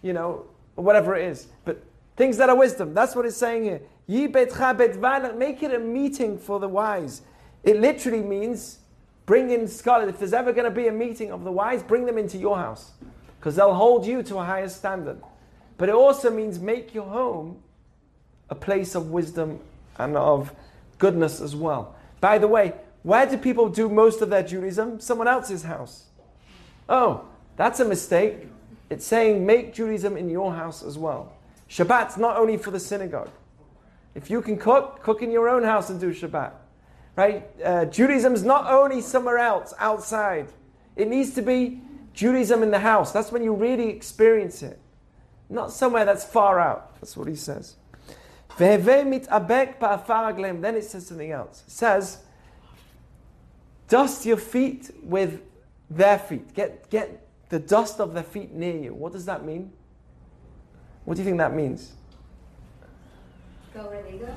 you 0.00 0.12
know, 0.12 0.46
whatever 0.74 1.14
it 1.14 1.26
is, 1.26 1.48
but 1.64 1.82
things 2.16 2.36
that 2.38 2.48
are 2.48 2.56
wisdom. 2.56 2.94
That's 2.94 3.14
what 3.14 3.26
it's 3.26 3.36
saying 3.36 3.64
here. 3.64 3.80
Make 4.06 5.62
it 5.62 5.74
a 5.74 5.78
meeting 5.78 6.38
for 6.38 6.58
the 6.58 6.68
wise. 6.68 7.22
It 7.62 7.80
literally 7.80 8.22
means 8.22 8.78
bring 9.26 9.50
in 9.50 9.68
scholars. 9.68 10.08
If 10.08 10.18
there's 10.18 10.32
ever 10.32 10.52
going 10.52 10.64
to 10.64 10.70
be 10.70 10.88
a 10.88 10.92
meeting 10.92 11.30
of 11.32 11.44
the 11.44 11.52
wise, 11.52 11.82
bring 11.82 12.06
them 12.06 12.18
into 12.18 12.38
your 12.38 12.56
house 12.56 12.92
because 13.38 13.56
they'll 13.56 13.74
hold 13.74 14.06
you 14.06 14.22
to 14.22 14.38
a 14.38 14.44
higher 14.44 14.68
standard. 14.68 15.20
But 15.82 15.88
it 15.88 15.96
also 15.96 16.30
means 16.30 16.60
make 16.60 16.94
your 16.94 17.06
home 17.06 17.60
a 18.48 18.54
place 18.54 18.94
of 18.94 19.10
wisdom 19.10 19.58
and 19.96 20.16
of 20.16 20.54
goodness 21.00 21.40
as 21.40 21.56
well. 21.56 21.96
By 22.20 22.38
the 22.38 22.46
way, 22.46 22.74
where 23.02 23.26
do 23.26 23.36
people 23.36 23.68
do 23.68 23.88
most 23.88 24.22
of 24.22 24.30
their 24.30 24.44
Judaism? 24.44 25.00
Someone 25.00 25.26
else's 25.26 25.64
house. 25.64 26.04
Oh, 26.88 27.24
that's 27.56 27.80
a 27.80 27.84
mistake. 27.84 28.46
It's 28.90 29.04
saying 29.04 29.44
make 29.44 29.74
Judaism 29.74 30.16
in 30.16 30.30
your 30.30 30.54
house 30.54 30.84
as 30.84 30.96
well. 30.98 31.32
Shabbat's 31.68 32.16
not 32.16 32.36
only 32.36 32.58
for 32.58 32.70
the 32.70 32.78
synagogue. 32.78 33.30
If 34.14 34.30
you 34.30 34.40
can 34.40 34.58
cook, 34.58 35.02
cook 35.02 35.20
in 35.20 35.32
your 35.32 35.48
own 35.48 35.64
house 35.64 35.90
and 35.90 35.98
do 35.98 36.14
Shabbat. 36.14 36.52
Right? 37.16 37.44
Uh, 37.60 37.86
Judaism's 37.86 38.44
not 38.44 38.70
only 38.70 39.00
somewhere 39.00 39.38
else, 39.38 39.74
outside. 39.80 40.46
It 40.94 41.08
needs 41.08 41.34
to 41.34 41.42
be 41.42 41.80
Judaism 42.14 42.62
in 42.62 42.70
the 42.70 42.78
house. 42.78 43.10
That's 43.10 43.32
when 43.32 43.42
you 43.42 43.52
really 43.52 43.88
experience 43.88 44.62
it. 44.62 44.78
Not 45.52 45.70
somewhere 45.70 46.06
that's 46.06 46.24
far 46.24 46.58
out. 46.58 46.98
That's 47.00 47.14
what 47.14 47.28
he 47.28 47.36
says. 47.36 47.76
Then 48.56 48.80
it 48.80 50.84
says 50.84 51.06
something 51.06 51.30
else. 51.30 51.64
It 51.66 51.70
says, 51.70 52.18
dust 53.88 54.24
your 54.24 54.38
feet 54.38 54.90
with 55.02 55.42
their 55.90 56.18
feet. 56.18 56.54
Get, 56.54 56.88
get 56.88 57.28
the 57.50 57.58
dust 57.58 58.00
of 58.00 58.14
their 58.14 58.22
feet 58.22 58.52
near 58.52 58.76
you. 58.76 58.94
What 58.94 59.12
does 59.12 59.26
that 59.26 59.44
mean? 59.44 59.70
What 61.04 61.16
do 61.16 61.22
you 61.22 61.26
think 61.26 61.38
that 61.38 61.54
means? 61.54 61.92
go 63.74 63.88
where 63.88 64.02
they 64.02 64.18
go. 64.18 64.28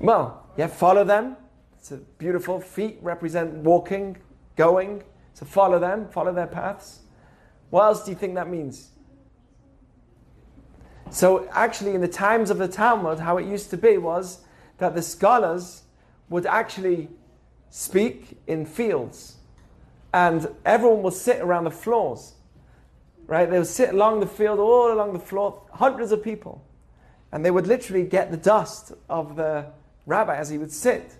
Well, 0.00 0.46
yeah, 0.56 0.68
follow 0.68 1.04
them. 1.04 1.36
It's 1.78 1.92
a 1.92 1.96
beautiful 1.96 2.60
feet 2.60 2.98
represent 3.02 3.52
walking, 3.56 4.16
going. 4.56 5.02
So 5.34 5.44
follow 5.44 5.78
them, 5.78 6.08
follow 6.08 6.32
their 6.32 6.46
paths. 6.46 7.00
What 7.68 7.84
else 7.84 8.04
do 8.04 8.10
you 8.10 8.16
think 8.16 8.34
that 8.36 8.48
means? 8.48 8.92
So, 11.10 11.48
actually, 11.52 11.94
in 11.94 12.00
the 12.00 12.08
times 12.08 12.50
of 12.50 12.58
the 12.58 12.68
Talmud, 12.68 13.20
how 13.20 13.38
it 13.38 13.46
used 13.46 13.70
to 13.70 13.76
be 13.76 13.96
was 13.96 14.40
that 14.78 14.94
the 14.94 15.02
scholars 15.02 15.82
would 16.28 16.46
actually 16.46 17.08
speak 17.70 18.38
in 18.46 18.66
fields, 18.66 19.36
and 20.12 20.48
everyone 20.64 21.02
would 21.02 21.14
sit 21.14 21.40
around 21.40 21.64
the 21.64 21.70
floors. 21.70 22.34
Right? 23.26 23.50
They 23.50 23.58
would 23.58 23.66
sit 23.66 23.90
along 23.90 24.20
the 24.20 24.26
field, 24.26 24.60
all 24.60 24.92
along 24.92 25.12
the 25.12 25.18
floor, 25.18 25.62
hundreds 25.72 26.12
of 26.12 26.22
people. 26.22 26.64
And 27.32 27.44
they 27.44 27.50
would 27.50 27.66
literally 27.66 28.04
get 28.04 28.30
the 28.30 28.36
dust 28.36 28.92
of 29.08 29.34
the 29.34 29.66
rabbi 30.06 30.36
as 30.36 30.48
he 30.48 30.58
would 30.58 30.70
sit. 30.70 31.12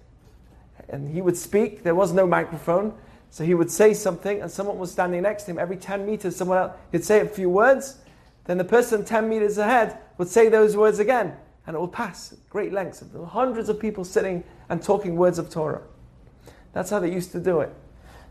And 0.88 1.12
he 1.12 1.20
would 1.20 1.36
speak. 1.36 1.82
There 1.82 1.96
was 1.96 2.12
no 2.12 2.24
microphone. 2.24 2.94
So 3.30 3.44
he 3.44 3.54
would 3.54 3.72
say 3.72 3.92
something, 3.92 4.40
and 4.40 4.48
someone 4.50 4.78
was 4.78 4.92
standing 4.92 5.22
next 5.22 5.44
to 5.44 5.50
him. 5.50 5.58
Every 5.58 5.76
10 5.76 6.06
meters, 6.06 6.36
someone 6.36 6.58
else, 6.58 6.76
he'd 6.92 7.04
say 7.04 7.20
a 7.20 7.26
few 7.26 7.50
words. 7.50 7.98
Then 8.46 8.58
the 8.58 8.64
person 8.64 9.04
10 9.04 9.28
meters 9.28 9.58
ahead 9.58 9.98
would 10.18 10.28
say 10.28 10.48
those 10.48 10.76
words 10.76 10.98
again. 10.98 11.34
And 11.66 11.74
it 11.74 11.80
would 11.80 11.92
pass 11.92 12.34
great 12.48 12.72
lengths. 12.72 13.02
of 13.02 13.12
hundreds 13.28 13.68
of 13.68 13.80
people 13.80 14.04
sitting 14.04 14.44
and 14.68 14.80
talking 14.82 15.16
words 15.16 15.38
of 15.38 15.50
Torah. 15.50 15.82
That's 16.72 16.90
how 16.90 17.00
they 17.00 17.12
used 17.12 17.32
to 17.32 17.40
do 17.40 17.60
it. 17.60 17.72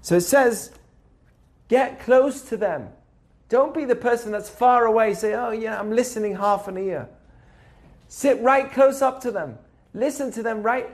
So 0.01 0.15
it 0.15 0.21
says, 0.21 0.71
get 1.67 1.99
close 1.99 2.41
to 2.43 2.57
them. 2.57 2.89
Don't 3.49 3.73
be 3.73 3.85
the 3.85 3.95
person 3.95 4.31
that's 4.31 4.49
far 4.49 4.85
away, 4.85 5.13
say, 5.13 5.33
oh, 5.33 5.51
yeah, 5.51 5.79
I'm 5.79 5.91
listening 5.91 6.35
half 6.35 6.67
an 6.67 6.77
ear. 6.77 7.09
Sit 8.07 8.41
right 8.41 8.71
close 8.71 9.01
up 9.01 9.21
to 9.21 9.31
them. 9.31 9.57
Listen 9.93 10.31
to 10.31 10.43
them 10.43 10.63
right. 10.63 10.89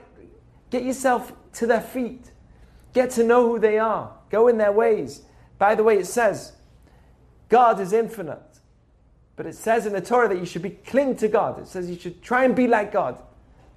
Get 0.70 0.82
yourself 0.82 1.32
to 1.54 1.66
their 1.66 1.80
feet. 1.80 2.30
Get 2.92 3.10
to 3.10 3.24
know 3.24 3.46
who 3.46 3.58
they 3.58 3.78
are. 3.78 4.12
Go 4.30 4.48
in 4.48 4.58
their 4.58 4.72
ways. 4.72 5.22
By 5.58 5.74
the 5.74 5.84
way, 5.84 5.98
it 5.98 6.06
says, 6.06 6.52
God 7.48 7.80
is 7.80 7.92
infinite. 7.92 8.40
But 9.36 9.46
it 9.46 9.54
says 9.54 9.86
in 9.86 9.92
the 9.92 10.00
Torah 10.00 10.28
that 10.28 10.38
you 10.38 10.44
should 10.44 10.62
be 10.62 10.70
cling 10.70 11.16
to 11.16 11.28
God. 11.28 11.58
It 11.58 11.66
says 11.66 11.88
you 11.88 11.98
should 11.98 12.22
try 12.22 12.44
and 12.44 12.54
be 12.54 12.66
like 12.66 12.92
God. 12.92 13.18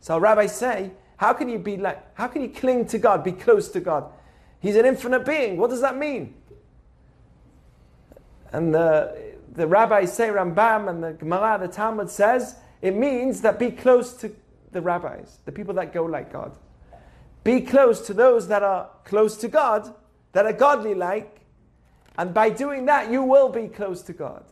So 0.02 0.18
rabbis 0.18 0.56
say, 0.56 0.92
how 1.18 1.34
can 1.34 1.48
you 1.50 1.60
be 1.60 1.78
like, 1.78 2.04
how 2.16 2.28
can 2.28 2.42
you 2.42 2.50
cling 2.50 2.88
to 2.88 2.98
God, 2.98 3.24
be 3.24 3.32
close 3.32 3.70
to 3.70 3.80
God? 3.80 4.12
He's 4.60 4.76
an 4.76 4.86
infinite 4.86 5.26
being. 5.26 5.58
What 5.58 5.70
does 5.70 5.82
that 5.82 5.98
mean? 5.98 6.36
And 8.52 8.74
the, 8.74 9.36
the 9.54 9.68
rabbis 9.68 10.14
say, 10.14 10.30
Rambam 10.30 10.90
and 10.90 11.04
the 11.04 11.14
Gemara, 11.14 11.58
the 11.60 11.68
Talmud 11.68 12.10
says, 12.10 12.56
it 12.82 12.96
means 12.96 13.42
that 13.42 13.58
be 13.58 13.72
close 13.72 14.14
to 14.18 14.36
the 14.72 14.82
rabbis, 14.82 15.40
the 15.46 15.52
people 15.52 15.74
that 15.76 15.94
go 15.94 16.04
like 16.04 16.32
God. 16.32 16.58
Be 17.44 17.62
close 17.62 18.06
to 18.08 18.14
those 18.14 18.48
that 18.50 18.64
are 18.64 18.90
close 19.06 19.38
to 19.38 19.48
God, 19.48 19.94
that 20.34 20.46
are 20.46 20.54
godly 20.54 20.96
like, 20.96 21.40
and 22.18 22.34
by 22.34 22.50
doing 22.50 22.86
that, 22.86 23.12
you 23.12 23.24
will 23.24 23.50
be 23.50 23.68
close 23.68 24.02
to 24.04 24.14
God. 24.14 24.44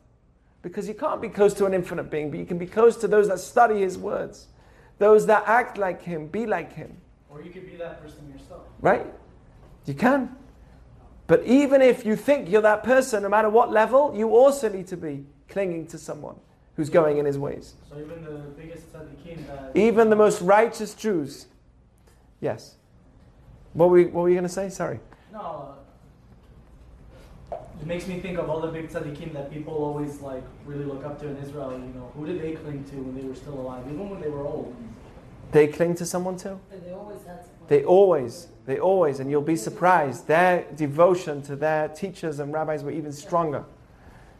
Because 0.64 0.88
you 0.88 0.96
can't 0.96 1.22
be 1.22 1.30
close 1.30 1.54
to 1.56 1.66
an 1.66 1.74
infinite 1.74 2.10
being, 2.10 2.32
but 2.32 2.40
you 2.40 2.46
can 2.46 2.58
be 2.58 2.66
close 2.66 2.98
to 2.98 3.08
those 3.08 3.28
that 3.28 3.40
study 3.40 3.82
His 3.82 3.98
words, 3.98 4.48
those 4.98 5.28
that 5.28 5.44
act 5.46 5.78
like 5.78 6.02
Him, 6.02 6.26
be 6.28 6.48
like 6.48 6.74
Him. 6.74 6.98
Or 7.30 7.44
you 7.44 7.52
could 7.52 7.70
be 7.70 7.76
that 7.76 8.02
person 8.02 8.32
yourself. 8.34 8.64
Right? 8.80 9.06
You 9.86 9.94
can. 9.94 10.36
But 11.28 11.44
even 11.46 11.82
if 11.82 12.06
you 12.06 12.16
think 12.16 12.50
you're 12.50 12.62
that 12.62 12.84
person, 12.84 13.24
no 13.24 13.30
matter 13.30 13.50
what 13.50 13.72
level, 13.72 14.14
you 14.16 14.36
also 14.36 14.70
need 14.70 14.88
to 14.88 14.98
be 14.98 15.26
clinging 15.50 15.88
to 15.88 15.98
someone 15.98 16.36
who's 16.76 16.90
going 16.90 17.18
in 17.18 17.26
his 17.26 17.38
ways. 17.38 17.76
So 17.90 18.00
even 18.00 18.24
the 18.24 18.40
biggest 18.58 18.92
tzaddikim 18.92 19.48
that 19.48 19.72
Even 19.76 20.10
the 20.10 20.16
most 20.16 20.42
righteous 20.42 20.94
Jews. 20.94 21.48
Yes. 22.42 22.76
What 23.74 23.90
were, 23.90 24.04
what 24.04 24.24
were 24.24 24.30
you 24.30 24.36
going 24.36 24.48
to 24.48 24.50
say? 24.50 24.70
Sorry. 24.70 25.00
no, 25.32 25.40
uh, 25.40 25.83
it 27.82 27.88
makes 27.88 28.08
me 28.08 28.20
think 28.20 28.38
of 28.38 28.50
all 28.50 28.62
the 28.62 28.68
big 28.68 28.90
tzaddikim 28.90 29.34
that 29.34 29.52
people 29.52 29.74
always 29.74 30.22
like 30.22 30.44
really 30.66 30.86
look 30.86 31.04
up 31.06 31.20
to 31.20 31.28
in 31.28 31.38
Israel. 31.38 31.72
You 31.72 31.80
know, 31.80 32.12
who 32.16 32.26
did 32.26 32.42
they 32.42 32.54
cling 32.54 32.84
to 32.86 32.96
when 32.96 33.16
they 33.16 33.28
were 33.28 33.36
still 33.36 33.56
alive, 33.56 33.86
even 33.88 34.10
when 34.10 34.22
they 34.22 34.30
were 34.30 34.46
old? 34.46 34.76
They 35.52 35.68
cling 35.68 35.96
to 35.96 36.06
someone 36.06 36.38
too? 36.38 36.60
And 36.72 36.84
they 36.84 36.92
always 36.92 37.20
had 37.20 37.42
someone. 37.42 37.68
They 37.68 37.84
always, 37.84 38.48
they 38.66 38.80
always, 38.80 39.20
and 39.20 39.30
you'll 39.30 39.42
be 39.42 39.56
surprised, 39.56 40.28
their 40.28 40.66
devotion 40.76 41.42
to 41.44 41.56
their 41.56 41.90
teachers 41.90 42.40
and 42.40 42.54
rabbis 42.54 42.84
were 42.84 42.92
even 42.92 43.12
stronger. 43.12 43.64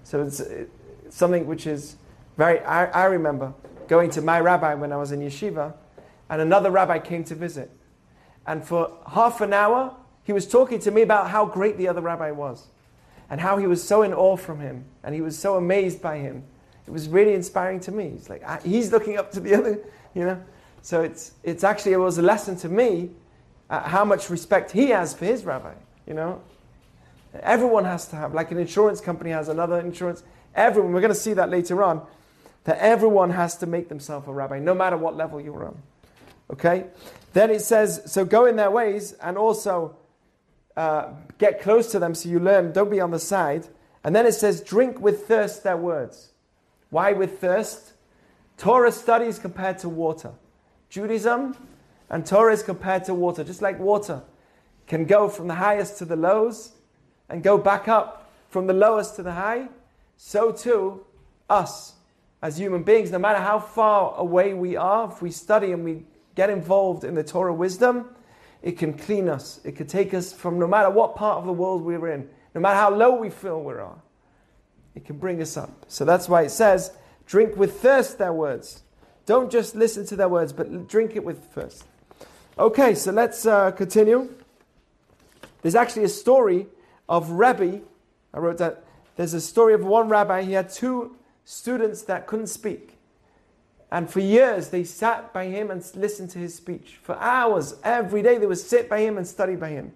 So 0.04 0.24
it's, 0.24 0.40
it's 0.40 1.16
something 1.16 1.46
which 1.46 1.68
is 1.68 1.98
very, 2.38 2.60
I, 2.62 2.86
I 2.86 3.06
remember 3.06 3.54
going 3.88 4.10
to 4.12 4.22
my 4.22 4.40
rabbi 4.40 4.74
when 4.74 4.92
I 4.92 4.98
was 4.98 5.12
in 5.12 5.20
yeshiva, 5.20 5.74
and 6.30 6.42
another 6.42 6.72
rabbi 6.72 7.00
came 7.00 7.24
to 7.26 7.36
visit. 7.36 7.70
And 8.48 8.66
for 8.66 8.92
half 9.08 9.42
an 9.42 9.54
hour, 9.54 9.96
he 10.24 10.34
was 10.34 10.48
talking 10.48 10.80
to 10.80 10.92
me 10.92 11.02
about 11.02 11.30
how 11.30 11.46
great 11.46 11.78
the 11.78 11.88
other 11.88 12.02
rabbi 12.02 12.32
was, 12.32 12.68
and 13.34 13.42
how 13.42 13.58
he 13.58 13.66
was 13.66 13.82
so 13.82 14.04
in 14.04 14.14
awe 14.14 14.38
from 14.38 14.60
him, 14.60 14.86
and 15.04 15.16
he 15.16 15.20
was 15.20 15.36
so 15.36 15.56
amazed 15.56 16.04
by 16.04 16.20
him. 16.20 16.44
It 16.86 16.92
was 16.92 17.10
really 17.10 17.34
inspiring 17.34 17.80
to 17.80 17.92
me. 17.92 18.12
He's 18.12 18.30
like, 18.30 18.44
he's 18.62 18.92
looking 18.92 19.18
up 19.18 19.32
to 19.32 19.40
the 19.40 19.56
other, 19.56 19.80
you 20.14 20.24
know. 20.24 20.40
So 20.84 21.02
it's, 21.02 21.32
it's 21.42 21.64
actually, 21.64 21.94
it 21.94 21.98
was 21.98 22.20
a 22.20 22.22
lesson 22.22 22.58
to 22.58 22.70
me 22.70 23.10
uh, 23.72 23.82
how 23.90 24.06
much 24.06 24.30
respect 24.30 24.70
he 24.70 24.90
has 24.92 25.16
for 25.16 25.26
his 25.26 25.46
rabbi, 25.46 25.74
you 26.06 26.14
know. 26.14 26.44
Everyone 27.40 27.86
has 27.86 28.08
to 28.10 28.18
have, 28.18 28.36
like 28.36 28.52
an 28.52 28.60
insurance 28.60 29.02
company 29.02 29.32
has 29.32 29.50
another 29.50 29.80
insurance. 29.80 30.22
Everyone, 30.54 30.94
we're 30.94 31.02
going 31.02 31.12
to 31.12 31.20
see 31.20 31.34
that 31.34 31.50
later 31.50 31.82
on, 31.82 32.06
that 32.66 32.78
everyone 32.78 33.32
has 33.32 33.58
to 33.58 33.66
make 33.66 33.90
themselves 33.90 34.28
a 34.28 34.32
rabbi, 34.32 34.60
no 34.60 34.76
matter 34.76 34.96
what 34.96 35.18
level 35.18 35.42
you're 35.42 35.66
on. 35.66 35.82
Okay? 36.52 36.86
Then 37.34 37.50
it 37.50 37.62
says, 37.62 38.04
so 38.06 38.26
go 38.26 38.46
in 38.46 38.58
their 38.58 38.70
ways 38.70 39.14
and 39.14 39.40
also 39.40 39.98
uh, 40.76 41.10
get 41.38 41.62
close 41.62 41.92
to 41.92 42.00
them 42.00 42.16
so 42.16 42.30
you 42.30 42.40
learn, 42.40 42.72
don't 42.72 42.90
be 42.90 43.00
on 43.00 43.12
the 43.12 43.20
side. 43.20 43.68
And 44.04 44.16
then 44.16 44.26
it 44.26 44.34
says, 44.34 44.62
drink 44.62 45.00
with 45.00 45.28
thirst 45.28 45.64
their 45.64 45.78
words. 45.78 46.32
Why 46.90 47.14
with 47.14 47.40
thirst? 47.40 47.94
Torah 48.58 48.92
studies 48.92 49.40
compared 49.40 49.80
to 49.80 49.90
water. 49.90 50.32
Judaism 50.90 51.56
and 52.10 52.26
Torah 52.26 52.54
is 52.54 52.64
compared 52.64 53.04
to 53.06 53.14
water, 53.14 53.44
just 53.44 53.62
like 53.62 53.80
water 53.80 54.22
can 54.88 55.06
go 55.06 55.30
from 55.30 55.48
the 55.48 55.56
highest 55.56 55.98
to 56.00 56.06
the 56.06 56.16
lows 56.16 56.74
and 57.30 57.42
go 57.42 57.58
back 57.58 57.88
up 57.88 58.32
from 58.50 58.68
the 58.68 58.74
lowest 58.74 59.16
to 59.16 59.24
the 59.24 59.32
high. 59.32 59.68
So 60.18 60.52
too, 60.52 61.06
us 61.50 61.94
as 62.42 62.58
human 62.58 62.84
beings, 62.84 63.12
no 63.12 63.20
matter 63.20 63.40
how 63.40 63.60
far 63.60 64.16
away 64.18 64.54
we 64.54 64.76
are, 64.76 65.10
if 65.10 65.22
we 65.22 65.32
study 65.32 65.72
and 65.72 65.84
we 65.84 66.06
get 66.36 66.50
involved 66.50 67.04
in 67.04 67.16
the 67.16 67.24
Torah 67.24 67.54
wisdom, 67.54 68.10
it 68.64 68.78
can 68.78 68.94
clean 68.94 69.30
us. 69.30 69.60
It 69.66 69.76
can 69.76 69.88
take 69.88 70.14
us 70.14 70.32
from 70.34 70.58
no 70.58 70.66
matter 70.66 70.90
what 70.90 71.16
part 71.16 71.38
of 71.38 71.46
the 71.46 71.54
world 71.54 71.84
we're 71.84 72.08
in, 72.08 72.30
no 72.56 72.62
matter 72.62 72.80
how 72.80 72.90
low 72.96 73.16
we 73.16 73.30
feel 73.30 73.62
we 73.62 73.74
are, 73.74 74.02
it 74.96 75.06
can 75.06 75.18
bring 75.18 75.42
us 75.42 75.58
up. 75.58 75.86
So 75.90 76.06
that's 76.06 76.30
why 76.30 76.44
it 76.44 76.50
says, 76.50 76.92
drink 77.26 77.58
with 77.58 77.82
thirst 77.82 78.18
their 78.18 78.32
words. 78.32 78.84
Don't 79.26 79.52
just 79.52 79.76
listen 79.76 80.06
to 80.08 80.16
their 80.16 80.30
words, 80.30 80.54
but 80.54 80.88
drink 80.88 81.16
it 81.16 81.24
with 81.24 81.44
thirst. 81.54 81.84
Okay, 82.58 82.96
so 82.96 83.12
let's 83.12 83.46
uh, 83.46 83.72
continue. 83.72 84.34
There's 85.62 85.76
actually 85.76 86.06
a 86.06 86.10
story 86.10 86.68
of 87.10 87.32
Rebbe. 87.32 87.82
I 88.34 88.40
wrote 88.40 88.58
that. 88.60 88.84
There's 89.16 89.34
a 89.34 89.42
story 89.42 89.74
of 89.74 89.84
one 89.84 90.10
rabbi. 90.10 90.42
He 90.44 90.54
had 90.54 90.70
two 90.70 91.16
students 91.46 92.04
that 92.04 92.28
couldn't 92.28 92.48
speak. 92.48 92.93
And 93.94 94.10
for 94.10 94.22
years, 94.22 94.70
they 94.70 94.84
sat 94.86 95.32
by 95.34 95.46
him 95.46 95.70
and 95.70 95.86
listened 95.96 96.32
to 96.32 96.40
his 96.40 96.56
speech. 96.56 96.98
For 97.04 97.16
hours, 97.18 97.76
every 97.84 98.24
day, 98.24 98.40
they 98.40 98.48
would 98.48 98.58
sit 98.58 98.90
by 98.90 99.02
him 99.02 99.20
and 99.20 99.28
study 99.28 99.56
by 99.56 99.70
him. 99.70 99.94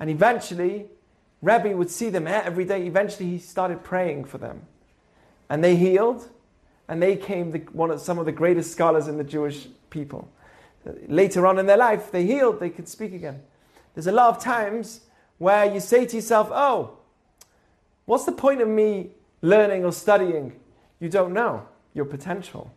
And 0.00 0.08
eventually, 0.08 0.86
Rebbe 1.42 1.76
would 1.76 1.90
see 1.90 2.08
them 2.08 2.26
every 2.26 2.64
day. 2.64 2.86
Eventually, 2.86 3.28
he 3.28 3.38
started 3.38 3.84
praying 3.84 4.24
for 4.24 4.38
them. 4.38 4.62
And 5.50 5.62
they 5.62 5.76
healed, 5.76 6.30
and 6.88 7.02
they 7.02 7.16
came 7.16 7.50
the, 7.50 7.58
one 7.72 7.90
of, 7.90 8.00
some 8.00 8.18
of 8.18 8.24
the 8.24 8.32
greatest 8.32 8.72
scholars 8.72 9.08
in 9.08 9.18
the 9.18 9.24
Jewish 9.24 9.68
people. 9.90 10.32
Later 11.06 11.46
on 11.46 11.58
in 11.58 11.66
their 11.66 11.76
life, 11.76 12.10
they 12.10 12.24
healed, 12.24 12.60
they 12.60 12.70
could 12.70 12.88
speak 12.88 13.12
again. 13.12 13.42
There's 13.92 14.06
a 14.06 14.12
lot 14.12 14.34
of 14.34 14.42
times 14.42 15.02
where 15.36 15.66
you 15.66 15.80
say 15.80 16.06
to 16.06 16.16
yourself, 16.16 16.48
oh, 16.50 16.96
what's 18.06 18.24
the 18.24 18.32
point 18.32 18.62
of 18.62 18.68
me 18.68 19.10
learning 19.42 19.84
or 19.84 19.92
studying? 19.92 20.58
You 20.98 21.10
don't 21.10 21.34
know 21.34 21.68
your 21.92 22.06
potential. 22.06 22.72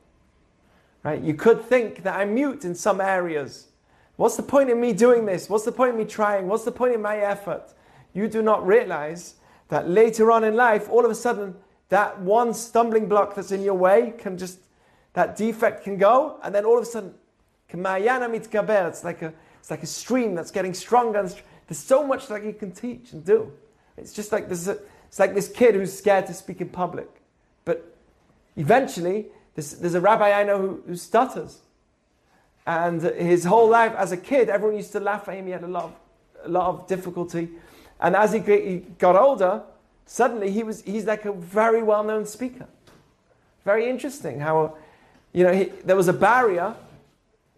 Right? 1.06 1.22
You 1.22 1.36
could 1.36 1.62
think 1.62 2.02
that 2.02 2.16
I'm 2.16 2.34
mute 2.34 2.66
in 2.66 2.74
some 2.74 3.00
areas. 3.00 3.68
What's 4.16 4.38
the 4.38 4.44
point 4.44 4.72
in 4.72 4.82
me 4.82 4.92
doing 4.92 5.28
this? 5.28 5.48
What's 5.48 5.64
the 5.64 5.72
point 5.72 5.92
in 5.92 5.98
me 5.98 6.06
trying? 6.06 6.48
What's 6.48 6.64
the 6.64 6.72
point 6.72 6.96
in 6.96 7.02
my 7.02 7.18
effort? 7.18 7.74
You 8.14 8.28
do 8.28 8.42
not 8.42 8.66
realize 8.66 9.36
that 9.68 9.88
later 9.88 10.32
on 10.32 10.44
in 10.44 10.56
life, 10.56 10.90
all 10.90 11.06
of 11.06 11.12
a 11.12 11.16
sudden, 11.16 11.54
that 11.90 12.20
one 12.22 12.56
stumbling 12.56 13.08
block 13.08 13.36
that's 13.36 13.52
in 13.52 13.62
your 13.62 13.76
way 13.76 14.16
can 14.18 14.36
just, 14.36 14.58
that 15.14 15.36
defect 15.36 15.84
can 15.84 15.98
go, 15.98 16.40
and 16.44 16.56
then 16.56 16.66
all 16.66 16.76
of 16.76 16.82
a 16.82 16.88
sudden, 16.88 17.14
it's 17.70 19.04
like 19.04 19.22
a, 19.22 19.34
it's 19.60 19.70
like 19.70 19.84
a 19.84 19.88
stream 19.88 20.34
that's 20.34 20.50
getting 20.50 20.74
stronger. 20.74 21.20
And 21.20 21.36
there's 21.68 21.78
so 21.78 22.06
much 22.06 22.28
that 22.28 22.44
you 22.44 22.54
can 22.54 22.72
teach 22.72 23.12
and 23.12 23.24
do. 23.24 23.52
It's 23.96 24.12
just 24.12 24.32
like 24.32 24.50
this, 24.50 24.68
it's 24.68 25.20
like 25.20 25.36
this 25.36 25.50
kid 25.50 25.76
who's 25.76 25.96
scared 25.96 26.26
to 26.28 26.34
speak 26.34 26.62
in 26.62 26.70
public. 26.70 27.10
But 27.64 27.96
eventually, 28.56 29.28
there's, 29.56 29.74
there's 29.74 29.96
a 29.96 30.02
rabbi 30.02 30.32
I 30.32 30.44
know 30.44 30.60
who, 30.60 30.84
who 30.88 30.96
stutters. 30.96 31.60
And 32.68 33.02
his 33.02 33.46
whole 33.46 33.70
life 33.70 33.94
as 33.96 34.12
a 34.12 34.18
kid, 34.18 34.50
everyone 34.50 34.78
used 34.78 34.92
to 34.94 35.00
laugh 35.00 35.28
at 35.28 35.36
him. 35.36 35.46
He 35.46 35.52
had 35.52 35.64
a 35.64 35.68
lot 35.68 35.84
of, 35.86 35.94
a 36.44 36.50
lot 36.50 36.68
of 36.68 36.88
difficulty. 36.88 37.50
And 38.00 38.16
as 38.16 38.34
he, 38.34 38.40
he 38.40 38.78
got 38.98 39.16
older, 39.16 39.64
Suddenly 40.06 40.52
he 40.52 40.64
was, 40.64 40.82
he's 40.84 41.06
like 41.06 41.26
a 41.26 41.34
very 41.34 41.82
well 41.82 42.04
known 42.04 42.26
speaker. 42.26 42.68
Very 43.64 43.90
interesting 43.90 44.40
how, 44.40 44.78
you 45.34 45.44
know, 45.44 45.52
he, 45.52 45.66
there 45.84 45.96
was 45.96 46.08
a 46.08 46.14
barrier. 46.14 46.76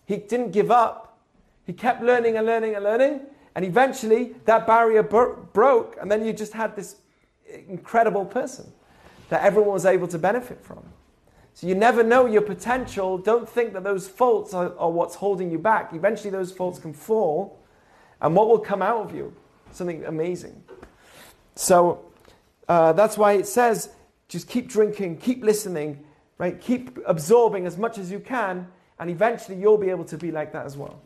He 0.06 0.18
didn't 0.18 0.52
give 0.52 0.72
up. 0.72 1.20
He 1.66 1.74
kept 1.74 2.02
learning 2.02 2.38
and 2.38 2.46
learning 2.46 2.76
and 2.76 2.84
learning. 2.84 3.22
And 3.56 3.66
eventually 3.66 4.36
that 4.46 4.66
barrier 4.66 5.04
bro- 5.04 5.36
broke. 5.52 5.98
And 6.00 6.10
then 6.10 6.26
you 6.26 6.32
just 6.32 6.54
had 6.54 6.76
this 6.76 6.96
incredible 7.68 8.26
person 8.26 8.72
that 9.30 9.44
everyone 9.44 9.74
was 9.74 9.86
able 9.86 10.08
to 10.08 10.18
benefit 10.18 10.62
from. 10.62 10.84
So 11.58 11.66
you 11.66 11.74
never 11.74 12.04
know 12.04 12.28
your 12.28 12.44
potential. 12.44 13.18
Don't 13.18 13.50
think 13.50 13.74
that 13.74 13.84
those 13.84 14.08
faults 14.08 14.54
are, 14.54 14.78
are 14.78 14.92
what's 14.92 15.16
holding 15.16 15.50
you 15.50 15.58
back. 15.58 15.92
Eventually 15.92 16.30
those 16.30 16.52
faults 16.52 16.78
can 16.78 16.94
fall. 16.94 17.58
And 18.22 18.36
what 18.36 18.48
will 18.48 18.60
come 18.60 18.84
out 18.84 18.98
of 18.98 19.16
you? 19.16 19.34
Something 19.72 20.06
amazing. 20.06 20.64
So 21.56 22.06
uh, 22.70 22.94
that's 22.94 23.18
why 23.18 23.34
it 23.34 23.48
says 23.48 23.90
just 24.28 24.48
keep 24.48 24.70
drinking, 24.70 25.18
keep 25.18 25.44
listening, 25.44 26.06
right? 26.38 26.62
Keep 26.62 27.00
absorbing 27.08 27.66
as 27.66 27.76
much 27.76 27.98
as 27.98 28.12
you 28.12 28.20
can, 28.20 28.68
and 29.00 29.10
eventually 29.10 29.58
you'll 29.58 29.80
be 29.80 29.90
able 29.90 30.06
to 30.06 30.18
be 30.18 30.30
like 30.30 30.54
that 30.54 30.68
as 30.68 30.78
well. 30.78 31.02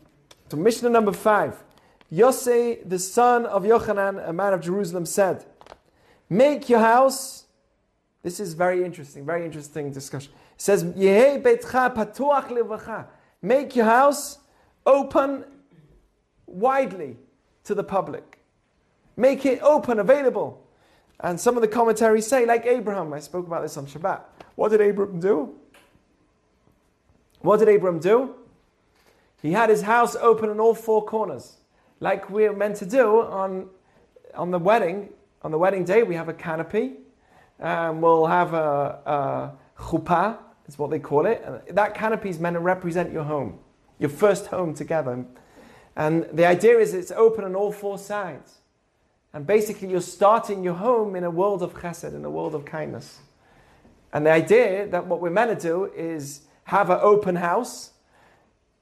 So, 0.50 0.58
Mishnah 0.58 0.90
number 0.90 1.14
five 1.14 1.64
Yosei, 2.12 2.80
the 2.90 3.00
son 3.00 3.46
of 3.46 3.64
Yochanan, 3.64 4.28
a 4.28 4.34
man 4.34 4.52
of 4.52 4.60
Jerusalem, 4.60 5.06
said, 5.06 5.46
Make 6.30 6.68
your 6.68 6.80
house. 6.80 7.41
This 8.24 8.40
is 8.40 8.54
very 8.54 8.84
interesting, 8.84 9.26
very 9.26 9.46
interesting 9.46 9.92
discussion. 9.92 10.32
It 10.56 10.62
says, 10.62 10.84
patuach 10.84 12.48
levacha. 12.50 13.08
Make 13.42 13.76
your 13.76 13.86
house 13.86 14.38
open 14.86 15.46
widely 16.46 17.18
to 17.64 17.74
the 17.74 17.84
public. 17.84 18.40
Make 19.18 19.46
it 19.46 19.62
open, 19.62 20.00
available. 20.00 20.66
And 21.20 21.40
some 21.40 21.56
of 21.56 21.62
the 21.62 21.68
commentaries 21.68 22.28
say, 22.28 22.46
like 22.46 22.66
Abraham, 22.66 23.14
I 23.14 23.20
spoke 23.20 23.48
about 23.48 23.62
this 23.64 23.78
on 23.78 23.86
Shabbat. 23.86 24.22
What 24.56 24.70
did 24.70 24.82
Abraham 24.82 25.20
do? 25.20 25.56
What 27.42 27.58
did 27.58 27.70
Abraham 27.70 28.00
do? 28.00 28.36
He 29.42 29.52
had 29.52 29.70
his 29.70 29.82
house 29.82 30.16
open 30.16 30.50
on 30.50 30.60
all 30.60 30.76
four 30.76 31.04
corners, 31.04 31.58
like 32.00 32.30
we're 32.30 32.54
meant 32.54 32.76
to 32.78 32.86
do 32.86 33.22
on, 33.22 33.70
on 34.36 34.52
the 34.52 34.60
wedding. 34.60 35.10
On 35.44 35.50
the 35.50 35.58
wedding 35.58 35.84
day, 35.84 36.04
we 36.04 36.14
have 36.14 36.30
a 36.30 36.34
canopy. 36.34 36.98
Um, 37.62 38.02
we'll 38.02 38.26
have 38.26 38.54
a, 38.54 39.00
a 39.06 39.82
chuppah, 39.82 40.38
is 40.68 40.78
what 40.80 40.90
they 40.90 41.00
call 41.00 41.26
it. 41.26 41.44
And 41.46 41.78
that 41.78 41.94
canopy 41.94 42.30
is 42.30 42.40
meant 42.40 42.56
to 42.56 42.60
represent 42.60 43.12
your 43.12 43.24
home, 43.24 43.60
your 44.00 44.10
first 44.10 44.48
home 44.48 44.74
together. 44.74 45.26
And 45.96 46.28
the 46.34 46.46
idea 46.46 46.80
is 46.80 46.94
it's 46.94 47.12
open 47.12 47.44
on 47.44 47.56
all 47.56 47.72
four 47.72 47.98
sides. 47.98 48.58
And 49.34 49.48
basically, 49.48 49.90
you're 49.90 50.02
starting 50.02 50.64
your 50.64 50.74
home 50.74 51.16
in 51.16 51.24
a 51.24 51.30
world 51.30 51.62
of 51.64 51.74
chesed, 51.74 52.14
in 52.14 52.26
a 52.26 52.30
world 52.30 52.54
of 52.54 52.66
kindness. 52.66 53.20
And 54.12 54.26
the 54.26 54.32
idea 54.32 54.88
that 54.88 55.08
what 55.08 55.22
we're 55.22 55.30
meant 55.30 55.58
to 55.58 55.68
do 55.68 55.86
is 55.96 56.42
have 56.66 56.90
an 56.90 57.00
open 57.02 57.36
house 57.36 57.92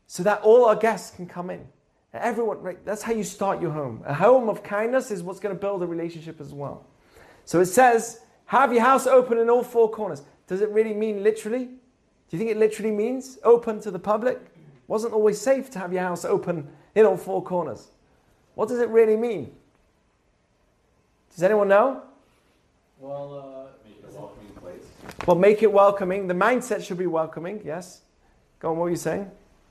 so 0.08 0.24
that 0.24 0.42
all 0.42 0.66
our 0.66 0.76
guests 0.76 1.16
can 1.16 1.28
come 1.28 1.52
in. 1.52 1.68
Everyone, 2.14 2.62
right? 2.62 2.84
That's 2.84 3.04
how 3.04 3.14
you 3.14 3.24
start 3.24 3.62
your 3.62 3.70
home. 3.70 4.02
A 4.06 4.14
home 4.14 4.50
of 4.50 4.64
kindness 4.64 5.12
is 5.12 5.22
what's 5.22 5.40
going 5.40 5.56
to 5.56 5.60
build 5.60 5.84
a 5.84 5.86
relationship 5.86 6.42
as 6.42 6.52
well. 6.52 6.88
So 7.46 7.60
it 7.60 7.68
says, 7.68 8.22
have 8.50 8.74
your 8.74 8.82
house 8.82 9.06
open 9.06 9.38
in 9.38 9.48
all 9.48 9.62
four 9.62 9.92
corners. 9.92 10.24
Does 10.48 10.62
it 10.62 10.72
really 10.72 10.94
mean 10.94 11.22
literally? 11.22 11.66
Do 11.66 11.72
you 12.32 12.40
think 12.40 12.50
it 12.50 12.58
literally 12.58 12.90
means 12.90 13.38
open 13.44 13.80
to 13.82 13.92
the 13.92 14.00
public? 14.00 14.40
Wasn't 14.88 15.14
always 15.14 15.40
safe 15.40 15.70
to 15.70 15.80
have 15.80 15.94
your 15.94 16.02
house 16.02 16.26
open 16.26 16.68
in 16.96 17.06
all 17.06 17.16
four 17.16 17.44
corners. 17.44 17.90
What 18.56 18.68
does 18.68 18.80
it 18.80 18.90
really 18.90 19.16
mean? 19.16 19.52
Does 21.32 21.44
anyone 21.44 21.68
know? 21.68 22.02
Well, 22.98 23.70
uh, 23.70 23.88
Make 23.88 24.00
it 24.00 24.10
a 24.10 24.20
welcoming 24.20 24.54
place. 24.54 24.84
Well, 25.28 25.38
make 25.38 25.62
it 25.62 25.72
welcoming. 25.72 26.28
The 26.28 26.34
mindset 26.34 26.84
should 26.84 26.98
be 26.98 27.06
welcoming, 27.06 27.62
yes. 27.64 28.02
Go 28.60 28.72
on, 28.72 28.78
what 28.78 28.86
were 28.86 28.90
you 28.90 28.96
saying? 28.96 29.30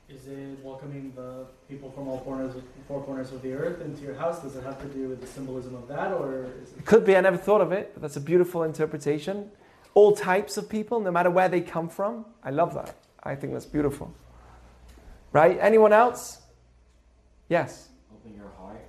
Is 0.09 0.27
it 0.27 0.59
welcoming 0.63 1.13
the 1.15 1.47
people 1.69 1.91
from 1.91 2.09
all 2.09 2.21
corners, 2.21 2.55
four 2.87 3.03
corners 3.03 3.31
of 3.31 3.43
the 3.43 3.53
earth 3.53 3.83
into 3.83 4.03
your 4.03 4.15
house? 4.15 4.41
Does 4.43 4.57
it 4.57 4.65
have 4.65 4.81
to 4.81 4.89
do 4.89 5.09
with 5.09 5.21
the 5.21 5.27
symbolism 5.27 5.75
of 5.75 5.87
that, 5.89 6.13
or 6.13 6.47
is 6.63 6.73
it? 6.73 6.79
It 6.79 6.87
could 6.87 7.05
be, 7.05 7.15
I 7.15 7.21
never 7.21 7.37
thought 7.37 7.61
of 7.61 7.73
it, 7.73 7.91
but 7.93 8.01
that's 8.01 8.17
a 8.17 8.21
beautiful 8.21 8.63
interpretation. 8.63 9.51
All 9.93 10.13
types 10.13 10.57
of 10.57 10.69
people, 10.69 11.01
no 11.01 11.11
matter 11.11 11.31
where 11.31 11.49
they 11.49 11.61
come 11.61 11.89
from. 11.89 12.25
I 12.43 12.51
love 12.51 12.75
that. 12.75 12.95
I 13.23 13.35
think 13.35 13.53
that's 13.53 13.67
beautiful. 13.67 14.13
Right? 15.33 15.59
Anyone 15.61 15.93
else? 15.93 16.41
Yes. 17.51 17.89
Open 18.15 18.35
your 18.35 18.51
heart. 18.59 18.81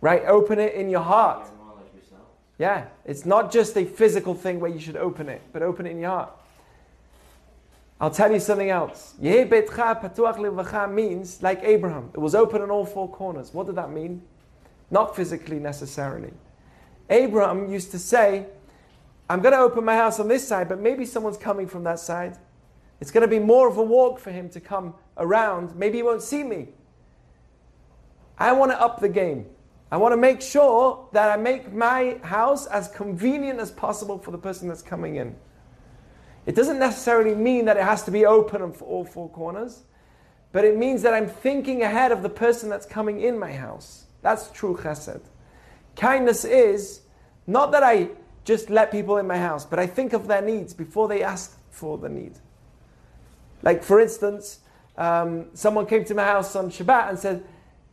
Right? 0.00 0.22
Open 0.26 0.60
it 0.60 0.74
in 0.74 0.88
your 0.88 1.00
heart. 1.00 1.46
Everyone 1.46 1.76
like. 1.76 1.86
Yeah. 2.58 2.86
It's 3.04 3.26
not 3.26 3.50
just 3.50 3.76
a 3.76 3.84
physical 3.84 4.34
thing 4.34 4.60
where 4.60 4.70
you 4.70 4.78
should 4.78 4.96
open 4.96 5.28
it, 5.28 5.42
but 5.52 5.62
open 5.62 5.86
it 5.86 5.90
in 5.90 6.00
your 6.00 6.10
heart. 6.10 6.35
I'll 8.00 8.10
tell 8.10 8.30
you 8.30 8.40
something 8.40 8.68
else. 8.68 9.14
Means, 10.94 11.42
like 11.42 11.60
Abraham, 11.62 12.10
it 12.12 12.20
was 12.20 12.34
open 12.34 12.60
on 12.60 12.70
all 12.70 12.84
four 12.84 13.10
corners. 13.10 13.54
What 13.54 13.66
did 13.66 13.76
that 13.76 13.90
mean? 13.90 14.22
Not 14.90 15.16
physically 15.16 15.58
necessarily. 15.58 16.32
Abraham 17.08 17.70
used 17.72 17.90
to 17.92 17.98
say, 17.98 18.46
I'm 19.28 19.40
going 19.40 19.52
to 19.54 19.60
open 19.60 19.84
my 19.84 19.96
house 19.96 20.20
on 20.20 20.28
this 20.28 20.46
side, 20.46 20.68
but 20.68 20.78
maybe 20.78 21.06
someone's 21.06 21.38
coming 21.38 21.66
from 21.66 21.84
that 21.84 21.98
side. 21.98 22.36
It's 23.00 23.10
going 23.10 23.22
to 23.22 23.28
be 23.28 23.38
more 23.38 23.68
of 23.68 23.76
a 23.78 23.82
walk 23.82 24.18
for 24.18 24.30
him 24.30 24.48
to 24.50 24.60
come 24.60 24.94
around. 25.16 25.74
Maybe 25.76 25.98
he 25.98 26.02
won't 26.02 26.22
see 26.22 26.42
me. 26.42 26.68
I 28.38 28.52
want 28.52 28.72
to 28.72 28.80
up 28.80 29.00
the 29.00 29.08
game. 29.08 29.46
I 29.90 29.96
want 29.96 30.12
to 30.12 30.16
make 30.16 30.42
sure 30.42 31.08
that 31.12 31.30
I 31.30 31.40
make 31.40 31.72
my 31.72 32.18
house 32.22 32.66
as 32.66 32.88
convenient 32.88 33.60
as 33.60 33.70
possible 33.70 34.18
for 34.18 34.30
the 34.30 34.38
person 34.38 34.68
that's 34.68 34.82
coming 34.82 35.16
in. 35.16 35.34
It 36.46 36.54
doesn't 36.54 36.78
necessarily 36.78 37.34
mean 37.34 37.64
that 37.64 37.76
it 37.76 37.82
has 37.82 38.04
to 38.04 38.10
be 38.10 38.24
open 38.24 38.62
on 38.62 38.70
all 38.80 39.04
four 39.04 39.28
corners, 39.28 39.82
but 40.52 40.64
it 40.64 40.76
means 40.76 41.02
that 41.02 41.12
I'm 41.12 41.28
thinking 41.28 41.82
ahead 41.82 42.12
of 42.12 42.22
the 42.22 42.30
person 42.30 42.70
that's 42.70 42.86
coming 42.86 43.20
in 43.20 43.38
my 43.38 43.52
house. 43.52 44.04
That's 44.22 44.50
true 44.52 44.76
chesed. 44.76 45.22
Kindness 45.96 46.44
is 46.44 47.02
not 47.46 47.72
that 47.72 47.82
I 47.82 48.10
just 48.44 48.70
let 48.70 48.92
people 48.92 49.18
in 49.18 49.26
my 49.26 49.38
house, 49.38 49.64
but 49.64 49.78
I 49.78 49.86
think 49.86 50.12
of 50.12 50.28
their 50.28 50.40
needs 50.40 50.72
before 50.72 51.08
they 51.08 51.22
ask 51.22 51.58
for 51.70 51.98
the 51.98 52.08
need. 52.08 52.38
Like, 53.62 53.82
for 53.82 54.00
instance, 54.00 54.60
um, 54.96 55.46
someone 55.54 55.86
came 55.86 56.04
to 56.04 56.14
my 56.14 56.24
house 56.24 56.54
on 56.54 56.70
Shabbat 56.70 57.08
and 57.08 57.18
said, 57.18 57.44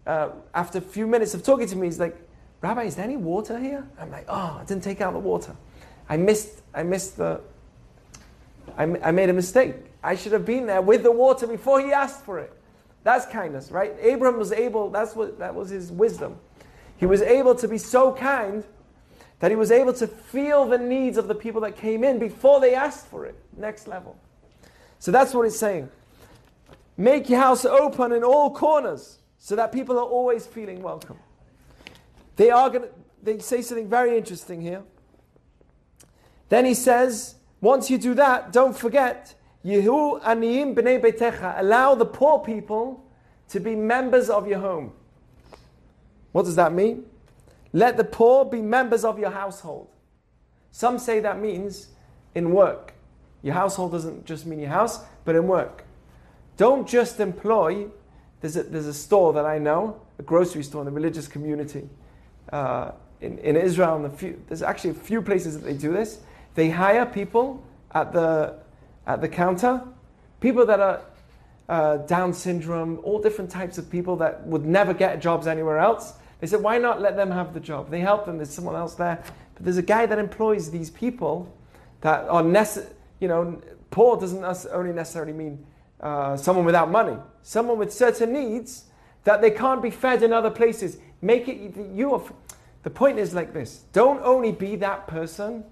uh, 0.06 0.30
after 0.54 0.78
a 0.78 0.82
few 0.82 1.08
minutes 1.08 1.34
of 1.34 1.44
talking 1.44 1.68
to 1.68 1.76
me, 1.76 1.88
he's 1.88 2.00
like, 2.00 2.16
Rabbi, 2.62 2.84
is 2.84 2.96
there 2.96 3.06
any 3.06 3.18
water 3.18 3.60
here? 3.60 3.88
I'm 4.00 4.12
like, 4.12 4.26
oh, 4.28 4.60
I 4.62 4.66
didn't 4.66 4.84
take 4.84 5.02
out 5.02 5.14
the 5.14 5.20
water. 5.20 5.56
I 6.08 6.18
missed, 6.18 6.62
I 6.74 6.84
missed 6.84 7.18
the, 7.18 7.42
I, 8.78 9.12
made 9.12 9.30
a 9.30 9.34
mistake. 9.34 9.76
I 10.04 10.16
should 10.16 10.32
have 10.32 10.46
been 10.46 10.66
there 10.66 10.82
with 10.82 11.04
the 11.04 11.12
water 11.12 11.48
before 11.48 11.80
he 11.80 11.92
asked 11.92 12.24
for 12.24 12.40
it. 12.40 12.52
That's 13.04 13.26
kindness, 13.26 13.72
right? 13.72 13.94
Abraham 14.00 14.40
was 14.40 14.52
able, 14.52 14.90
that's 14.90 15.16
what, 15.16 15.40
that 15.40 15.54
was 15.54 15.70
his 15.70 15.92
wisdom. 15.92 16.38
He 16.98 17.06
was 17.06 17.22
able 17.22 17.56
to 17.56 17.68
be 17.68 17.78
so 17.78 18.14
kind 18.14 18.64
that 19.40 19.52
he 19.52 19.58
was 19.58 19.72
able 19.72 19.94
to 19.94 20.08
feel 20.08 20.66
the 20.66 20.78
needs 20.78 21.18
of 21.18 21.28
the 21.28 21.36
people 21.36 21.62
that 21.62 21.76
came 21.76 22.04
in 22.04 22.18
before 22.18 22.62
they 22.62 22.74
asked 22.74 23.08
for 23.08 23.26
it. 23.26 23.36
Next 23.58 23.88
level. 23.88 24.18
So 25.00 25.12
that's 25.12 25.34
what 25.34 25.46
it's 25.46 25.60
saying. 25.60 25.90
Make 26.96 27.30
your 27.30 27.42
house 27.42 27.66
open 27.66 28.14
in 28.14 28.24
all 28.24 28.52
corners 28.52 29.20
so 29.38 29.56
that 29.58 29.74
people 29.74 29.98
are 29.98 30.06
always 30.06 30.46
feeling 30.46 30.82
welcome. 30.82 31.18
They 32.38 32.50
are 32.50 32.70
going 32.70 32.84
to, 32.84 32.90
they 33.22 33.40
say 33.40 33.62
something 33.62 33.90
very 33.90 34.18
interesting 34.18 34.62
here. 34.62 34.84
Then 36.48 36.64
he 36.66 36.74
says, 36.74 37.36
once 37.64 37.90
you 37.90 37.98
do 37.98 38.14
that, 38.14 38.52
don't 38.52 38.78
forget, 38.78 39.36
Yehu 39.64 40.22
aniyim 40.22 40.76
b'nei 40.76 41.02
betecha. 41.02 41.58
Allow 41.60 41.96
the 41.96 42.06
poor 42.06 42.40
people 42.40 43.02
to 43.48 43.62
be 43.62 43.74
members 43.74 44.30
of 44.30 44.50
your 44.50 44.60
home. 44.60 44.92
What 46.34 46.44
does 46.44 46.58
that 46.58 46.74
mean? 46.74 47.06
Let 47.72 47.96
the 47.96 48.04
poor 48.04 48.44
be 48.44 48.62
members 48.62 49.06
of 49.06 49.18
your 49.18 49.30
household. 49.30 49.88
Some 50.72 51.00
say 51.00 51.22
that 51.22 51.40
means 51.40 51.88
in 52.36 52.52
work. 52.52 52.96
Your 53.42 53.54
household 53.54 53.94
doesn't 53.94 54.26
just 54.26 54.46
mean 54.46 54.60
your 54.60 54.70
house, 54.70 55.00
but 55.24 55.36
in 55.36 55.48
work. 55.48 55.86
Don't 56.58 56.86
just 56.86 57.22
employ, 57.22 57.88
there's 58.42 58.58
a, 58.58 58.64
there's 58.64 58.88
a 58.88 58.94
store 58.94 59.32
that 59.34 59.46
I 59.46 59.58
know, 59.58 60.02
a 60.20 60.24
grocery 60.24 60.64
store 60.64 60.82
in 60.82 60.86
the 60.86 60.92
religious 60.92 61.30
community 61.30 61.90
uh, 62.52 62.92
in, 63.22 63.38
in 63.38 63.56
Israel. 63.56 63.96
And 63.96 64.04
the 64.04 64.10
few, 64.10 64.44
there's 64.50 64.64
actually 64.64 64.90
a 64.90 64.96
few 64.96 65.22
places 65.22 65.58
that 65.58 65.66
they 65.66 65.78
do 65.78 65.94
this. 65.94 66.20
They 66.56 66.70
hire 66.70 67.06
people 67.06 67.64
at 67.92 68.12
the, 68.14 68.60
at 69.08 69.22
the 69.22 69.28
counter, 69.28 69.82
people 70.40 70.66
that 70.66 70.80
are 70.80 71.02
uh, 71.70 71.98
Down 71.98 72.34
syndrome, 72.34 73.00
all 73.04 73.22
different 73.22 73.50
types 73.50 73.78
of 73.78 73.90
people 73.90 74.16
that 74.18 74.46
would 74.46 74.66
never 74.66 74.94
get 74.94 75.22
jobs 75.22 75.48
anywhere 75.48 75.80
else. 75.80 76.14
They 76.40 76.48
said, 76.48 76.62
why 76.62 76.78
not 76.78 77.02
let 77.02 77.16
them 77.16 77.32
have 77.32 77.54
the 77.54 77.60
job? 77.60 77.90
They 77.90 78.02
help 78.02 78.26
them, 78.26 78.38
there's 78.38 78.50
someone 78.50 78.76
else 78.76 78.96
there. 78.96 79.24
But 79.56 79.64
there's 79.64 79.78
a 79.78 79.82
guy 79.82 80.06
that 80.06 80.20
employs 80.20 80.70
these 80.70 80.90
people 80.90 81.52
that 82.02 82.28
are, 82.28 82.44
nece- 82.44 82.90
you 83.20 83.28
know, 83.28 83.62
poor 83.92 84.20
doesn't 84.20 84.44
only 84.72 84.92
necessarily 84.92 85.32
mean 85.34 85.66
uh, 86.02 86.36
someone 86.36 86.66
without 86.66 86.92
money. 86.92 87.18
Someone 87.44 87.78
with 87.78 87.94
certain 87.94 88.34
needs 88.34 88.86
that 89.24 89.42
they 89.42 89.52
can't 89.52 89.82
be 89.82 89.90
fed 89.90 90.22
in 90.22 90.34
other 90.34 90.50
places. 90.50 90.98
Make 91.22 91.48
it, 91.48 91.78
you 91.94 92.14
are, 92.14 92.22
The 92.84 92.90
point 92.90 93.18
is 93.18 93.34
like 93.34 93.54
this 93.54 93.86
don't 93.94 94.22
only 94.24 94.52
be 94.52 94.76
that 94.78 95.08
person 95.08 95.64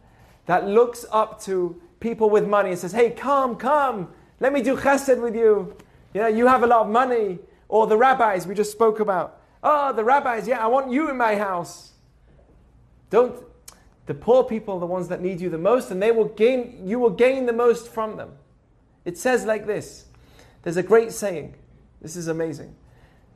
that 0.45 0.67
looks 0.67 1.06
up 1.12 1.41
to 1.43 1.82
people 1.99 2.30
with 2.30 2.47
money 2.47 2.71
and 2.71 2.80
says, 2.80 2.91
hey, 2.91 3.12
come, 3.12 3.56
come, 3.56 4.10
let 4.39 4.51
me 4.51 4.62
do 4.62 4.75
chesed 4.75 5.21
with 5.21 5.36
you. 5.36 5.75
You 6.13 6.21
know, 6.21 6.27
you 6.27 6.47
have 6.47 6.63
a 6.63 6.67
lot 6.67 6.82
of 6.82 6.89
money. 6.89 7.39
Or 7.69 7.88
the 7.88 7.95
rabbis 7.95 8.45
we 8.45 8.54
just 8.54 8.71
spoke 8.71 8.99
about. 8.99 9.41
Oh, 9.63 9.93
the 9.93 10.04
rabbis, 10.04 10.47
yeah, 10.47 10.63
I 10.63 10.67
want 10.67 10.91
you 10.91 11.10
in 11.10 11.15
my 11.15 11.36
house. 11.36 11.91
Don't, 13.10 13.41
the 14.08 14.13
poor 14.13 14.43
people 14.43 14.75
are 14.75 14.80
the 14.80 14.86
ones 14.86 15.08
that 15.08 15.21
need 15.21 15.39
you 15.39 15.49
the 15.49 15.58
most, 15.58 15.91
and 15.91 16.01
they 16.01 16.12
will 16.12 16.25
gain, 16.25 16.82
you 16.86 16.99
will 16.99 17.12
gain 17.12 17.45
the 17.45 17.54
most 17.54 17.88
from 17.88 18.17
them. 18.17 18.32
It 19.06 19.17
says 19.17 19.45
like 19.45 19.65
this 19.65 20.06
there's 20.63 20.77
a 20.77 20.84
great 20.84 21.12
saying. 21.12 21.56
This 22.01 22.15
is 22.15 22.27
amazing. 22.27 22.75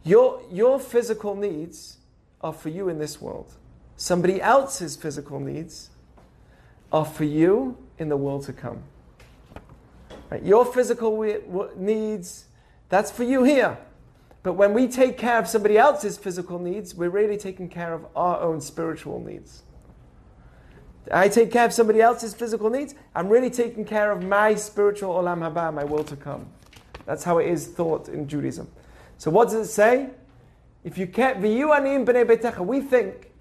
Your, 0.03 0.41
your 0.51 0.79
physical 0.79 1.35
needs 1.35 1.97
are 2.41 2.53
for 2.53 2.69
you 2.69 2.89
in 2.89 2.99
this 2.99 3.21
world. 3.21 3.53
Somebody 3.95 4.41
else's 4.41 4.95
physical 4.95 5.39
needs 5.39 5.89
are 6.95 7.03
for 7.03 7.25
you 7.25 7.77
in 7.99 8.07
the 8.07 8.15
world 8.15 8.45
to 8.45 8.53
come. 8.53 8.81
Right? 10.29 10.41
Your 10.41 10.63
physical 10.65 11.21
needs, 11.75 12.45
that's 12.87 13.11
for 13.11 13.23
you 13.23 13.43
here. 13.43 13.77
But 14.43 14.53
when 14.53 14.73
we 14.73 14.87
take 14.87 15.17
care 15.17 15.37
of 15.37 15.45
somebody 15.45 15.77
else's 15.77 16.17
physical 16.17 16.57
needs, 16.57 16.95
we're 16.95 17.09
really 17.09 17.35
taking 17.35 17.67
care 17.67 17.93
of 17.93 18.05
our 18.15 18.39
own 18.39 18.61
spiritual 18.61 19.19
needs. 19.19 19.63
I 21.11 21.27
take 21.27 21.51
care 21.51 21.65
of 21.65 21.73
somebody 21.73 21.99
else's 21.99 22.33
physical 22.33 22.69
needs, 22.69 22.95
I'm 23.13 23.27
really 23.27 23.49
taking 23.49 23.83
care 23.83 24.09
of 24.09 24.23
my 24.23 24.55
spiritual 24.55 25.15
olam 25.15 25.39
haba, 25.39 25.73
my 25.73 25.83
will 25.83 26.05
to 26.05 26.15
come. 26.15 26.47
That's 27.05 27.25
how 27.25 27.39
it 27.39 27.49
is 27.49 27.67
thought 27.67 28.07
in 28.07 28.25
Judaism. 28.25 28.69
So 29.17 29.29
what 29.29 29.49
does 29.49 29.67
it 29.67 29.71
say? 29.71 30.11
If 30.85 30.97
you 30.97 31.07
can't, 31.07 31.39
we 31.41 32.81
think, 32.81 33.31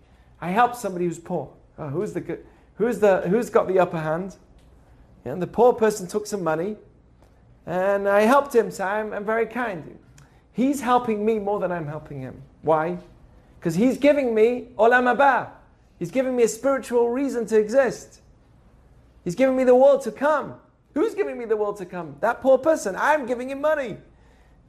I 0.40 0.51
help 0.51 0.75
somebody 0.75 1.05
who's 1.05 1.21
poor. 1.21 1.53
Oh, 1.79 1.88
who's 1.88 2.12
the 2.12 2.21
good? 2.21 2.45
Who's, 2.76 2.98
the, 2.98 3.22
who's 3.22 3.50
got 3.50 3.68
the 3.68 3.78
upper 3.78 3.98
hand? 3.98 4.37
And 5.24 5.40
the 5.40 5.46
poor 5.46 5.72
person 5.72 6.06
took 6.06 6.26
some 6.26 6.42
money 6.42 6.76
and 7.66 8.08
I 8.08 8.22
helped 8.22 8.54
him, 8.54 8.70
so 8.70 8.84
I'm, 8.84 9.12
I'm 9.12 9.24
very 9.24 9.46
kind. 9.46 9.98
He's 10.52 10.80
helping 10.80 11.24
me 11.24 11.38
more 11.38 11.60
than 11.60 11.72
I'm 11.72 11.87
helping 11.87 12.20
him. 12.20 12.42
Why? 12.62 12.98
Because 13.58 13.74
he's 13.74 13.98
giving 13.98 14.34
me 14.34 14.68
olam 14.78 15.14
haba. 15.14 15.50
He's 15.98 16.10
giving 16.10 16.37
me 16.37 16.42
a 16.42 16.48
spiritual 16.48 17.08
reason 17.08 17.46
to 17.46 17.58
exist. 17.58 18.20
He's 19.24 19.34
giving 19.34 19.56
me 19.56 19.64
the 19.64 19.74
world 19.74 20.02
to 20.02 20.12
come. 20.12 20.54
Who's 20.92 21.14
giving 21.14 21.38
me 21.38 21.46
the 21.46 21.56
world 21.56 21.78
to 21.78 21.87
come? 21.87 22.16
That 22.20 22.42
poor 22.42 22.58
person. 22.58 22.94
I'm 22.96 23.26
giving 23.26 23.50
him 23.50 23.60
money. 23.60 23.96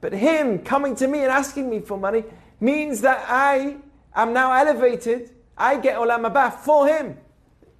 But 0.00 0.12
him 0.12 0.60
coming 0.60 0.96
to 0.96 1.06
me 1.06 1.20
and 1.20 1.30
asking 1.30 1.68
me 1.68 1.80
for 1.80 1.98
money 1.98 2.24
means 2.58 3.02
that 3.02 3.26
I 3.28 3.76
am 4.14 4.32
now 4.32 4.52
elevated. 4.52 5.30
I 5.58 5.76
get 5.76 5.96
olam 5.96 6.30
haba 6.30 6.52
for 6.52 6.88
him. 6.88 7.18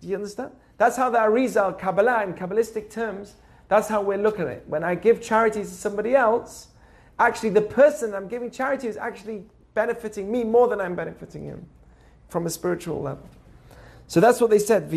Do 0.00 0.09
you 0.09 0.16
understand? 0.16 0.52
That's 0.78 0.96
how 0.96 1.11
the 1.11 1.18
Arizal, 1.18 1.78
Kabbalah, 1.78 2.22
in 2.24 2.35
Kabbalistic 2.35 2.90
terms, 2.90 3.35
that's 3.68 3.88
how 3.88 4.02
we're 4.02 4.18
looking 4.18 4.42
at 4.42 4.48
it. 4.48 4.64
When 4.66 4.85
I 4.85 4.94
give 4.94 5.22
charities 5.22 5.68
to 5.70 5.74
somebody 5.74 6.14
else, 6.14 6.68
actually 7.18 7.50
the 7.50 7.62
person 7.62 8.14
I'm 8.14 8.28
giving 8.28 8.50
charity 8.50 8.88
is 8.88 8.96
actually 8.96 9.44
benefiting 9.74 10.30
me 10.30 10.44
more 10.44 10.68
than 10.68 10.80
I'm 10.80 10.94
benefiting 10.94 11.44
him 11.44 11.66
from 12.28 12.46
a 12.46 12.50
spiritual 12.50 13.00
level. 13.02 13.28
So 14.06 14.20
that's 14.20 14.40
what 14.40 14.50
they 14.50 14.59
said. 14.59 14.92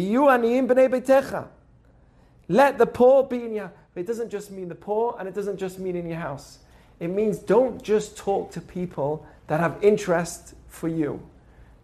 Let 2.47 2.77
the 2.77 2.85
poor 2.85 3.23
be 3.23 3.43
in 3.43 3.53
your 3.53 3.71
It 3.95 4.05
doesn't 4.07 4.29
just 4.29 4.51
mean 4.51 4.69
the 4.69 4.75
poor 4.75 5.15
and 5.19 5.27
it 5.27 5.33
doesn't 5.35 5.57
just 5.57 5.79
mean 5.79 5.95
in 5.95 6.07
your 6.07 6.19
house. 6.19 6.59
It 6.99 7.07
means 7.07 7.39
don't 7.39 7.81
just 7.81 8.17
talk 8.17 8.51
to 8.51 8.61
people 8.61 9.25
that 9.47 9.59
have 9.59 9.77
interest 9.81 10.53
for 10.67 10.87
you. 10.87 11.21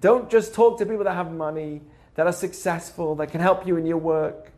Don't 0.01 0.29
just 0.29 0.53
talk 0.53 0.77
to 0.79 0.85
people 0.85 1.03
that 1.05 1.15
have 1.15 1.31
money 1.31 1.81
that 2.15 2.25
are 2.25 2.33
successful, 2.33 3.15
that 3.15 3.31
can 3.31 3.41
help 3.41 3.67
you 3.67 3.77
in 3.77 3.85
your 3.85 3.97
work. 3.97 4.51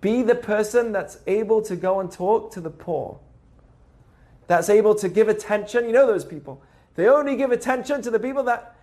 Be 0.00 0.22
the 0.22 0.34
person 0.34 0.92
that's 0.92 1.18
able 1.26 1.62
to 1.62 1.74
go 1.74 2.00
and 2.00 2.10
talk 2.10 2.52
to 2.52 2.60
the 2.60 2.70
poor, 2.70 3.18
that's 4.46 4.68
able 4.68 4.94
to 4.96 5.08
give 5.08 5.28
attention. 5.28 5.86
You 5.86 5.92
know 5.92 6.06
those 6.06 6.24
people. 6.24 6.62
They 6.94 7.08
only 7.08 7.36
give 7.36 7.52
attention 7.52 8.02
to 8.02 8.10
the 8.10 8.18
people 8.18 8.42
that 8.44 8.76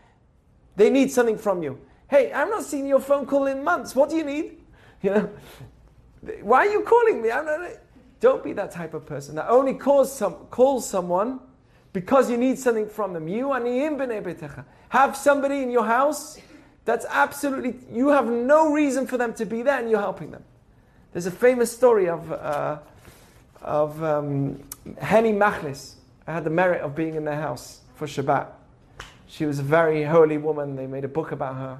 they 0.75 0.89
need 0.89 1.12
something 1.12 1.38
from 1.38 1.63
you. 1.63 1.80
Hey, 2.08 2.32
I'm 2.32 2.49
not 2.49 2.63
seeing 2.63 2.86
your 2.86 2.99
phone 2.99 3.25
call 3.25 3.47
in 3.47 3.63
months. 3.63 3.95
What 3.95 4.10
do 4.10 4.15
you 4.15 4.23
need? 4.23 4.58
You 5.01 5.12
know, 5.12 5.30
why 6.41 6.65
are 6.65 6.71
you 6.71 6.82
calling 6.82 7.21
me? 7.21 7.30
I'm 7.30 7.45
not, 7.45 7.69
don't 8.19 8.43
be 8.43 8.54
that 8.54 8.71
type 8.71 8.95
of 8.95 9.06
person 9.06 9.36
that 9.36 9.47
only 9.49 9.75
calls, 9.75 10.12
some, 10.15 10.34
calls 10.49 10.89
someone 10.89 11.39
because 11.93 12.32
you 12.32 12.38
need 12.38 12.58
something 12.58 12.88
from 12.88 13.13
them. 13.13 13.28
You 13.28 13.51
have 14.89 15.15
somebody 15.15 15.62
in 15.62 15.69
your 15.69 15.86
house 15.86 16.39
that's 16.86 17.06
absolutely, 17.10 17.76
you 17.91 18.10
have 18.10 18.28
no 18.28 18.71
reason 18.71 19.08
for 19.08 19.17
them 19.17 19.34
to 19.34 19.45
be 19.45 19.63
there 19.63 19.80
and 19.80 19.89
you're 19.89 20.00
helping 20.00 20.32
them. 20.32 20.43
There's 21.12 21.26
a 21.26 21.32
famous 21.32 21.71
story 21.71 22.08
of, 22.08 22.32
uh, 22.32 22.80
of 23.62 24.02
um, 24.04 24.63
Henny 25.00 25.34
Machlis. 25.34 25.95
I 26.28 26.34
had 26.34 26.43
the 26.43 26.50
merit 26.50 26.82
of 26.82 26.95
being 26.95 27.15
in 27.15 27.26
their 27.26 27.39
house 27.39 27.82
for 27.95 28.06
Shabbat. 28.06 28.48
She 29.28 29.45
was 29.45 29.60
a 29.60 29.63
very 29.63 30.04
holy 30.04 30.38
woman. 30.38 30.76
They 30.76 30.88
made 30.88 31.04
a 31.04 31.10
book 31.10 31.32
about 31.32 31.56
her 31.56 31.80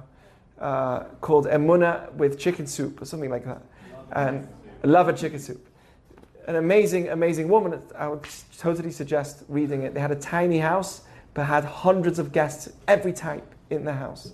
uh, 0.60 1.04
called 1.20 1.46
Emuna 1.46 2.12
with 2.14 2.38
chicken 2.38 2.66
soup 2.66 3.00
or 3.00 3.04
something 3.04 3.30
like 3.30 3.44
that. 3.44 3.62
And 4.12 4.48
love 4.82 5.08
a 5.08 5.12
chicken 5.12 5.38
soup. 5.38 5.64
An 6.48 6.56
amazing, 6.56 7.08
amazing 7.08 7.48
woman. 7.48 7.80
I 7.96 8.08
would 8.08 8.26
totally 8.58 8.90
suggest 8.90 9.44
reading 9.48 9.82
it. 9.82 9.94
They 9.94 10.00
had 10.00 10.12
a 10.12 10.16
tiny 10.16 10.58
house, 10.58 11.02
but 11.34 11.44
had 11.44 11.64
hundreds 11.64 12.18
of 12.18 12.32
guests, 12.32 12.72
every 12.88 13.12
type 13.12 13.54
in 13.70 13.84
the 13.84 13.92
house. 13.92 14.32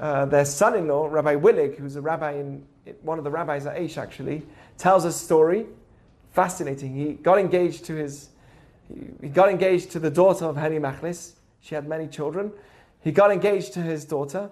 Uh, 0.00 0.24
their 0.24 0.46
son-in-law, 0.46 1.08
Rabbi 1.10 1.34
Willig, 1.34 1.76
who's 1.76 1.94
a 1.94 2.00
rabbi 2.00 2.32
in 2.32 2.64
one 3.02 3.18
of 3.18 3.24
the 3.24 3.30
rabbis 3.30 3.66
at 3.66 3.76
Aish 3.76 3.98
actually, 3.98 4.46
tells 4.78 5.04
a 5.04 5.12
story, 5.12 5.66
fascinating. 6.32 6.94
He 6.94 7.12
got 7.12 7.38
engaged 7.38 7.84
to 7.84 7.96
his, 7.96 8.30
he 9.20 9.28
got 9.28 9.50
engaged 9.50 9.90
to 9.90 9.98
the 9.98 10.10
daughter 10.10 10.46
of 10.46 10.56
Henny 10.56 10.78
Machlis. 10.78 11.32
She 11.60 11.74
had 11.74 11.86
many 11.86 12.06
children. 12.06 12.50
He 13.02 13.12
got 13.12 13.30
engaged 13.30 13.74
to 13.74 13.82
his 13.82 14.06
daughter, 14.06 14.50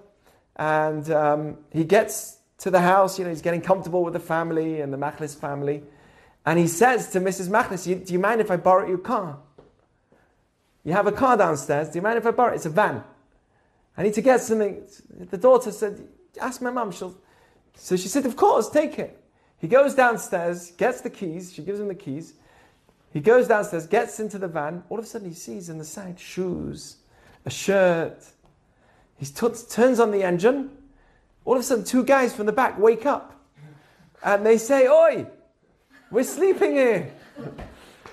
and 0.56 1.10
um, 1.10 1.56
he 1.72 1.82
gets 1.82 2.36
to 2.58 2.70
the 2.70 2.80
house. 2.80 3.18
You 3.18 3.24
know, 3.24 3.30
he's 3.30 3.40
getting 3.40 3.62
comfortable 3.62 4.04
with 4.04 4.12
the 4.12 4.20
family 4.20 4.82
and 4.82 4.92
the 4.92 4.98
Machlis 4.98 5.34
family, 5.34 5.82
and 6.44 6.58
he 6.58 6.66
says 6.66 7.10
to 7.12 7.20
Mrs. 7.20 7.48
Machlis, 7.48 7.84
"Do 8.06 8.12
you 8.12 8.18
mind 8.18 8.42
if 8.42 8.50
I 8.50 8.58
borrow 8.58 8.86
your 8.86 8.98
car? 8.98 9.38
You 10.84 10.92
have 10.92 11.06
a 11.06 11.12
car 11.12 11.38
downstairs. 11.38 11.88
Do 11.88 11.96
you 11.96 12.02
mind 12.02 12.18
if 12.18 12.26
I 12.26 12.32
borrow 12.32 12.52
it? 12.52 12.56
It's 12.56 12.66
a 12.66 12.70
van." 12.70 13.02
I 13.98 14.04
need 14.04 14.14
to 14.14 14.22
get 14.22 14.40
something. 14.40 14.86
The 15.18 15.36
daughter 15.36 15.72
said, 15.72 16.06
Ask 16.40 16.62
my 16.62 16.70
mum. 16.70 16.92
She'll. 16.92 17.16
So 17.74 17.96
she 17.96 18.06
said, 18.06 18.24
Of 18.26 18.36
course, 18.36 18.70
take 18.70 18.96
it. 18.98 19.20
He 19.58 19.66
goes 19.66 19.92
downstairs, 19.94 20.70
gets 20.70 21.00
the 21.00 21.10
keys. 21.10 21.52
She 21.52 21.62
gives 21.62 21.80
him 21.80 21.88
the 21.88 21.96
keys. 21.96 22.34
He 23.12 23.18
goes 23.18 23.48
downstairs, 23.48 23.88
gets 23.88 24.20
into 24.20 24.38
the 24.38 24.46
van. 24.46 24.84
All 24.88 24.98
of 25.00 25.04
a 25.04 25.08
sudden, 25.08 25.28
he 25.28 25.34
sees 25.34 25.68
in 25.68 25.78
the 25.78 25.84
side 25.84 26.20
shoes, 26.20 26.98
a 27.44 27.50
shirt. 27.50 28.24
He 29.16 29.26
t- 29.26 29.48
turns 29.68 29.98
on 29.98 30.12
the 30.12 30.22
engine. 30.22 30.70
All 31.44 31.54
of 31.54 31.60
a 31.60 31.62
sudden, 31.64 31.82
two 31.82 32.04
guys 32.04 32.32
from 32.32 32.46
the 32.46 32.52
back 32.52 32.78
wake 32.78 33.04
up. 33.04 33.34
And 34.22 34.46
they 34.46 34.58
say, 34.58 34.86
Oi, 34.86 35.26
we're 36.12 36.22
sleeping 36.22 36.72
here. 36.72 37.12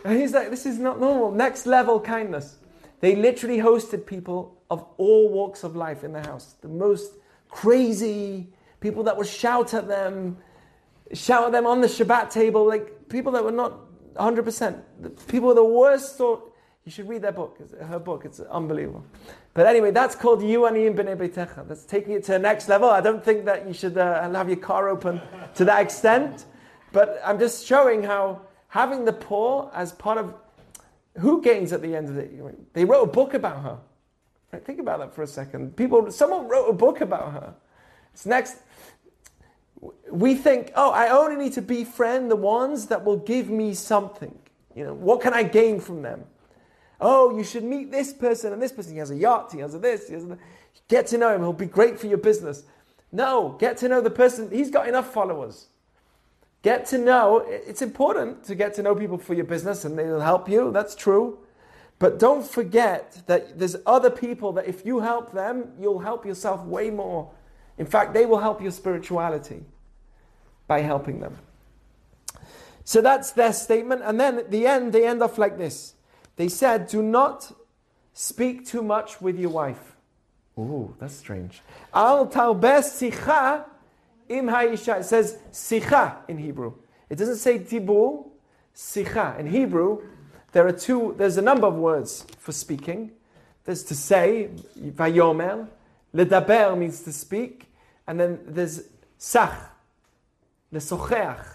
And 0.03 0.19
he's 0.19 0.33
like, 0.33 0.49
This 0.49 0.65
is 0.65 0.79
not 0.79 0.99
normal. 0.99 1.31
Next 1.31 1.67
level 1.67 1.99
kindness. 1.99 2.57
They 3.05 3.15
literally 3.15 3.59
hosted 3.59 4.07
people 4.07 4.57
of 4.71 4.83
all 4.97 5.29
walks 5.29 5.63
of 5.63 5.75
life 5.75 6.03
in 6.03 6.11
the 6.11 6.23
house. 6.23 6.55
The 6.61 6.67
most 6.67 7.13
crazy 7.49 8.47
people 8.79 9.03
that 9.03 9.15
would 9.15 9.27
shout 9.27 9.75
at 9.75 9.87
them, 9.87 10.37
shout 11.13 11.45
at 11.45 11.51
them 11.51 11.67
on 11.67 11.81
the 11.81 11.87
Shabbat 11.87 12.31
table, 12.31 12.65
like 12.65 13.07
people 13.07 13.31
that 13.33 13.43
were 13.43 13.51
not 13.51 13.73
100%. 14.15 15.27
People 15.27 15.49
with 15.49 15.57
the 15.57 15.63
worst 15.63 16.17
thought. 16.17 16.51
You 16.83 16.91
should 16.91 17.07
read 17.07 17.21
their 17.21 17.31
book, 17.31 17.59
her 17.79 17.99
book, 17.99 18.25
it's 18.25 18.39
unbelievable. 18.39 19.05
But 19.53 19.67
anyway, 19.67 19.91
that's 19.91 20.15
called 20.15 20.39
Yuaniyim 20.39 20.95
B'nei 20.95 21.15
Beitecha. 21.15 21.67
That's 21.67 21.85
taking 21.85 22.13
it 22.13 22.23
to 22.23 22.31
the 22.31 22.39
next 22.39 22.67
level. 22.69 22.89
I 22.89 23.01
don't 23.01 23.23
think 23.23 23.45
that 23.45 23.67
you 23.67 23.73
should 23.75 23.99
uh, 23.99 24.27
have 24.31 24.49
your 24.49 24.57
car 24.57 24.89
open 24.89 25.21
to 25.53 25.65
that 25.65 25.79
extent. 25.79 26.45
But 26.91 27.21
I'm 27.23 27.37
just 27.37 27.67
showing 27.67 28.01
how 28.01 28.41
having 28.69 29.05
the 29.05 29.13
poor 29.13 29.69
as 29.75 29.91
part 29.91 30.17
of 30.17 30.33
who 31.19 31.41
gains 31.41 31.73
at 31.73 31.81
the 31.81 31.95
end 31.95 32.09
of 32.09 32.17
it. 32.17 32.73
They 32.73 32.85
wrote 32.85 33.03
a 33.03 33.11
book 33.11 33.33
about 33.33 33.61
her. 33.63 33.77
Right? 34.51 34.65
Think 34.65 34.79
about 34.79 34.99
that 34.99 35.13
for 35.13 35.23
a 35.23 35.27
second. 35.27 35.75
People, 35.75 36.11
someone 36.11 36.47
wrote 36.47 36.67
a 36.67 36.73
book 36.73 37.01
about 37.01 37.31
her. 37.33 37.53
It's 38.13 38.25
next. 38.25 38.57
We 40.09 40.35
think, 40.35 40.71
oh, 40.75 40.91
I 40.91 41.09
only 41.09 41.35
need 41.35 41.53
to 41.53 41.61
befriend 41.61 42.31
the 42.31 42.35
ones 42.35 42.87
that 42.87 43.03
will 43.03 43.17
give 43.17 43.49
me 43.49 43.73
something. 43.73 44.37
You 44.75 44.85
know, 44.85 44.93
what 44.93 45.21
can 45.21 45.33
I 45.33 45.43
gain 45.43 45.79
from 45.79 46.01
them? 46.01 46.23
Oh, 46.99 47.37
you 47.37 47.43
should 47.43 47.63
meet 47.63 47.91
this 47.91 48.13
person 48.13 48.53
and 48.53 48.61
this 48.61 48.71
person. 48.71 48.93
He 48.93 48.99
has 48.99 49.11
a 49.11 49.15
yacht. 49.15 49.51
He 49.51 49.59
has 49.59 49.75
a 49.75 49.79
this. 49.79 50.07
He 50.07 50.13
has 50.13 50.23
a 50.23 50.37
Get 50.87 51.07
to 51.07 51.17
know 51.17 51.33
him. 51.33 51.41
He'll 51.41 51.53
be 51.53 51.65
great 51.65 51.99
for 51.99 52.07
your 52.07 52.17
business. 52.17 52.63
No, 53.11 53.55
get 53.59 53.77
to 53.77 53.89
know 53.89 54.01
the 54.01 54.09
person. 54.09 54.49
He's 54.51 54.69
got 54.69 54.87
enough 54.87 55.11
followers. 55.11 55.67
Get 56.65 56.87
to 56.87 56.97
know. 56.97 57.45
It's 57.47 57.83
important 57.83 58.43
to 58.45 58.55
get 58.55 58.73
to 58.73 58.81
know 58.81 58.95
people 58.95 59.19
for 59.19 59.35
your 59.35 59.45
business 59.45 59.85
and 59.85 59.95
they'll 59.99 60.19
help 60.19 60.49
you. 60.49 60.71
That's 60.71 60.95
true. 60.95 61.37
But 61.99 62.17
don't 62.17 62.43
forget 62.43 63.21
that 63.27 63.59
there's 63.59 63.75
other 63.85 64.09
people 64.09 64.51
that 64.53 64.65
if 64.65 64.83
you 64.83 64.99
help 64.99 65.31
them, 65.31 65.73
you'll 65.79 65.99
help 65.99 66.25
yourself 66.25 66.65
way 66.65 66.89
more. 66.89 67.31
In 67.77 67.85
fact, 67.85 68.15
they 68.15 68.25
will 68.25 68.39
help 68.39 68.63
your 68.63 68.71
spirituality 68.71 69.63
by 70.65 70.81
helping 70.81 71.19
them. 71.19 71.37
So 72.83 72.99
that's 72.99 73.33
their 73.33 73.53
statement. 73.53 74.01
And 74.03 74.19
then 74.19 74.39
at 74.39 74.49
the 74.49 74.65
end, 74.65 74.91
they 74.91 75.05
end 75.05 75.21
off 75.21 75.37
like 75.37 75.59
this. 75.59 75.93
They 76.35 76.49
said, 76.49 76.87
Do 76.87 77.03
not 77.03 77.51
speak 78.11 78.65
too 78.65 78.81
much 78.81 79.21
with 79.21 79.37
your 79.37 79.51
wife. 79.51 79.95
Ooh, 80.57 80.95
that's 80.99 81.13
strange. 81.13 81.61
Al 81.93 82.25
talbes 82.25 82.91
im 84.29 84.47
ha'isha. 84.47 84.99
It 84.99 85.05
says 85.05 85.39
sicha 85.51 86.17
in 86.27 86.37
Hebrew. 86.37 86.73
It 87.09 87.17
doesn't 87.17 87.37
say 87.37 87.59
dibur, 87.59 88.25
sicha. 88.75 89.37
In 89.39 89.47
Hebrew, 89.47 90.01
there 90.51 90.65
are 90.67 90.71
two, 90.71 91.15
there's 91.17 91.37
a 91.37 91.41
number 91.41 91.67
of 91.67 91.75
words 91.75 92.25
for 92.39 92.51
speaking. 92.51 93.11
There's 93.65 93.83
to 93.83 93.95
say, 93.95 94.49
vayomer. 94.79 95.67
Ledaber 96.13 96.77
means 96.77 97.01
to 97.01 97.11
speak. 97.11 97.71
And 98.07 98.19
then 98.19 98.39
there's 98.45 98.83
sach, 99.17 99.53
lesocheach. 100.71 101.45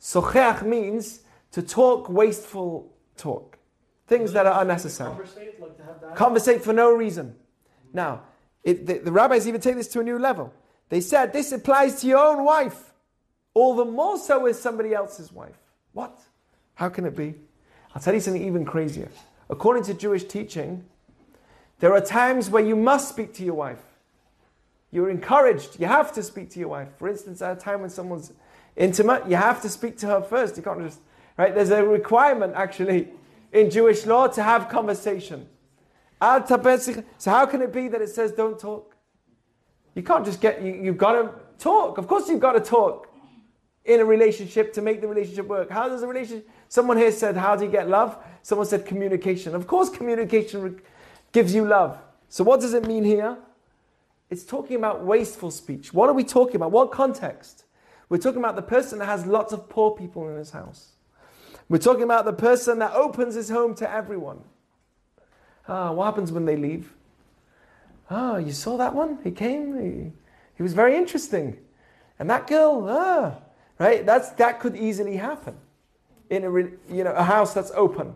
Socheach 0.00 0.62
means 0.62 1.20
to 1.52 1.62
talk 1.62 2.08
wasteful 2.08 2.92
talk. 3.16 3.58
Things 4.06 4.32
that 4.32 4.46
are 4.46 4.60
unnecessary. 4.62 5.10
Conversate, 5.10 5.60
like 5.60 5.76
to 5.76 5.84
have 5.84 6.00
that. 6.00 6.16
Conversate 6.16 6.62
for 6.62 6.72
no 6.72 6.90
reason. 6.92 7.34
Now, 7.92 8.22
it, 8.62 8.86
the, 8.86 8.98
the 8.98 9.12
rabbis 9.12 9.46
even 9.46 9.60
take 9.60 9.76
this 9.76 9.88
to 9.88 10.00
a 10.00 10.02
new 10.02 10.18
level. 10.18 10.52
They 10.88 11.00
said 11.00 11.32
this 11.32 11.52
applies 11.52 12.00
to 12.00 12.06
your 12.06 12.18
own 12.18 12.44
wife, 12.44 12.92
all 13.54 13.74
the 13.74 13.84
more 13.84 14.18
so 14.18 14.40
with 14.40 14.56
somebody 14.56 14.94
else's 14.94 15.32
wife. 15.32 15.56
What? 15.92 16.20
How 16.74 16.88
can 16.88 17.04
it 17.04 17.16
be? 17.16 17.34
I'll 17.94 18.02
tell 18.02 18.14
you 18.14 18.20
something 18.20 18.44
even 18.44 18.64
crazier. 18.64 19.08
According 19.48 19.84
to 19.84 19.94
Jewish 19.94 20.24
teaching, 20.24 20.84
there 21.78 21.92
are 21.92 22.00
times 22.00 22.50
where 22.50 22.64
you 22.64 22.76
must 22.76 23.08
speak 23.08 23.34
to 23.34 23.44
your 23.44 23.54
wife. 23.54 23.82
You're 24.90 25.10
encouraged. 25.10 25.80
You 25.80 25.86
have 25.86 26.12
to 26.14 26.22
speak 26.22 26.50
to 26.50 26.60
your 26.60 26.68
wife. 26.68 26.88
For 26.98 27.08
instance, 27.08 27.42
at 27.42 27.56
a 27.56 27.60
time 27.60 27.80
when 27.80 27.90
someone's 27.90 28.32
intimate, 28.76 29.28
you 29.28 29.36
have 29.36 29.60
to 29.62 29.68
speak 29.68 29.98
to 29.98 30.06
her 30.06 30.22
first. 30.22 30.56
You 30.56 30.62
can't 30.62 30.80
just, 30.80 31.00
right? 31.36 31.54
There's 31.54 31.70
a 31.70 31.84
requirement 31.84 32.54
actually 32.54 33.08
in 33.52 33.70
Jewish 33.70 34.06
law 34.06 34.28
to 34.28 34.42
have 34.42 34.68
conversation. 34.68 35.48
So 36.20 37.30
how 37.30 37.46
can 37.46 37.60
it 37.60 37.72
be 37.72 37.88
that 37.88 38.00
it 38.00 38.08
says 38.08 38.32
don't 38.32 38.58
talk? 38.58 38.93
You 39.94 40.02
can't 40.02 40.24
just 40.24 40.40
get, 40.40 40.62
you, 40.62 40.72
you've 40.72 40.98
got 40.98 41.12
to 41.12 41.30
talk. 41.58 41.98
Of 41.98 42.08
course 42.08 42.28
you've 42.28 42.40
got 42.40 42.52
to 42.52 42.60
talk 42.60 43.08
in 43.84 44.00
a 44.00 44.04
relationship 44.04 44.72
to 44.74 44.82
make 44.82 45.00
the 45.00 45.08
relationship 45.08 45.46
work. 45.46 45.70
How 45.70 45.88
does 45.88 46.02
a 46.02 46.06
relationship, 46.06 46.48
someone 46.68 46.96
here 46.96 47.12
said, 47.12 47.36
how 47.36 47.54
do 47.54 47.64
you 47.64 47.70
get 47.70 47.88
love? 47.88 48.16
Someone 48.42 48.66
said 48.66 48.86
communication. 48.86 49.54
Of 49.54 49.66
course 49.66 49.90
communication 49.90 50.62
re- 50.62 50.80
gives 51.32 51.54
you 51.54 51.64
love. 51.66 51.98
So 52.28 52.44
what 52.44 52.60
does 52.60 52.74
it 52.74 52.86
mean 52.86 53.04
here? 53.04 53.36
It's 54.30 54.42
talking 54.42 54.76
about 54.76 55.04
wasteful 55.04 55.50
speech. 55.50 55.92
What 55.92 56.08
are 56.08 56.14
we 56.14 56.24
talking 56.24 56.56
about? 56.56 56.72
What 56.72 56.90
context? 56.90 57.64
We're 58.08 58.18
talking 58.18 58.38
about 58.38 58.56
the 58.56 58.62
person 58.62 58.98
that 58.98 59.06
has 59.06 59.26
lots 59.26 59.52
of 59.52 59.68
poor 59.68 59.92
people 59.92 60.28
in 60.28 60.36
his 60.36 60.50
house. 60.50 60.92
We're 61.68 61.78
talking 61.78 62.02
about 62.02 62.24
the 62.24 62.32
person 62.32 62.78
that 62.80 62.92
opens 62.92 63.34
his 63.34 63.48
home 63.48 63.74
to 63.76 63.90
everyone. 63.90 64.40
Ah, 65.68 65.92
what 65.92 66.06
happens 66.06 66.32
when 66.32 66.44
they 66.44 66.56
leave? 66.56 66.92
Ah, 68.10 68.36
you 68.36 68.52
saw 68.52 68.76
that 68.76 68.94
one? 68.94 69.18
He 69.24 69.30
came. 69.30 69.78
He, 69.78 70.12
he 70.56 70.62
was 70.62 70.74
very 70.74 70.96
interesting. 70.96 71.58
And 72.18 72.28
that 72.30 72.46
girl, 72.46 72.86
ah, 72.88 73.38
right? 73.78 74.04
That's 74.04 74.30
that 74.32 74.60
could 74.60 74.76
easily 74.76 75.16
happen 75.16 75.56
in 76.30 76.44
a 76.44 76.50
you 76.94 77.04
know 77.04 77.12
a 77.12 77.24
house 77.24 77.54
that's 77.54 77.72
open. 77.74 78.14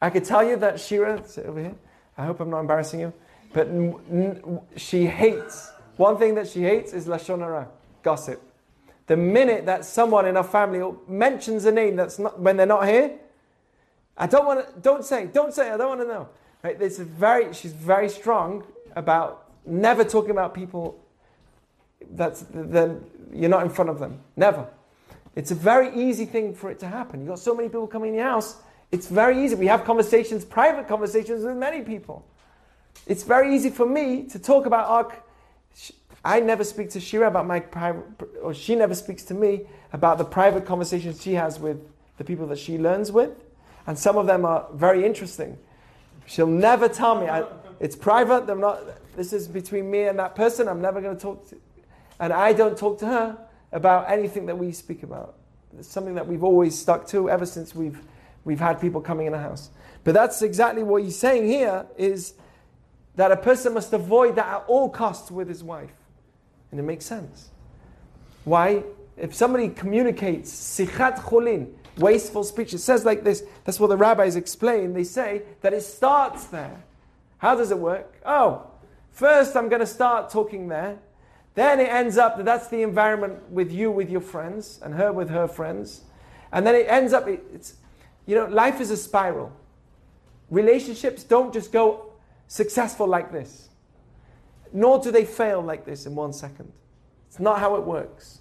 I 0.00 0.10
could 0.10 0.24
tell 0.24 0.46
you 0.46 0.56
that 0.56 0.78
Shira, 0.80 1.22
sit 1.26 1.46
over 1.46 1.60
here. 1.60 1.74
I 2.16 2.24
hope 2.24 2.40
I'm 2.40 2.50
not 2.50 2.60
embarrassing 2.60 3.00
you, 3.00 3.12
but 3.52 3.68
n- 3.68 3.94
n- 4.10 4.60
she 4.76 5.06
hates 5.06 5.70
one 5.96 6.18
thing 6.18 6.34
that 6.34 6.48
she 6.48 6.62
hates 6.62 6.92
is 6.92 7.06
lashon 7.06 7.40
hara, 7.40 7.68
gossip. 8.02 8.42
The 9.06 9.16
minute 9.16 9.66
that 9.66 9.84
someone 9.84 10.26
in 10.26 10.36
our 10.36 10.44
family 10.44 10.82
mentions 11.08 11.64
a 11.64 11.72
name 11.72 11.96
that's 11.96 12.18
not 12.18 12.38
when 12.40 12.56
they're 12.56 12.66
not 12.66 12.86
here, 12.86 13.18
I 14.16 14.26
don't 14.26 14.46
want 14.46 14.66
to. 14.66 14.80
Don't 14.80 15.04
say. 15.04 15.26
Don't 15.26 15.54
say. 15.54 15.70
I 15.70 15.76
don't 15.76 15.88
want 15.88 16.00
to 16.00 16.06
know. 16.06 16.28
Right? 16.66 16.82
It's 16.82 16.98
a 16.98 17.04
very. 17.04 17.54
She's 17.54 17.72
very 17.72 18.08
strong 18.08 18.64
about 18.96 19.52
never 19.66 20.02
talking 20.02 20.32
about 20.32 20.52
people. 20.52 20.98
That's 22.10 22.44
then 22.50 23.04
you're 23.32 23.48
not 23.48 23.62
in 23.62 23.70
front 23.70 23.88
of 23.88 24.00
them. 24.00 24.18
Never. 24.34 24.66
It's 25.36 25.52
a 25.52 25.54
very 25.54 25.94
easy 25.94 26.24
thing 26.24 26.54
for 26.54 26.68
it 26.68 26.80
to 26.80 26.88
happen. 26.88 27.20
You've 27.20 27.28
got 27.28 27.38
so 27.38 27.54
many 27.54 27.68
people 27.68 27.86
coming 27.86 28.10
in 28.10 28.14
your 28.16 28.24
house. 28.24 28.56
It's 28.90 29.06
very 29.06 29.44
easy. 29.44 29.54
We 29.54 29.68
have 29.68 29.84
conversations, 29.84 30.44
private 30.44 30.88
conversations 30.88 31.44
with 31.44 31.56
many 31.56 31.82
people. 31.82 32.26
It's 33.06 33.22
very 33.22 33.54
easy 33.54 33.70
for 33.70 33.86
me 33.86 34.24
to 34.24 34.38
talk 34.40 34.66
about 34.66 34.88
our. 34.88 35.22
I 36.24 36.40
never 36.40 36.64
speak 36.64 36.90
to 36.90 37.00
Shira 37.00 37.28
about 37.28 37.46
my 37.46 37.60
private, 37.60 38.02
or 38.42 38.52
she 38.54 38.74
never 38.74 38.96
speaks 38.96 39.22
to 39.30 39.34
me 39.34 39.66
about 39.92 40.18
the 40.18 40.24
private 40.24 40.66
conversations 40.66 41.22
she 41.22 41.34
has 41.34 41.60
with 41.60 41.78
the 42.18 42.24
people 42.24 42.48
that 42.48 42.58
she 42.58 42.76
learns 42.76 43.12
with, 43.12 43.44
and 43.86 43.96
some 43.96 44.16
of 44.16 44.26
them 44.26 44.44
are 44.44 44.66
very 44.74 45.06
interesting. 45.06 45.58
She'll 46.26 46.46
never 46.46 46.88
tell 46.88 47.20
me. 47.20 47.28
I, 47.28 47.44
it's 47.80 47.96
private. 47.96 48.46
They're 48.46 48.56
not. 48.56 48.82
This 49.16 49.32
is 49.32 49.48
between 49.48 49.90
me 49.90 50.02
and 50.02 50.18
that 50.18 50.34
person. 50.34 50.68
I'm 50.68 50.80
never 50.80 51.00
going 51.00 51.16
to 51.16 51.22
talk 51.22 51.48
to, 51.50 51.56
and 52.20 52.32
I 52.32 52.52
don't 52.52 52.76
talk 52.76 52.98
to 53.00 53.06
her 53.06 53.38
about 53.72 54.10
anything 54.10 54.46
that 54.46 54.58
we 54.58 54.72
speak 54.72 55.02
about. 55.02 55.36
It's 55.78 55.88
something 55.88 56.14
that 56.14 56.26
we've 56.26 56.44
always 56.44 56.78
stuck 56.78 57.06
to 57.08 57.30
ever 57.30 57.46
since 57.46 57.74
we've 57.74 57.98
we've 58.44 58.60
had 58.60 58.80
people 58.80 59.00
coming 59.00 59.26
in 59.26 59.32
the 59.32 59.38
house. 59.38 59.70
But 60.04 60.14
that's 60.14 60.40
exactly 60.42 60.82
what 60.82 61.02
he's 61.02 61.18
saying 61.18 61.46
here 61.46 61.86
is 61.96 62.34
that 63.16 63.32
a 63.32 63.36
person 63.36 63.74
must 63.74 63.92
avoid 63.92 64.36
that 64.36 64.46
at 64.46 64.64
all 64.68 64.88
costs 64.88 65.30
with 65.30 65.48
his 65.48 65.64
wife. 65.64 65.92
And 66.70 66.78
it 66.78 66.84
makes 66.84 67.04
sense. 67.04 67.50
Why? 68.44 68.84
If 69.16 69.34
somebody 69.34 69.68
communicates 69.68 70.52
sichat 70.52 71.16
cholin, 71.18 71.72
wasteful 71.98 72.44
speech, 72.44 72.74
it 72.74 72.78
says 72.78 73.04
like 73.04 73.24
this, 73.24 73.44
that's 73.64 73.80
what 73.80 73.88
the 73.88 73.96
rabbis 73.96 74.36
explain. 74.36 74.92
They 74.92 75.04
say 75.04 75.42
that 75.60 75.72
it 75.72 75.82
starts 75.82 76.44
there. 76.46 76.84
How 77.38 77.54
does 77.54 77.70
it 77.70 77.78
work? 77.78 78.20
Oh, 78.24 78.70
first 79.10 79.56
I'm 79.56 79.68
going 79.68 79.80
to 79.80 79.86
start 79.86 80.30
talking 80.30 80.68
there. 80.68 80.98
Then 81.54 81.80
it 81.80 81.88
ends 81.88 82.18
up 82.18 82.36
that 82.36 82.44
that's 82.44 82.68
the 82.68 82.82
environment 82.82 83.50
with 83.50 83.72
you 83.72 83.90
with 83.90 84.10
your 84.10 84.20
friends 84.20 84.78
and 84.82 84.94
her 84.94 85.12
with 85.12 85.30
her 85.30 85.48
friends. 85.48 86.02
And 86.52 86.66
then 86.66 86.74
it 86.74 86.86
ends 86.88 87.12
up, 87.12 87.26
it's, 87.28 87.74
you 88.26 88.34
know, 88.34 88.44
life 88.46 88.80
is 88.80 88.90
a 88.90 88.96
spiral. 88.96 89.52
Relationships 90.50 91.24
don't 91.24 91.52
just 91.52 91.72
go 91.72 92.12
successful 92.46 93.06
like 93.06 93.32
this, 93.32 93.68
nor 94.72 95.00
do 95.00 95.10
they 95.10 95.24
fail 95.24 95.60
like 95.62 95.84
this 95.84 96.06
in 96.06 96.14
one 96.14 96.32
second. 96.32 96.72
It's 97.28 97.40
not 97.40 97.58
how 97.58 97.74
it 97.76 97.84
works. 97.84 98.40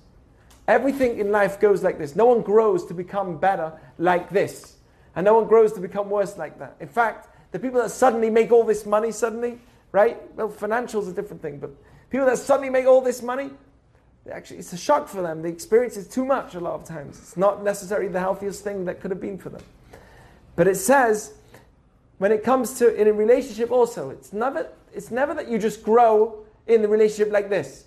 Everything 0.67 1.19
in 1.19 1.31
life 1.31 1.59
goes 1.59 1.83
like 1.83 1.97
this. 1.97 2.15
No 2.15 2.25
one 2.25 2.41
grows 2.41 2.85
to 2.87 2.93
become 2.93 3.37
better 3.37 3.73
like 3.97 4.29
this, 4.29 4.77
and 5.15 5.25
no 5.25 5.35
one 5.35 5.47
grows 5.47 5.73
to 5.73 5.79
become 5.79 6.09
worse 6.09 6.37
like 6.37 6.57
that. 6.59 6.75
In 6.79 6.87
fact, 6.87 7.29
the 7.51 7.59
people 7.59 7.81
that 7.81 7.91
suddenly 7.91 8.29
make 8.29 8.51
all 8.51 8.63
this 8.63 8.85
money, 8.85 9.11
suddenly, 9.11 9.59
right? 9.91 10.17
Well, 10.35 10.49
financials 10.49 11.03
is 11.03 11.09
a 11.09 11.13
different 11.13 11.41
thing, 11.41 11.59
but 11.59 11.71
people 12.09 12.25
that 12.25 12.37
suddenly 12.37 12.69
make 12.69 12.85
all 12.85 13.01
this 13.01 13.21
money, 13.21 13.51
actually, 14.31 14.57
it's 14.57 14.73
a 14.73 14.77
shock 14.77 15.07
for 15.07 15.21
them. 15.21 15.41
The 15.41 15.49
experience 15.49 15.97
is 15.97 16.07
too 16.07 16.25
much 16.25 16.55
a 16.55 16.59
lot 16.59 16.73
of 16.73 16.83
times. 16.83 17.19
It's 17.19 17.37
not 17.37 17.63
necessarily 17.63 18.07
the 18.07 18.19
healthiest 18.19 18.63
thing 18.63 18.85
that 18.85 18.99
could 18.99 19.11
have 19.11 19.21
been 19.21 19.37
for 19.37 19.49
them. 19.49 19.63
But 20.55 20.67
it 20.67 20.75
says, 20.75 21.33
when 22.17 22.31
it 22.31 22.43
comes 22.43 22.73
to 22.79 22.93
in 22.93 23.07
a 23.07 23.13
relationship 23.13 23.71
also, 23.71 24.09
it's 24.09 24.33
never, 24.33 24.69
it's 24.93 25.11
never 25.11 25.33
that 25.33 25.47
you 25.47 25.59
just 25.59 25.83
grow 25.83 26.45
in 26.67 26.81
the 26.81 26.87
relationship 26.87 27.31
like 27.31 27.49
this. 27.49 27.84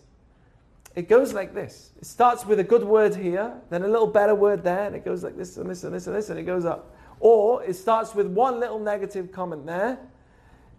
It 0.95 1.09
goes 1.09 1.32
like 1.32 1.55
this. 1.55 1.91
It 1.99 2.07
starts 2.07 2.45
with 2.45 2.59
a 2.59 2.64
good 2.64 2.84
word 2.84 3.14
here, 3.14 3.53
then 3.70 3.82
a 3.82 3.89
little 3.89 4.07
better 4.07 4.34
word 4.34 4.64
there, 4.64 4.86
and 4.86 4.97
it 4.97 5.05
goes 5.05 5.22
like 5.22 5.36
this 5.36 5.57
and 5.57 5.68
this 5.70 5.84
and 5.84 5.95
this 5.95 6.07
and 6.07 6.16
this, 6.16 6.28
and 6.30 6.39
it 6.39 6.45
goes 6.45 6.64
up. 6.64 6.95
Or 7.20 7.62
it 7.62 7.74
starts 7.74 8.14
with 8.14 8.26
one 8.26 8.59
little 8.59 8.78
negative 8.78 9.30
comment 9.30 9.66
there, 9.66 9.99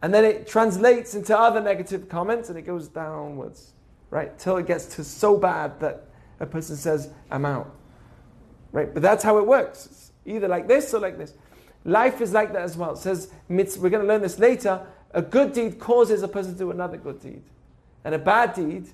and 0.01 0.14
then 0.14 0.26
it 0.26 0.47
translates 0.47 1.16
into 1.16 1.38
other 1.38 1.62
negative 1.62 2.10
comments, 2.10 2.49
and 2.49 2.57
it 2.57 2.64
goes 2.64 2.88
downwards, 2.88 3.74
right? 4.10 4.38
Till 4.39 4.57
it 4.57 4.68
gets 4.68 4.86
to 4.95 5.03
so 5.03 5.38
bad 5.38 5.80
that 5.80 6.05
a 6.39 6.45
person 6.45 6.76
says, 6.76 7.12
I'm 7.30 7.45
out. 7.45 7.76
Right? 8.72 8.93
But 8.93 9.01
that's 9.01 9.24
how 9.24 9.39
it 9.39 9.47
works. 9.47 9.88
It's 9.88 10.12
either 10.26 10.47
like 10.47 10.68
this 10.68 10.93
or 10.93 10.99
like 10.99 11.18
this. 11.18 11.34
Life 11.86 12.22
is 12.22 12.34
like 12.34 12.53
that 12.53 12.62
as 12.62 12.78
well. 12.78 12.91
It 12.91 12.99
says, 12.99 13.32
we're 13.49 13.89
going 13.89 14.01
to 14.01 14.07
learn 14.07 14.22
this 14.22 14.38
later. 14.38 14.86
A 15.12 15.22
good 15.22 15.53
deed 15.53 15.80
causes 15.80 16.22
a 16.22 16.28
person 16.28 16.53
to 16.53 16.57
do 16.60 16.70
another 16.70 16.97
good 16.97 17.20
deed. 17.20 17.41
And 18.03 18.14
a 18.14 18.20
bad 18.20 18.53
deed 18.53 18.89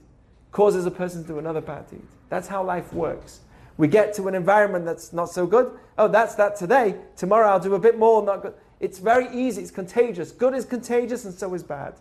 causes 0.56 0.86
a 0.86 0.92
person 0.92 1.22
to 1.22 1.28
do 1.28 1.38
another 1.38 1.60
bad 1.60 1.86
deed. 1.90 2.08
That's 2.30 2.48
how 2.48 2.64
life 2.64 2.94
works. 2.94 3.42
We 3.76 3.90
get 3.90 4.14
to 4.14 4.30
an 4.30 4.36
environment 4.36 4.86
that's 4.86 5.12
not 5.12 5.30
so 5.30 5.46
good. 5.46 5.70
Oh, 5.98 6.08
that's 6.08 6.36
that 6.36 6.56
today. 6.56 6.96
Tomorrow 7.18 7.50
I'll 7.50 7.60
do 7.60 7.76
a 7.76 7.80
bit 7.80 8.00
more, 8.00 8.24
not 8.24 8.42
good. 8.42 8.54
It's 8.80 8.98
very 8.98 9.28
easy. 9.36 9.62
It's 9.64 9.70
contagious. 9.70 10.32
Good 10.32 10.54
is 10.54 10.64
contagious 10.64 11.26
and 11.26 11.34
so 11.34 11.54
is 11.54 11.62
bad. 11.62 11.96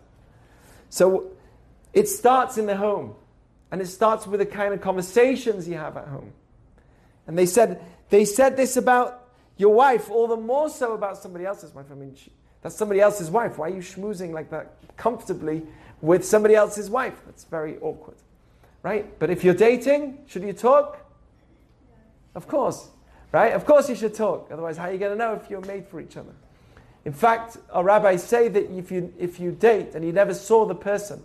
So 0.89 1.31
it 1.91 2.07
starts 2.07 2.57
in 2.57 2.65
the 2.65 2.77
home. 2.77 3.15
And 3.71 3.81
it 3.81 3.87
starts 3.87 4.25
with 4.25 4.39
the 4.39 4.45
kind 4.45 4.73
of 4.73 4.79
conversations 4.79 5.67
you 5.67 5.75
have 5.75 5.97
at 5.97 6.07
home. 6.07 6.31
And 7.27 7.37
they 7.37 7.47
said, 7.47 7.81
they 8.09 8.23
said 8.23 8.55
this 8.55 8.77
about 8.77 9.27
your 9.57 9.73
wife, 9.73 10.09
all 10.09 10.27
the 10.27 10.37
more 10.37 10.69
so 10.69 10.93
about 10.93 11.17
somebody 11.17 11.43
else's 11.43 11.73
wife. 11.73 11.87
I 11.91 11.95
mean, 11.95 12.15
she, 12.15 12.31
that's 12.61 12.77
somebody 12.77 13.01
else's 13.01 13.29
wife. 13.29 13.57
Why 13.57 13.67
are 13.67 13.75
you 13.75 13.81
schmoozing 13.81 14.31
like 14.31 14.49
that 14.51 14.77
comfortably 14.95 15.63
with 16.01 16.25
somebody 16.25 16.55
else's 16.55 16.89
wife. 16.89 17.19
That's 17.25 17.43
very 17.45 17.77
awkward, 17.79 18.17
right? 18.85 19.17
But 19.17 19.31
if 19.31 19.43
you're 19.43 19.55
dating, 19.55 20.19
should 20.27 20.43
you 20.43 20.53
talk? 20.53 21.03
Of 22.35 22.47
course, 22.47 22.89
right? 23.31 23.51
Of 23.53 23.65
course 23.65 23.89
you 23.89 23.95
should 23.95 24.13
talk. 24.13 24.49
Otherwise, 24.51 24.77
how 24.77 24.83
are 24.83 24.93
you 24.93 24.99
going 24.99 25.11
to 25.11 25.17
know 25.17 25.33
if 25.33 25.49
you're 25.49 25.59
made 25.61 25.87
for 25.87 25.99
each 25.99 26.15
other? 26.15 26.33
In 27.03 27.11
fact, 27.11 27.57
our 27.71 27.83
rabbis 27.83 28.23
say 28.23 28.47
that 28.47 28.71
if 28.71 28.91
you, 28.91 29.11
if 29.17 29.39
you 29.39 29.51
date 29.51 29.95
and 29.95 30.05
you 30.05 30.11
never 30.11 30.35
saw 30.35 30.65
the 30.65 30.75
person, 30.75 31.23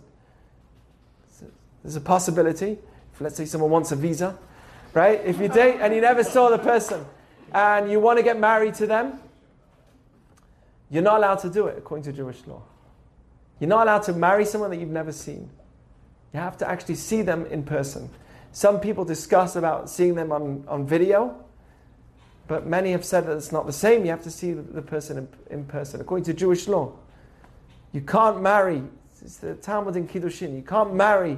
there's 1.83 1.95
a 1.95 2.01
possibility. 2.01 2.79
If 3.13 3.21
let's 3.21 3.35
say 3.35 3.45
someone 3.45 3.69
wants 3.69 3.91
a 3.91 3.95
visa, 3.95 4.39
right? 4.95 5.21
If 5.23 5.39
you 5.39 5.47
date 5.47 5.81
and 5.81 5.93
you 5.93 6.01
never 6.01 6.23
saw 6.23 6.49
the 6.49 6.57
person 6.57 7.05
and 7.53 7.91
you 7.91 7.99
want 7.99 8.17
to 8.17 8.23
get 8.23 8.39
married 8.39 8.73
to 8.75 8.87
them, 8.87 9.19
you're 10.89 11.03
not 11.03 11.17
allowed 11.17 11.39
to 11.39 11.49
do 11.51 11.67
it 11.67 11.77
according 11.77 12.05
to 12.05 12.11
Jewish 12.11 12.41
law. 12.47 12.63
You're 13.59 13.69
not 13.69 13.83
allowed 13.83 14.03
to 14.03 14.13
marry 14.13 14.45
someone 14.45 14.71
that 14.71 14.77
you've 14.77 14.89
never 14.89 15.11
seen. 15.11 15.47
You 16.33 16.39
have 16.39 16.57
to 16.59 16.69
actually 16.69 16.95
see 16.95 17.21
them 17.21 17.45
in 17.47 17.63
person. 17.63 18.09
Some 18.51 18.79
people 18.79 19.05
discuss 19.05 19.55
about 19.55 19.89
seeing 19.89 20.15
them 20.15 20.31
on, 20.31 20.63
on 20.67 20.85
video, 20.85 21.35
but 22.47 22.65
many 22.65 22.91
have 22.91 23.05
said 23.05 23.25
that 23.27 23.37
it's 23.37 23.51
not 23.51 23.65
the 23.65 23.73
same. 23.73 24.03
You 24.03 24.11
have 24.11 24.23
to 24.23 24.31
see 24.31 24.53
the, 24.53 24.81
person 24.81 25.17
in, 25.17 25.27
in 25.49 25.65
person. 25.65 26.01
According 26.01 26.25
to 26.25 26.33
Jewish 26.33 26.67
law, 26.67 26.93
you 27.93 28.01
can't 28.01 28.41
marry, 28.41 28.83
it's 29.21 29.37
the 29.37 29.55
Talmud 29.55 29.95
in 29.95 30.07
Kiddushin, 30.07 30.55
you 30.55 30.61
can't 30.61 30.93
marry 30.93 31.37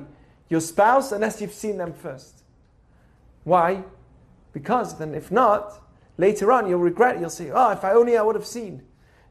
your 0.50 0.62
spouse 0.62 1.12
unless 1.12 1.42
you've 1.42 1.54
seen 1.54 1.78
them 1.78 1.94
first. 1.94 2.44
Why? 3.44 3.84
Because 4.54 4.98
then, 4.98 5.14
if 5.16 5.32
not, 5.32 5.80
later 6.18 6.52
on 6.52 6.68
you'll 6.68 6.80
regret. 6.80 7.20
You'll 7.20 7.30
say, 7.30 7.52
"Oh, 7.52 7.72
if 7.72 7.84
I 7.84 7.94
only 7.94 8.18
I 8.18 8.22
would 8.22 8.36
have 8.36 8.46
seen, 8.46 8.84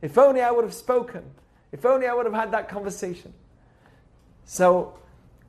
if 0.02 0.18
only 0.18 0.40
I 0.40 0.50
would 0.50 0.64
have 0.64 0.74
spoken, 0.74 1.22
if 1.70 1.86
only 1.86 2.06
I 2.06 2.14
would 2.14 2.26
have 2.26 2.34
had 2.34 2.50
that 2.52 2.68
conversation." 2.68 3.32
So, 4.44 4.94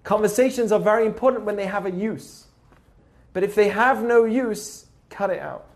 conversations 0.04 0.72
are 0.72 0.80
very 0.80 1.06
important 1.06 1.45
when 1.45 1.56
they 1.56 1.66
have 1.66 1.86
a 1.86 1.91
use. 1.91 2.47
But 3.34 3.43
if 3.43 3.56
they 3.56 3.70
have 3.70 4.04
no 4.04 4.26
use, 4.26 4.86
cut 5.10 5.30
it 5.30 5.39
out. 5.39 5.68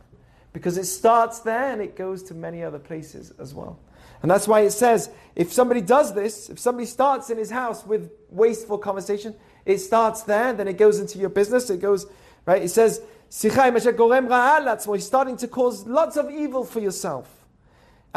Because 0.53 0.77
it 0.77 0.85
starts 0.85 1.39
there 1.39 1.71
and 1.71 1.81
it 1.81 1.95
goes 1.95 2.23
to 2.23 2.33
many 2.33 2.63
other 2.63 2.79
places 2.79 3.33
as 3.39 3.53
well. 3.53 3.79
And 4.21 4.31
that's 4.31 4.47
why 4.47 4.61
it 4.61 4.71
says 4.71 5.09
if 5.35 5.53
somebody 5.53 5.81
does 5.81 6.13
this, 6.13 6.49
if 6.49 6.57
somebody 6.59 6.85
starts 6.85 7.29
in 7.29 7.37
his 7.37 7.51
house 7.51 7.85
with 7.85 8.11
wasteful 8.29 8.77
conversation, 8.77 9.35
it 9.65 9.79
starts 9.79 10.23
there, 10.23 10.53
then 10.53 10.67
it 10.67 10.77
goes 10.77 10.99
into 10.99 11.19
your 11.19 11.29
business. 11.29 11.69
It 11.69 11.81
goes, 11.81 12.07
right? 12.45 12.61
It 12.63 12.69
says, 12.69 13.01
He's 13.29 13.45
starting 15.05 15.37
to 15.37 15.47
cause 15.49 15.85
lots 15.85 16.15
of 16.15 16.31
evil 16.31 16.63
for 16.63 16.79
yourself. 16.79 17.36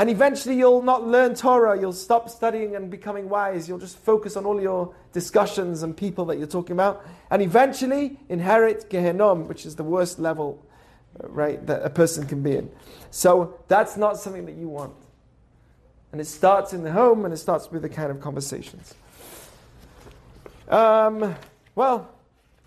And 0.01 0.09
eventually 0.09 0.57
you'll 0.57 0.81
not 0.81 1.07
learn 1.07 1.35
Torah, 1.35 1.79
you'll 1.79 1.93
stop 1.93 2.31
studying 2.31 2.75
and 2.75 2.91
becoming 2.91 3.29
wise, 3.29 3.69
you'll 3.69 3.79
just 3.79 3.99
focus 3.99 4.35
on 4.35 4.47
all 4.47 4.59
your 4.59 4.95
discussions 5.13 5.83
and 5.83 5.95
people 5.95 6.25
that 6.25 6.39
you're 6.39 6.47
talking 6.47 6.73
about, 6.73 7.05
and 7.31 7.43
eventually 7.43 8.19
inherit 8.31 8.89
Gehenom, 8.89 9.47
which 9.47 9.67
is 9.67 9.77
the 9.77 9.83
worst 9.83 10.19
level, 10.19 10.65
uh, 11.23 11.29
right, 11.29 11.67
that 11.67 11.83
a 11.83 11.91
person 11.91 12.27
can 12.27 12.43
be 12.43 12.57
in. 12.57 12.71
So 13.11 13.61
that's 13.69 13.99
not 13.99 14.17
something 14.17 14.47
that 14.47 14.55
you 14.55 14.69
want. 14.69 14.95
And 16.13 16.21
it 16.23 16.27
starts 16.27 16.73
in 16.73 16.83
the 16.83 16.93
home 16.93 17.27
and 17.27 17.35
it 17.35 17.37
starts 17.37 17.71
with 17.71 17.83
the 17.83 17.91
kind 17.91 18.11
of 18.11 18.21
conversations. 18.21 18.95
Um, 20.71 21.35
well, 21.75 22.09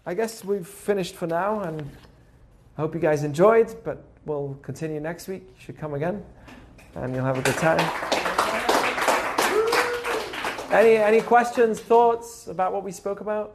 I 0.06 0.14
guess 0.14 0.46
we've 0.46 0.68
finished 0.68 1.16
for 1.16 1.26
now, 1.26 1.62
and 1.62 1.82
I 2.78 2.82
hope 2.82 2.94
you 2.94 3.02
guys 3.02 3.24
enjoyed, 3.24 3.76
but 3.84 4.06
we'll 4.24 4.56
continue 4.62 5.00
next 5.00 5.28
week. 5.28 5.42
You 5.48 5.56
should 5.58 5.80
come 5.80 5.96
again, 5.96 6.24
and 6.96 7.16
you'll 7.16 7.26
have 7.26 7.38
a 7.38 7.42
good 7.42 7.56
time. 7.56 7.80
Any, 10.72 10.96
any 10.96 11.22
questions, 11.22 11.80
thoughts 11.80 12.48
about 12.48 12.74
what 12.74 12.84
we 12.84 12.92
spoke 12.92 13.22
about? 13.22 13.54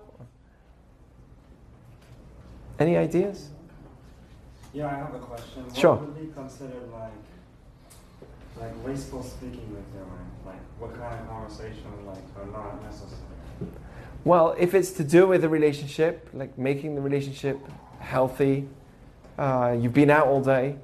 Any 2.78 2.96
ideas? 2.96 3.48
Yeah, 4.72 4.86
I 4.86 4.94
have 4.94 5.14
a 5.14 5.18
question. 5.18 5.64
What 5.64 5.76
Sure. 5.76 5.96
would 5.96 6.18
be 6.18 6.32
considered 6.32 6.92
like 6.92 7.10
like 8.60 8.72
wasteful 8.84 9.22
speaking 9.22 9.68
with 9.72 9.92
them? 9.94 10.06
Like 10.44 10.60
what 10.78 10.94
kind 10.98 11.20
of 11.20 11.28
conversation 11.28 11.84
like 12.06 12.18
are 12.38 12.46
not 12.52 12.82
necessary? 12.84 13.20
Well, 14.24 14.54
if 14.58 14.74
it's 14.74 14.90
to 14.92 15.04
do 15.04 15.26
with 15.26 15.42
a 15.44 15.48
relationship, 15.48 16.28
like 16.32 16.56
making 16.58 16.94
the 16.94 17.00
relationship 17.00 17.58
healthy, 18.00 18.68
uh, 19.38 19.76
you've 19.78 19.94
been 19.94 20.10
out 20.10 20.26
all 20.26 20.40
day, 20.42 20.76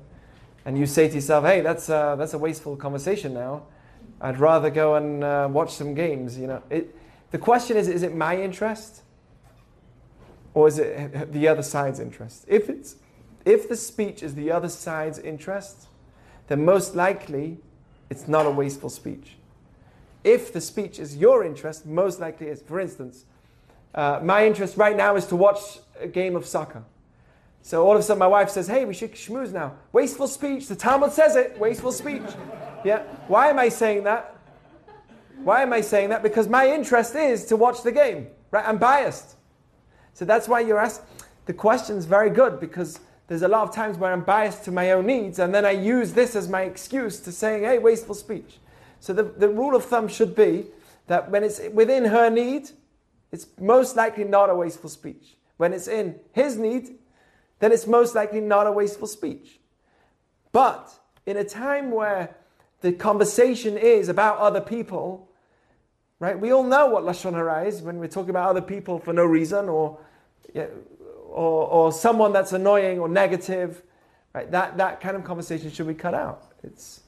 and 0.64 0.78
you 0.78 0.86
say 0.86 1.08
to 1.08 1.14
yourself, 1.14 1.44
"Hey, 1.44 1.60
that's 1.60 1.88
uh, 1.88 2.16
that's 2.16 2.34
a 2.34 2.38
wasteful 2.38 2.76
conversation 2.76 3.34
now. 3.34 3.64
I'd 4.20 4.38
rather 4.40 4.70
go 4.70 4.94
and 4.94 5.22
uh, 5.22 5.48
watch 5.50 5.74
some 5.74 5.94
games." 5.94 6.38
You 6.38 6.46
know, 6.46 6.62
it, 6.70 6.94
the 7.30 7.38
question 7.38 7.76
is: 7.76 7.88
Is 7.88 8.02
it 8.02 8.14
my 8.14 8.40
interest, 8.40 9.02
or 10.54 10.68
is 10.68 10.78
it 10.78 11.32
the 11.32 11.48
other 11.48 11.62
side's 11.62 12.00
interest? 12.00 12.44
If 12.48 12.68
it's 12.68 12.96
if 13.44 13.68
the 13.68 13.76
speech 13.76 14.22
is 14.22 14.34
the 14.34 14.50
other 14.50 14.68
side's 14.68 15.18
interest, 15.18 15.88
then 16.48 16.64
most 16.64 16.94
likely 16.94 17.58
it's 18.10 18.26
not 18.26 18.46
a 18.46 18.50
wasteful 18.50 18.90
speech. 18.90 19.36
If 20.22 20.52
the 20.52 20.60
speech 20.60 20.98
is 20.98 21.16
your 21.16 21.44
interest, 21.44 21.84
most 21.84 22.20
likely 22.20 22.46
it's, 22.46 22.62
for 22.62 22.80
instance, 22.80 23.24
uh, 23.94 24.20
my 24.22 24.46
interest 24.46 24.76
right 24.76 24.96
now 24.96 25.16
is 25.16 25.26
to 25.26 25.36
watch 25.36 25.78
a 26.00 26.06
game 26.06 26.34
of 26.34 26.46
soccer. 26.46 26.84
So 27.64 27.86
all 27.86 27.94
of 27.94 28.00
a 28.00 28.02
sudden 28.02 28.18
my 28.18 28.26
wife 28.26 28.50
says, 28.50 28.66
hey, 28.66 28.84
we 28.84 28.92
should 28.92 29.14
schmooze 29.14 29.50
now. 29.50 29.72
Wasteful 29.90 30.28
speech. 30.28 30.68
The 30.68 30.76
Talmud 30.76 31.12
says 31.12 31.34
it. 31.34 31.58
Wasteful 31.58 31.92
speech. 31.92 32.20
Yeah. 32.84 33.04
Why 33.26 33.48
am 33.48 33.58
I 33.58 33.70
saying 33.70 34.04
that? 34.04 34.36
Why 35.42 35.62
am 35.62 35.72
I 35.72 35.80
saying 35.80 36.10
that? 36.10 36.22
Because 36.22 36.46
my 36.46 36.68
interest 36.68 37.14
is 37.14 37.46
to 37.46 37.56
watch 37.56 37.82
the 37.82 37.90
game. 37.90 38.26
Right? 38.50 38.68
I'm 38.68 38.76
biased. 38.76 39.36
So 40.12 40.26
that's 40.26 40.46
why 40.46 40.60
you're 40.60 40.78
asked. 40.78 41.00
The 41.46 41.54
question's 41.54 42.04
very 42.04 42.28
good 42.28 42.60
because 42.60 43.00
there's 43.28 43.40
a 43.40 43.48
lot 43.48 43.66
of 43.66 43.74
times 43.74 43.96
where 43.96 44.12
I'm 44.12 44.24
biased 44.24 44.64
to 44.64 44.70
my 44.70 44.90
own 44.90 45.06
needs, 45.06 45.38
and 45.38 45.54
then 45.54 45.64
I 45.64 45.70
use 45.70 46.12
this 46.12 46.36
as 46.36 46.46
my 46.46 46.62
excuse 46.62 47.18
to 47.20 47.32
saying, 47.32 47.62
hey, 47.62 47.78
wasteful 47.78 48.14
speech. 48.14 48.58
So 49.00 49.14
the, 49.14 49.22
the 49.22 49.48
rule 49.48 49.74
of 49.74 49.86
thumb 49.86 50.08
should 50.08 50.34
be 50.34 50.66
that 51.06 51.30
when 51.30 51.42
it's 51.42 51.62
within 51.72 52.04
her 52.04 52.28
need, 52.28 52.72
it's 53.32 53.46
most 53.58 53.96
likely 53.96 54.24
not 54.24 54.50
a 54.50 54.54
wasteful 54.54 54.90
speech. 54.90 55.36
When 55.56 55.72
it's 55.72 55.88
in 55.88 56.16
his 56.32 56.58
need, 56.58 56.98
then 57.58 57.72
it's 57.72 57.86
most 57.86 58.14
likely 58.14 58.40
not 58.40 58.66
a 58.66 58.72
wasteful 58.72 59.06
speech. 59.06 59.60
But 60.52 60.90
in 61.26 61.36
a 61.36 61.44
time 61.44 61.90
where 61.90 62.36
the 62.80 62.92
conversation 62.92 63.76
is 63.76 64.08
about 64.08 64.38
other 64.38 64.60
people, 64.60 65.28
right? 66.18 66.38
We 66.38 66.52
all 66.52 66.62
know 66.62 66.86
what 66.86 67.04
lashon 67.04 67.32
hara 67.32 67.64
is 67.64 67.82
when 67.82 67.98
we're 67.98 68.08
talking 68.08 68.30
about 68.30 68.50
other 68.50 68.60
people 68.60 68.98
for 68.98 69.12
no 69.12 69.24
reason, 69.24 69.68
or, 69.68 69.98
or, 70.54 71.66
or 71.66 71.92
someone 71.92 72.32
that's 72.32 72.52
annoying 72.52 72.98
or 72.98 73.08
negative, 73.08 73.82
right? 74.34 74.50
That 74.50 74.76
that 74.76 75.00
kind 75.00 75.16
of 75.16 75.24
conversation 75.24 75.70
should 75.70 75.86
be 75.86 75.94
cut 75.94 76.14
out. 76.14 76.52
It's 76.62 77.00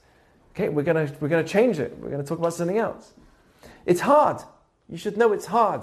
okay. 0.55 0.69
We're 0.69 0.83
gonna 0.83 1.13
we're 1.21 1.29
gonna 1.29 1.45
change 1.45 1.79
it. 1.79 1.97
We're 1.99 2.11
gonna 2.11 2.25
talk 2.25 2.39
about 2.39 2.55
something 2.55 2.79
else. 2.79 3.13
It's 3.85 4.01
hard. 4.01 4.43
You 4.89 4.97
should 4.97 5.17
know 5.17 5.33
it's 5.33 5.47
hard. 5.47 5.83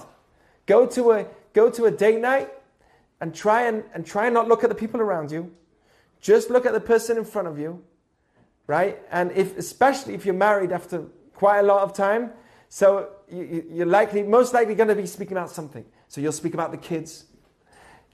Go 0.65 0.85
to 0.87 1.11
a 1.11 1.25
go 1.53 1.69
to 1.69 1.85
a 1.85 1.91
date 1.91 2.19
night 2.19 2.49
and 3.23 3.33
try 3.33 3.67
and, 3.67 3.85
and 3.93 4.05
try 4.05 4.25
and 4.25 4.33
not 4.33 4.49
look 4.49 4.65
at 4.65 4.69
the 4.69 4.75
people 4.75 4.99
around 4.99 5.31
you. 5.31 5.49
Just 6.19 6.49
look 6.49 6.65
at 6.65 6.73
the 6.73 6.81
person 6.81 7.17
in 7.17 7.23
front 7.23 7.47
of 7.47 7.57
you, 7.57 7.81
right? 8.67 8.99
And 9.11 9.31
if 9.31 9.57
especially 9.57 10.13
if 10.13 10.25
you're 10.25 10.35
married 10.35 10.73
after 10.73 11.05
quite 11.33 11.59
a 11.59 11.63
lot 11.63 11.83
of 11.83 11.93
time, 11.93 12.31
so 12.67 13.07
you, 13.31 13.63
you're 13.71 13.85
likely 13.85 14.23
most 14.23 14.53
likely 14.53 14.75
going 14.75 14.89
to 14.89 14.95
be 14.95 15.05
speaking 15.05 15.37
about 15.37 15.51
something. 15.51 15.85
So 16.09 16.19
you'll 16.19 16.33
speak 16.33 16.53
about 16.53 16.71
the 16.71 16.77
kids. 16.77 17.23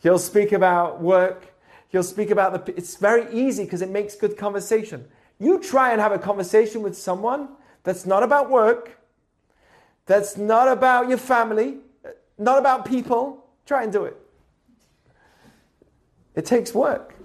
You'll 0.04 0.20
speak 0.20 0.52
about 0.52 1.02
work. 1.02 1.56
You'll 1.90 2.04
speak 2.04 2.30
about 2.30 2.54
the. 2.54 2.78
It's 2.78 2.96
very 2.96 3.34
easy 3.34 3.64
because 3.64 3.82
it 3.82 3.90
makes 3.90 4.14
good 4.14 4.38
conversation. 4.38 5.08
You 5.40 5.60
try 5.60 5.92
and 5.92 6.00
have 6.00 6.12
a 6.12 6.20
conversation 6.20 6.84
with 6.84 6.96
someone 6.96 7.50
that's 7.82 8.06
not 8.06 8.22
about 8.22 8.52
work, 8.52 9.00
that's 10.06 10.38
not 10.38 10.68
about 10.68 11.10
your 11.10 11.18
family, 11.18 11.78
not 12.38 12.60
about 12.60 12.86
people. 12.86 13.48
Try 13.66 13.82
and 13.82 13.92
do 13.92 14.06
it. 14.06 14.16
It 16.40 16.46
takes 16.46 16.74
work. 16.74 17.16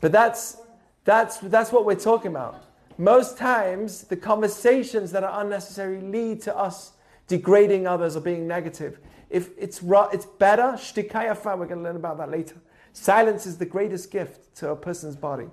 But 0.00 0.10
that's, 0.10 0.56
that's, 1.04 1.36
that's 1.36 1.70
what 1.70 1.84
we're 1.84 1.96
talking 1.96 2.30
about. 2.30 2.64
Most 2.96 3.36
times, 3.36 4.04
the 4.04 4.16
conversations 4.16 5.12
that 5.12 5.22
are 5.22 5.42
unnecessary 5.42 6.00
lead 6.00 6.40
to 6.42 6.56
us 6.56 6.92
degrading 7.26 7.86
others 7.86 8.16
or 8.16 8.20
being 8.20 8.48
negative. 8.48 9.00
If 9.28 9.50
it's, 9.58 9.82
it's 9.84 10.24
better, 10.24 10.78
we're 10.96 11.66
going 11.66 11.68
to 11.68 11.82
learn 11.82 11.96
about 11.96 12.16
that 12.16 12.30
later. 12.30 12.56
Silence 12.94 13.44
is 13.44 13.58
the 13.58 13.66
greatest 13.66 14.10
gift 14.10 14.56
to 14.56 14.70
a 14.70 14.76
person's 14.76 15.14
body. 15.14 15.48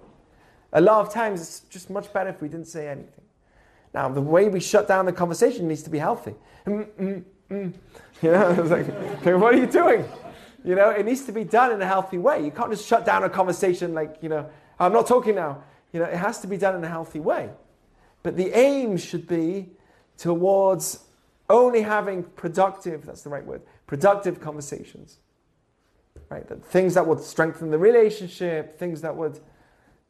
A 0.71 0.79
lot 0.79 1.05
of 1.05 1.11
times, 1.11 1.41
it's 1.41 1.59
just 1.69 1.89
much 1.89 2.13
better 2.13 2.29
if 2.29 2.41
we 2.41 2.47
didn't 2.47 2.67
say 2.67 2.87
anything. 2.87 3.25
Now, 3.93 4.07
the 4.07 4.21
way 4.21 4.47
we 4.47 4.61
shut 4.61 4.87
down 4.87 5.05
the 5.05 5.11
conversation 5.11 5.67
needs 5.67 5.83
to 5.83 5.89
be 5.89 5.97
healthy. 5.97 6.35
Mm, 6.65 6.87
mm, 6.97 7.23
mm. 7.51 7.73
You 8.21 8.31
know, 8.31 8.51
it's 8.51 8.71
like, 8.71 8.87
what 9.41 9.53
are 9.53 9.57
you 9.57 9.67
doing? 9.67 10.05
You 10.63 10.75
know, 10.75 10.89
it 10.89 11.05
needs 11.05 11.25
to 11.25 11.31
be 11.31 11.43
done 11.43 11.71
in 11.71 11.81
a 11.81 11.85
healthy 11.85 12.17
way. 12.17 12.43
You 12.43 12.51
can't 12.51 12.71
just 12.71 12.85
shut 12.85 13.05
down 13.05 13.23
a 13.23 13.29
conversation 13.29 13.93
like, 13.93 14.17
you 14.21 14.29
know, 14.29 14.49
I'm 14.79 14.93
not 14.93 15.07
talking 15.07 15.35
now. 15.35 15.63
You 15.93 15.99
know, 15.99 16.05
it 16.05 16.17
has 16.17 16.39
to 16.41 16.47
be 16.47 16.57
done 16.57 16.75
in 16.75 16.83
a 16.83 16.89
healthy 16.89 17.19
way. 17.19 17.49
But 18.23 18.35
the 18.35 18.51
aim 18.57 18.97
should 18.97 19.27
be 19.27 19.69
towards 20.17 21.05
only 21.49 21.81
having 21.81 22.23
productive, 22.23 23.05
that's 23.05 23.21
the 23.21 23.29
right 23.29 23.45
word, 23.45 23.61
productive 23.85 24.41
conversations. 24.41 25.19
Right? 26.29 26.47
That 26.47 26.65
things 26.65 26.95
that 26.95 27.07
would 27.07 27.21
strengthen 27.21 27.71
the 27.71 27.77
relationship, 27.77 28.77
things 28.77 29.01
that 29.01 29.15
would, 29.15 29.39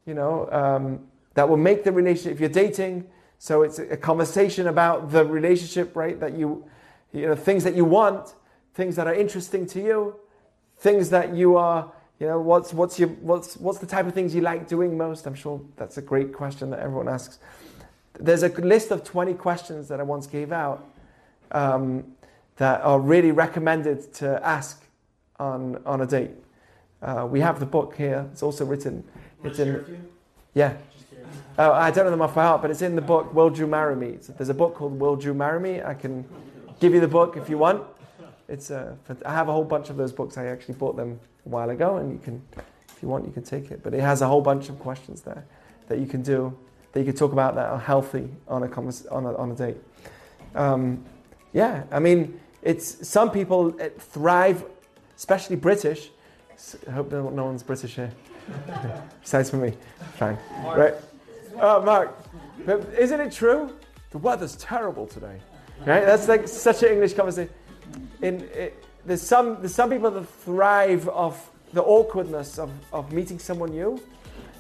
you 0.06 0.14
know, 0.14 0.50
um, 0.52 1.08
that 1.36 1.48
will 1.48 1.58
make 1.58 1.84
the 1.84 1.92
relationship, 1.92 2.34
if 2.34 2.40
you're 2.40 2.50
dating, 2.50 3.08
so 3.40 3.62
it's 3.62 3.78
a 3.78 3.98
conversation 3.98 4.68
about 4.68 5.12
the 5.12 5.24
relationship, 5.24 5.96
right? 5.96 6.20
That 6.20 6.36
you, 6.36 6.66
you 7.14 7.28
know, 7.28 7.36
things 7.36 7.64
that 7.64 7.76
you 7.76 7.86
want, 7.86 8.34
things 8.74 8.96
that 8.96 9.06
are 9.06 9.14
interesting 9.14 9.68
to 9.68 9.82
you, 9.82 10.16
things 10.78 11.10
that 11.10 11.36
you 11.36 11.58
are, 11.58 11.92
you 12.20 12.28
know, 12.28 12.40
what's, 12.40 12.74
what's, 12.74 13.00
your, 13.00 13.10
what's, 13.10 13.58
what's 13.58 13.80
the 13.80 13.86
type 13.86 14.08
of 14.08 14.14
things 14.14 14.34
you 14.34 14.42
like 14.42 14.68
doing 14.68 14.98
most? 14.98 15.26
I'm 15.26 15.36
sure 15.36 15.62
that's 15.76 15.98
a 15.98 16.02
great 16.02 16.34
question 16.34 16.70
that 16.72 16.80
everyone 16.80 17.08
asks. 17.08 17.40
There's 18.20 18.44
a 18.44 18.50
list 18.50 18.92
of 18.92 19.04
20 19.04 19.34
questions 19.36 19.88
that 19.90 20.00
I 20.00 20.04
once 20.04 20.26
gave 20.28 20.52
out 20.52 20.88
um, 21.52 22.04
that 22.58 22.82
are 22.82 23.00
really 23.00 23.32
recommended 23.32 24.14
to 24.16 24.44
ask 24.46 24.84
on, 25.40 25.82
on 25.86 26.02
a 26.02 26.06
date. 26.06 26.32
Uh, 27.02 27.28
we 27.30 27.40
have 27.42 27.60
the 27.60 27.66
book 27.66 27.96
here. 27.96 28.28
It's 28.32 28.42
also 28.42 28.66
written. 28.66 29.04
It's 29.44 29.60
in. 29.60 30.10
Yeah. 30.56 30.76
Oh, 31.60 31.72
I 31.72 31.92
don't 31.92 32.06
know 32.06 32.12
them 32.12 32.22
off 32.22 32.36
by 32.36 32.44
heart, 32.44 32.62
but 32.62 32.72
it's 32.72 32.82
in 32.82 32.96
the 32.96 33.02
book. 33.02 33.34
Will 33.34 33.56
you 33.56 33.68
marry 33.68 33.96
me? 33.96 34.18
So 34.22 34.34
there's 34.34 34.50
a 34.50 34.54
book 34.54 34.76
called 34.76 35.00
Will 35.00 35.22
you 35.22 35.34
marry 35.34 35.60
me? 35.60 35.82
I 35.82 35.94
can 35.94 36.26
give 36.80 36.94
you 36.94 37.00
the 37.00 37.08
book 37.08 37.38
if 37.38 37.50
you 37.50 37.58
want. 37.58 37.84
It's 38.48 38.70
a. 38.70 38.98
I 39.26 39.34
have 39.34 39.50
a 39.50 39.52
whole 39.52 39.64
bunch 39.64 39.90
of 39.90 39.98
those 39.98 40.12
books. 40.14 40.38
I 40.38 40.46
actually 40.46 40.76
bought 40.76 40.96
them 40.96 41.20
a 41.46 41.50
while 41.50 41.70
ago, 41.70 41.98
and 41.98 42.12
you 42.12 42.20
can, 42.20 42.42
if 42.90 43.02
you 43.02 43.08
want, 43.08 43.26
you 43.26 43.32
can 43.32 43.44
take 43.44 43.72
it. 43.72 43.84
But 43.84 43.94
it 43.94 44.02
has 44.02 44.22
a 44.22 44.28
whole 44.28 44.42
bunch 44.42 44.70
of 44.70 44.80
questions 44.80 45.22
there 45.22 45.46
that 45.88 46.00
you 46.00 46.06
can 46.06 46.22
do, 46.22 46.58
that 46.94 47.00
you 47.00 47.06
can 47.06 47.16
talk 47.16 47.34
about 47.34 47.56
that 47.56 47.68
are 47.68 47.80
healthy 47.80 48.30
on 48.48 48.64
a 48.64 48.68
convers- 48.68 49.06
on 49.08 49.26
a, 49.26 49.36
on 49.36 49.52
a 49.52 49.56
date. 49.56 49.78
Um, 50.56 51.04
yeah, 51.54 51.84
I 51.92 52.00
mean, 52.00 52.40
it's 52.62 53.08
some 53.08 53.32
people 53.32 53.72
thrive, 54.00 54.66
especially 55.16 55.56
British. 55.56 56.10
I 56.88 56.92
hope 56.92 57.12
no, 57.12 57.30
no 57.30 57.46
one's 57.46 57.64
British 57.64 57.96
here. 57.96 58.12
Besides 59.22 59.50
for 59.50 59.58
me, 59.58 59.74
fine. 60.16 60.38
Mark. 60.64 60.78
Right? 60.78 60.94
Oh, 61.60 61.82
Mark. 61.82 62.18
But 62.66 62.88
isn't 62.98 63.20
it 63.20 63.32
true? 63.32 63.76
The 64.12 64.18
weather's 64.18 64.56
terrible 64.56 65.06
today. 65.06 65.40
Right? 65.86 66.06
That's 66.06 66.28
like 66.28 66.48
such 66.48 66.84
an 66.84 66.94
English 66.94 67.14
conversation. 67.14 67.54
In, 68.22 68.42
it, 68.54 68.84
there's 69.06 69.22
some 69.22 69.58
there's 69.60 69.76
some 69.76 69.90
people 69.90 70.12
that 70.12 70.28
thrive 70.28 71.08
off 71.10 71.52
the 71.74 71.84
awkwardness 71.84 72.58
of, 72.58 72.72
of 72.92 73.12
meeting 73.12 73.40
someone 73.40 73.72
new. 73.72 74.02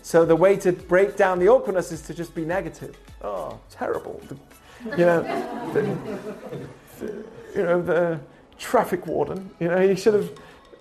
So 0.02 0.26
the 0.26 0.36
way 0.36 0.56
to 0.58 0.72
break 0.72 1.18
down 1.18 1.40
the 1.40 1.50
awkwardness 1.50 1.92
is 1.92 2.02
to 2.04 2.14
just 2.14 2.34
be 2.34 2.46
negative. 2.46 2.96
Oh, 3.22 3.60
terrible. 3.70 4.22
The, 4.28 4.38
you 4.98 5.06
know, 5.06 5.22
the, 5.74 5.82
the, 7.00 7.26
you 7.56 7.64
know 7.64 7.82
the 7.82 8.20
traffic 8.58 9.06
warden. 9.06 9.50
You 9.60 9.68
know, 9.70 9.88
he 9.88 9.96
should 9.96 10.14
have. 10.14 10.32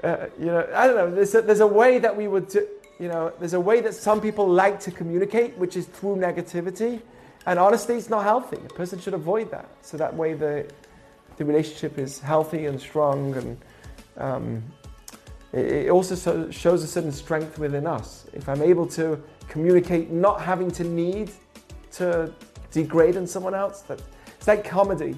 Uh, 0.05 0.27
you 0.39 0.47
know, 0.47 0.69
I 0.75 0.87
don't 0.87 0.97
know. 0.97 1.11
There's 1.11 1.35
a, 1.35 1.43
there's 1.43 1.61
a 1.61 1.67
way 1.67 1.99
that 1.99 2.15
we 2.17 2.29
would. 2.29 2.49
Do, 2.49 2.67
you 2.99 3.09
know, 3.09 3.33
there's 3.39 3.55
a 3.55 3.61
way 3.61 3.81
that 3.81 3.95
some 3.95 4.21
people 4.21 4.49
like 4.49 4.81
to 4.81 4.91
communicate, 4.91 5.57
which 5.59 5.77
is 5.77 5.87
through 5.87 6.17
negativity. 6.17 7.01
And 7.47 7.59
honestly, 7.59 7.97
it's 7.97 8.11
not 8.11 8.25
healthy. 8.25 8.57
A 8.57 8.75
person 8.75 8.99
should 8.99 9.15
avoid 9.15 9.51
that. 9.51 9.69
So 9.83 9.97
that 9.97 10.15
way 10.15 10.35
the, 10.35 10.67
the 11.37 11.45
relationship 11.45 11.99
is 11.99 12.19
healthy 12.19 12.67
and 12.67 12.81
strong. 12.81 13.35
And 13.37 13.59
um, 14.17 14.63
it, 15.53 15.91
also 15.91 16.51
shows 16.51 16.83
a 16.83 16.87
certain 16.87 17.13
strength 17.13 17.59
within 17.59 17.87
us. 17.87 18.27
If 18.33 18.49
I'm 18.49 18.63
able 18.63 18.87
to 18.89 19.23
communicate, 19.49 20.11
not 20.11 20.41
having 20.41 20.71
to 20.73 20.85
need 20.85 21.31
to 21.93 22.33
degrade 22.71 23.17
on 23.17 23.27
someone 23.27 23.55
else, 23.55 23.83
that, 23.83 24.01
it's 24.37 24.49
like 24.49 24.65
comedy. 24.65 25.17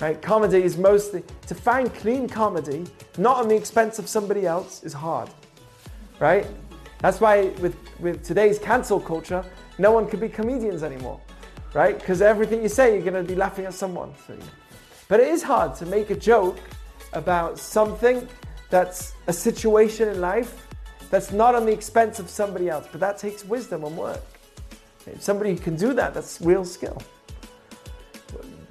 Right? 0.00 0.20
Comedy 0.20 0.62
is 0.62 0.76
mostly, 0.76 1.22
to 1.46 1.54
find 1.54 1.92
clean 1.94 2.28
comedy, 2.28 2.84
not 3.18 3.36
on 3.36 3.48
the 3.48 3.54
expense 3.54 3.98
of 3.98 4.08
somebody 4.08 4.46
else, 4.46 4.82
is 4.82 4.92
hard. 4.92 5.30
Right? 6.18 6.46
That's 6.98 7.20
why 7.20 7.48
with, 7.60 7.76
with 7.98 8.24
today's 8.24 8.58
cancel 8.58 9.00
culture, 9.00 9.44
no 9.78 9.90
one 9.90 10.06
can 10.06 10.20
be 10.20 10.28
comedians 10.28 10.82
anymore, 10.82 11.20
right? 11.74 11.98
Because 11.98 12.22
everything 12.22 12.62
you 12.62 12.68
say, 12.68 12.94
you're 12.94 13.02
going 13.02 13.26
to 13.26 13.28
be 13.28 13.34
laughing 13.34 13.64
at 13.64 13.74
someone. 13.74 14.12
So, 14.26 14.36
but 15.12 15.20
it 15.20 15.28
is 15.28 15.42
hard 15.42 15.74
to 15.74 15.84
make 15.84 16.08
a 16.08 16.16
joke 16.16 16.56
about 17.12 17.58
something 17.58 18.26
that's 18.70 19.12
a 19.26 19.32
situation 19.32 20.08
in 20.08 20.22
life 20.22 20.66
that's 21.10 21.32
not 21.32 21.54
on 21.54 21.66
the 21.66 21.72
expense 21.72 22.18
of 22.18 22.30
somebody 22.30 22.70
else, 22.70 22.88
but 22.90 22.98
that 22.98 23.18
takes 23.18 23.44
wisdom 23.44 23.84
and 23.84 23.94
work. 23.94 24.22
If 25.06 25.20
somebody 25.22 25.54
can 25.54 25.76
do 25.76 25.92
that, 25.92 26.14
that's 26.14 26.40
real 26.40 26.64
skill. 26.64 26.96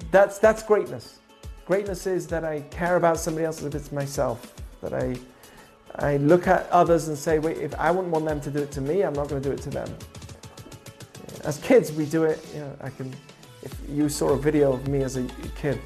That's, 0.09 0.39
that's 0.39 0.63
greatness. 0.63 1.19
Greatness 1.67 2.07
is 2.07 2.25
that 2.29 2.43
I 2.43 2.61
care 2.71 2.95
about 2.95 3.19
somebody 3.19 3.45
else 3.45 3.59
as 3.59 3.65
if 3.65 3.75
it's 3.75 3.91
myself, 3.91 4.51
that 4.81 4.95
I 4.95 5.15
I 5.93 6.17
look 6.17 6.47
at 6.47 6.67
others 6.71 7.07
and 7.07 7.15
say, 7.15 7.37
wait, 7.37 7.57
if 7.57 7.75
I 7.75 7.91
wouldn't 7.91 8.11
want 8.11 8.25
them 8.25 8.41
to 8.41 8.49
do 8.49 8.63
it 8.63 8.71
to 8.71 8.81
me, 8.81 9.03
I'm 9.03 9.13
not 9.13 9.29
going 9.29 9.43
to 9.43 9.47
do 9.47 9.53
it 9.53 9.61
to 9.61 9.69
them. 9.69 9.95
As 11.43 11.59
kids, 11.59 11.91
we 11.91 12.07
do 12.07 12.23
it. 12.23 12.43
You 12.55 12.61
know, 12.61 12.75
I 12.81 12.89
can. 12.89 13.13
If 13.61 13.77
you 13.87 14.09
saw 14.09 14.29
a 14.29 14.37
video 14.37 14.73
of 14.73 14.87
me 14.87 15.03
as 15.03 15.17
a 15.17 15.27
kid, 15.55 15.79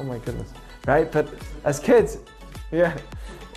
oh 0.00 0.04
my 0.04 0.18
goodness, 0.18 0.52
right? 0.86 1.10
But 1.10 1.28
as 1.64 1.78
kids, 1.78 2.18
yeah, 2.72 2.96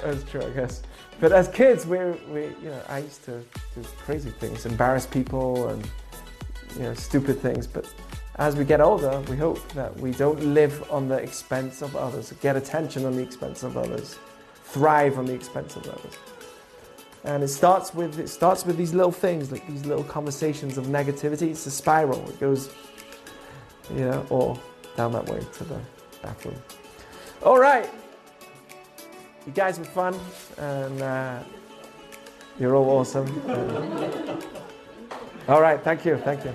that's 0.01 0.23
true, 0.29 0.41
I 0.41 0.49
guess. 0.49 0.83
But 1.19 1.31
as 1.31 1.47
kids, 1.47 1.85
we 1.85 1.97
we 2.29 2.41
you 2.61 2.69
know 2.69 2.81
I 2.89 2.99
used 2.99 3.23
to 3.25 3.43
do 3.75 3.83
crazy 4.05 4.29
things, 4.29 4.65
embarrass 4.65 5.07
people, 5.07 5.69
and 5.69 5.89
you 6.75 6.83
know 6.83 6.93
stupid 6.93 7.39
things. 7.39 7.65
But 7.65 7.91
as 8.35 8.55
we 8.55 8.65
get 8.65 8.81
older, 8.81 9.21
we 9.29 9.37
hope 9.37 9.67
that 9.73 9.95
we 9.97 10.11
don't 10.11 10.41
live 10.53 10.91
on 10.91 11.07
the 11.07 11.17
expense 11.17 11.81
of 11.81 11.95
others, 11.95 12.33
get 12.41 12.55
attention 12.55 13.05
on 13.05 13.15
the 13.15 13.23
expense 13.23 13.63
of 13.63 13.77
others 13.77 14.19
thrive 14.73 15.19
on 15.19 15.25
the 15.25 15.33
expense 15.33 15.75
of 15.75 15.87
others. 15.87 16.17
And 17.25 17.43
it 17.43 17.49
starts 17.49 17.93
with 17.93 18.19
it 18.19 18.27
starts 18.27 18.65
with 18.65 18.75
these 18.75 18.93
little 18.93 19.11
things, 19.11 19.51
like 19.51 19.65
these 19.67 19.85
little 19.85 20.03
conversations 20.03 20.77
of 20.77 20.87
negativity. 20.87 21.51
It's 21.51 21.65
a 21.67 21.71
spiral. 21.71 22.27
It 22.27 22.39
goes, 22.39 22.69
you 23.91 24.05
know, 24.05 24.25
or 24.29 24.59
down 24.97 25.13
that 25.13 25.25
way 25.27 25.39
to 25.39 25.63
the 25.63 25.79
All 27.43 27.59
right, 27.59 27.89
you 29.45 29.53
guys 29.53 29.77
were 29.77 29.85
fun, 29.85 30.19
and 30.57 31.01
uh, 31.01 31.39
you're 32.59 32.75
all 32.75 32.89
awesome. 32.89 33.27
all 35.47 35.61
right, 35.61 35.81
thank 35.83 36.05
you, 36.05 36.17
thank 36.17 36.43
you. 36.45 36.53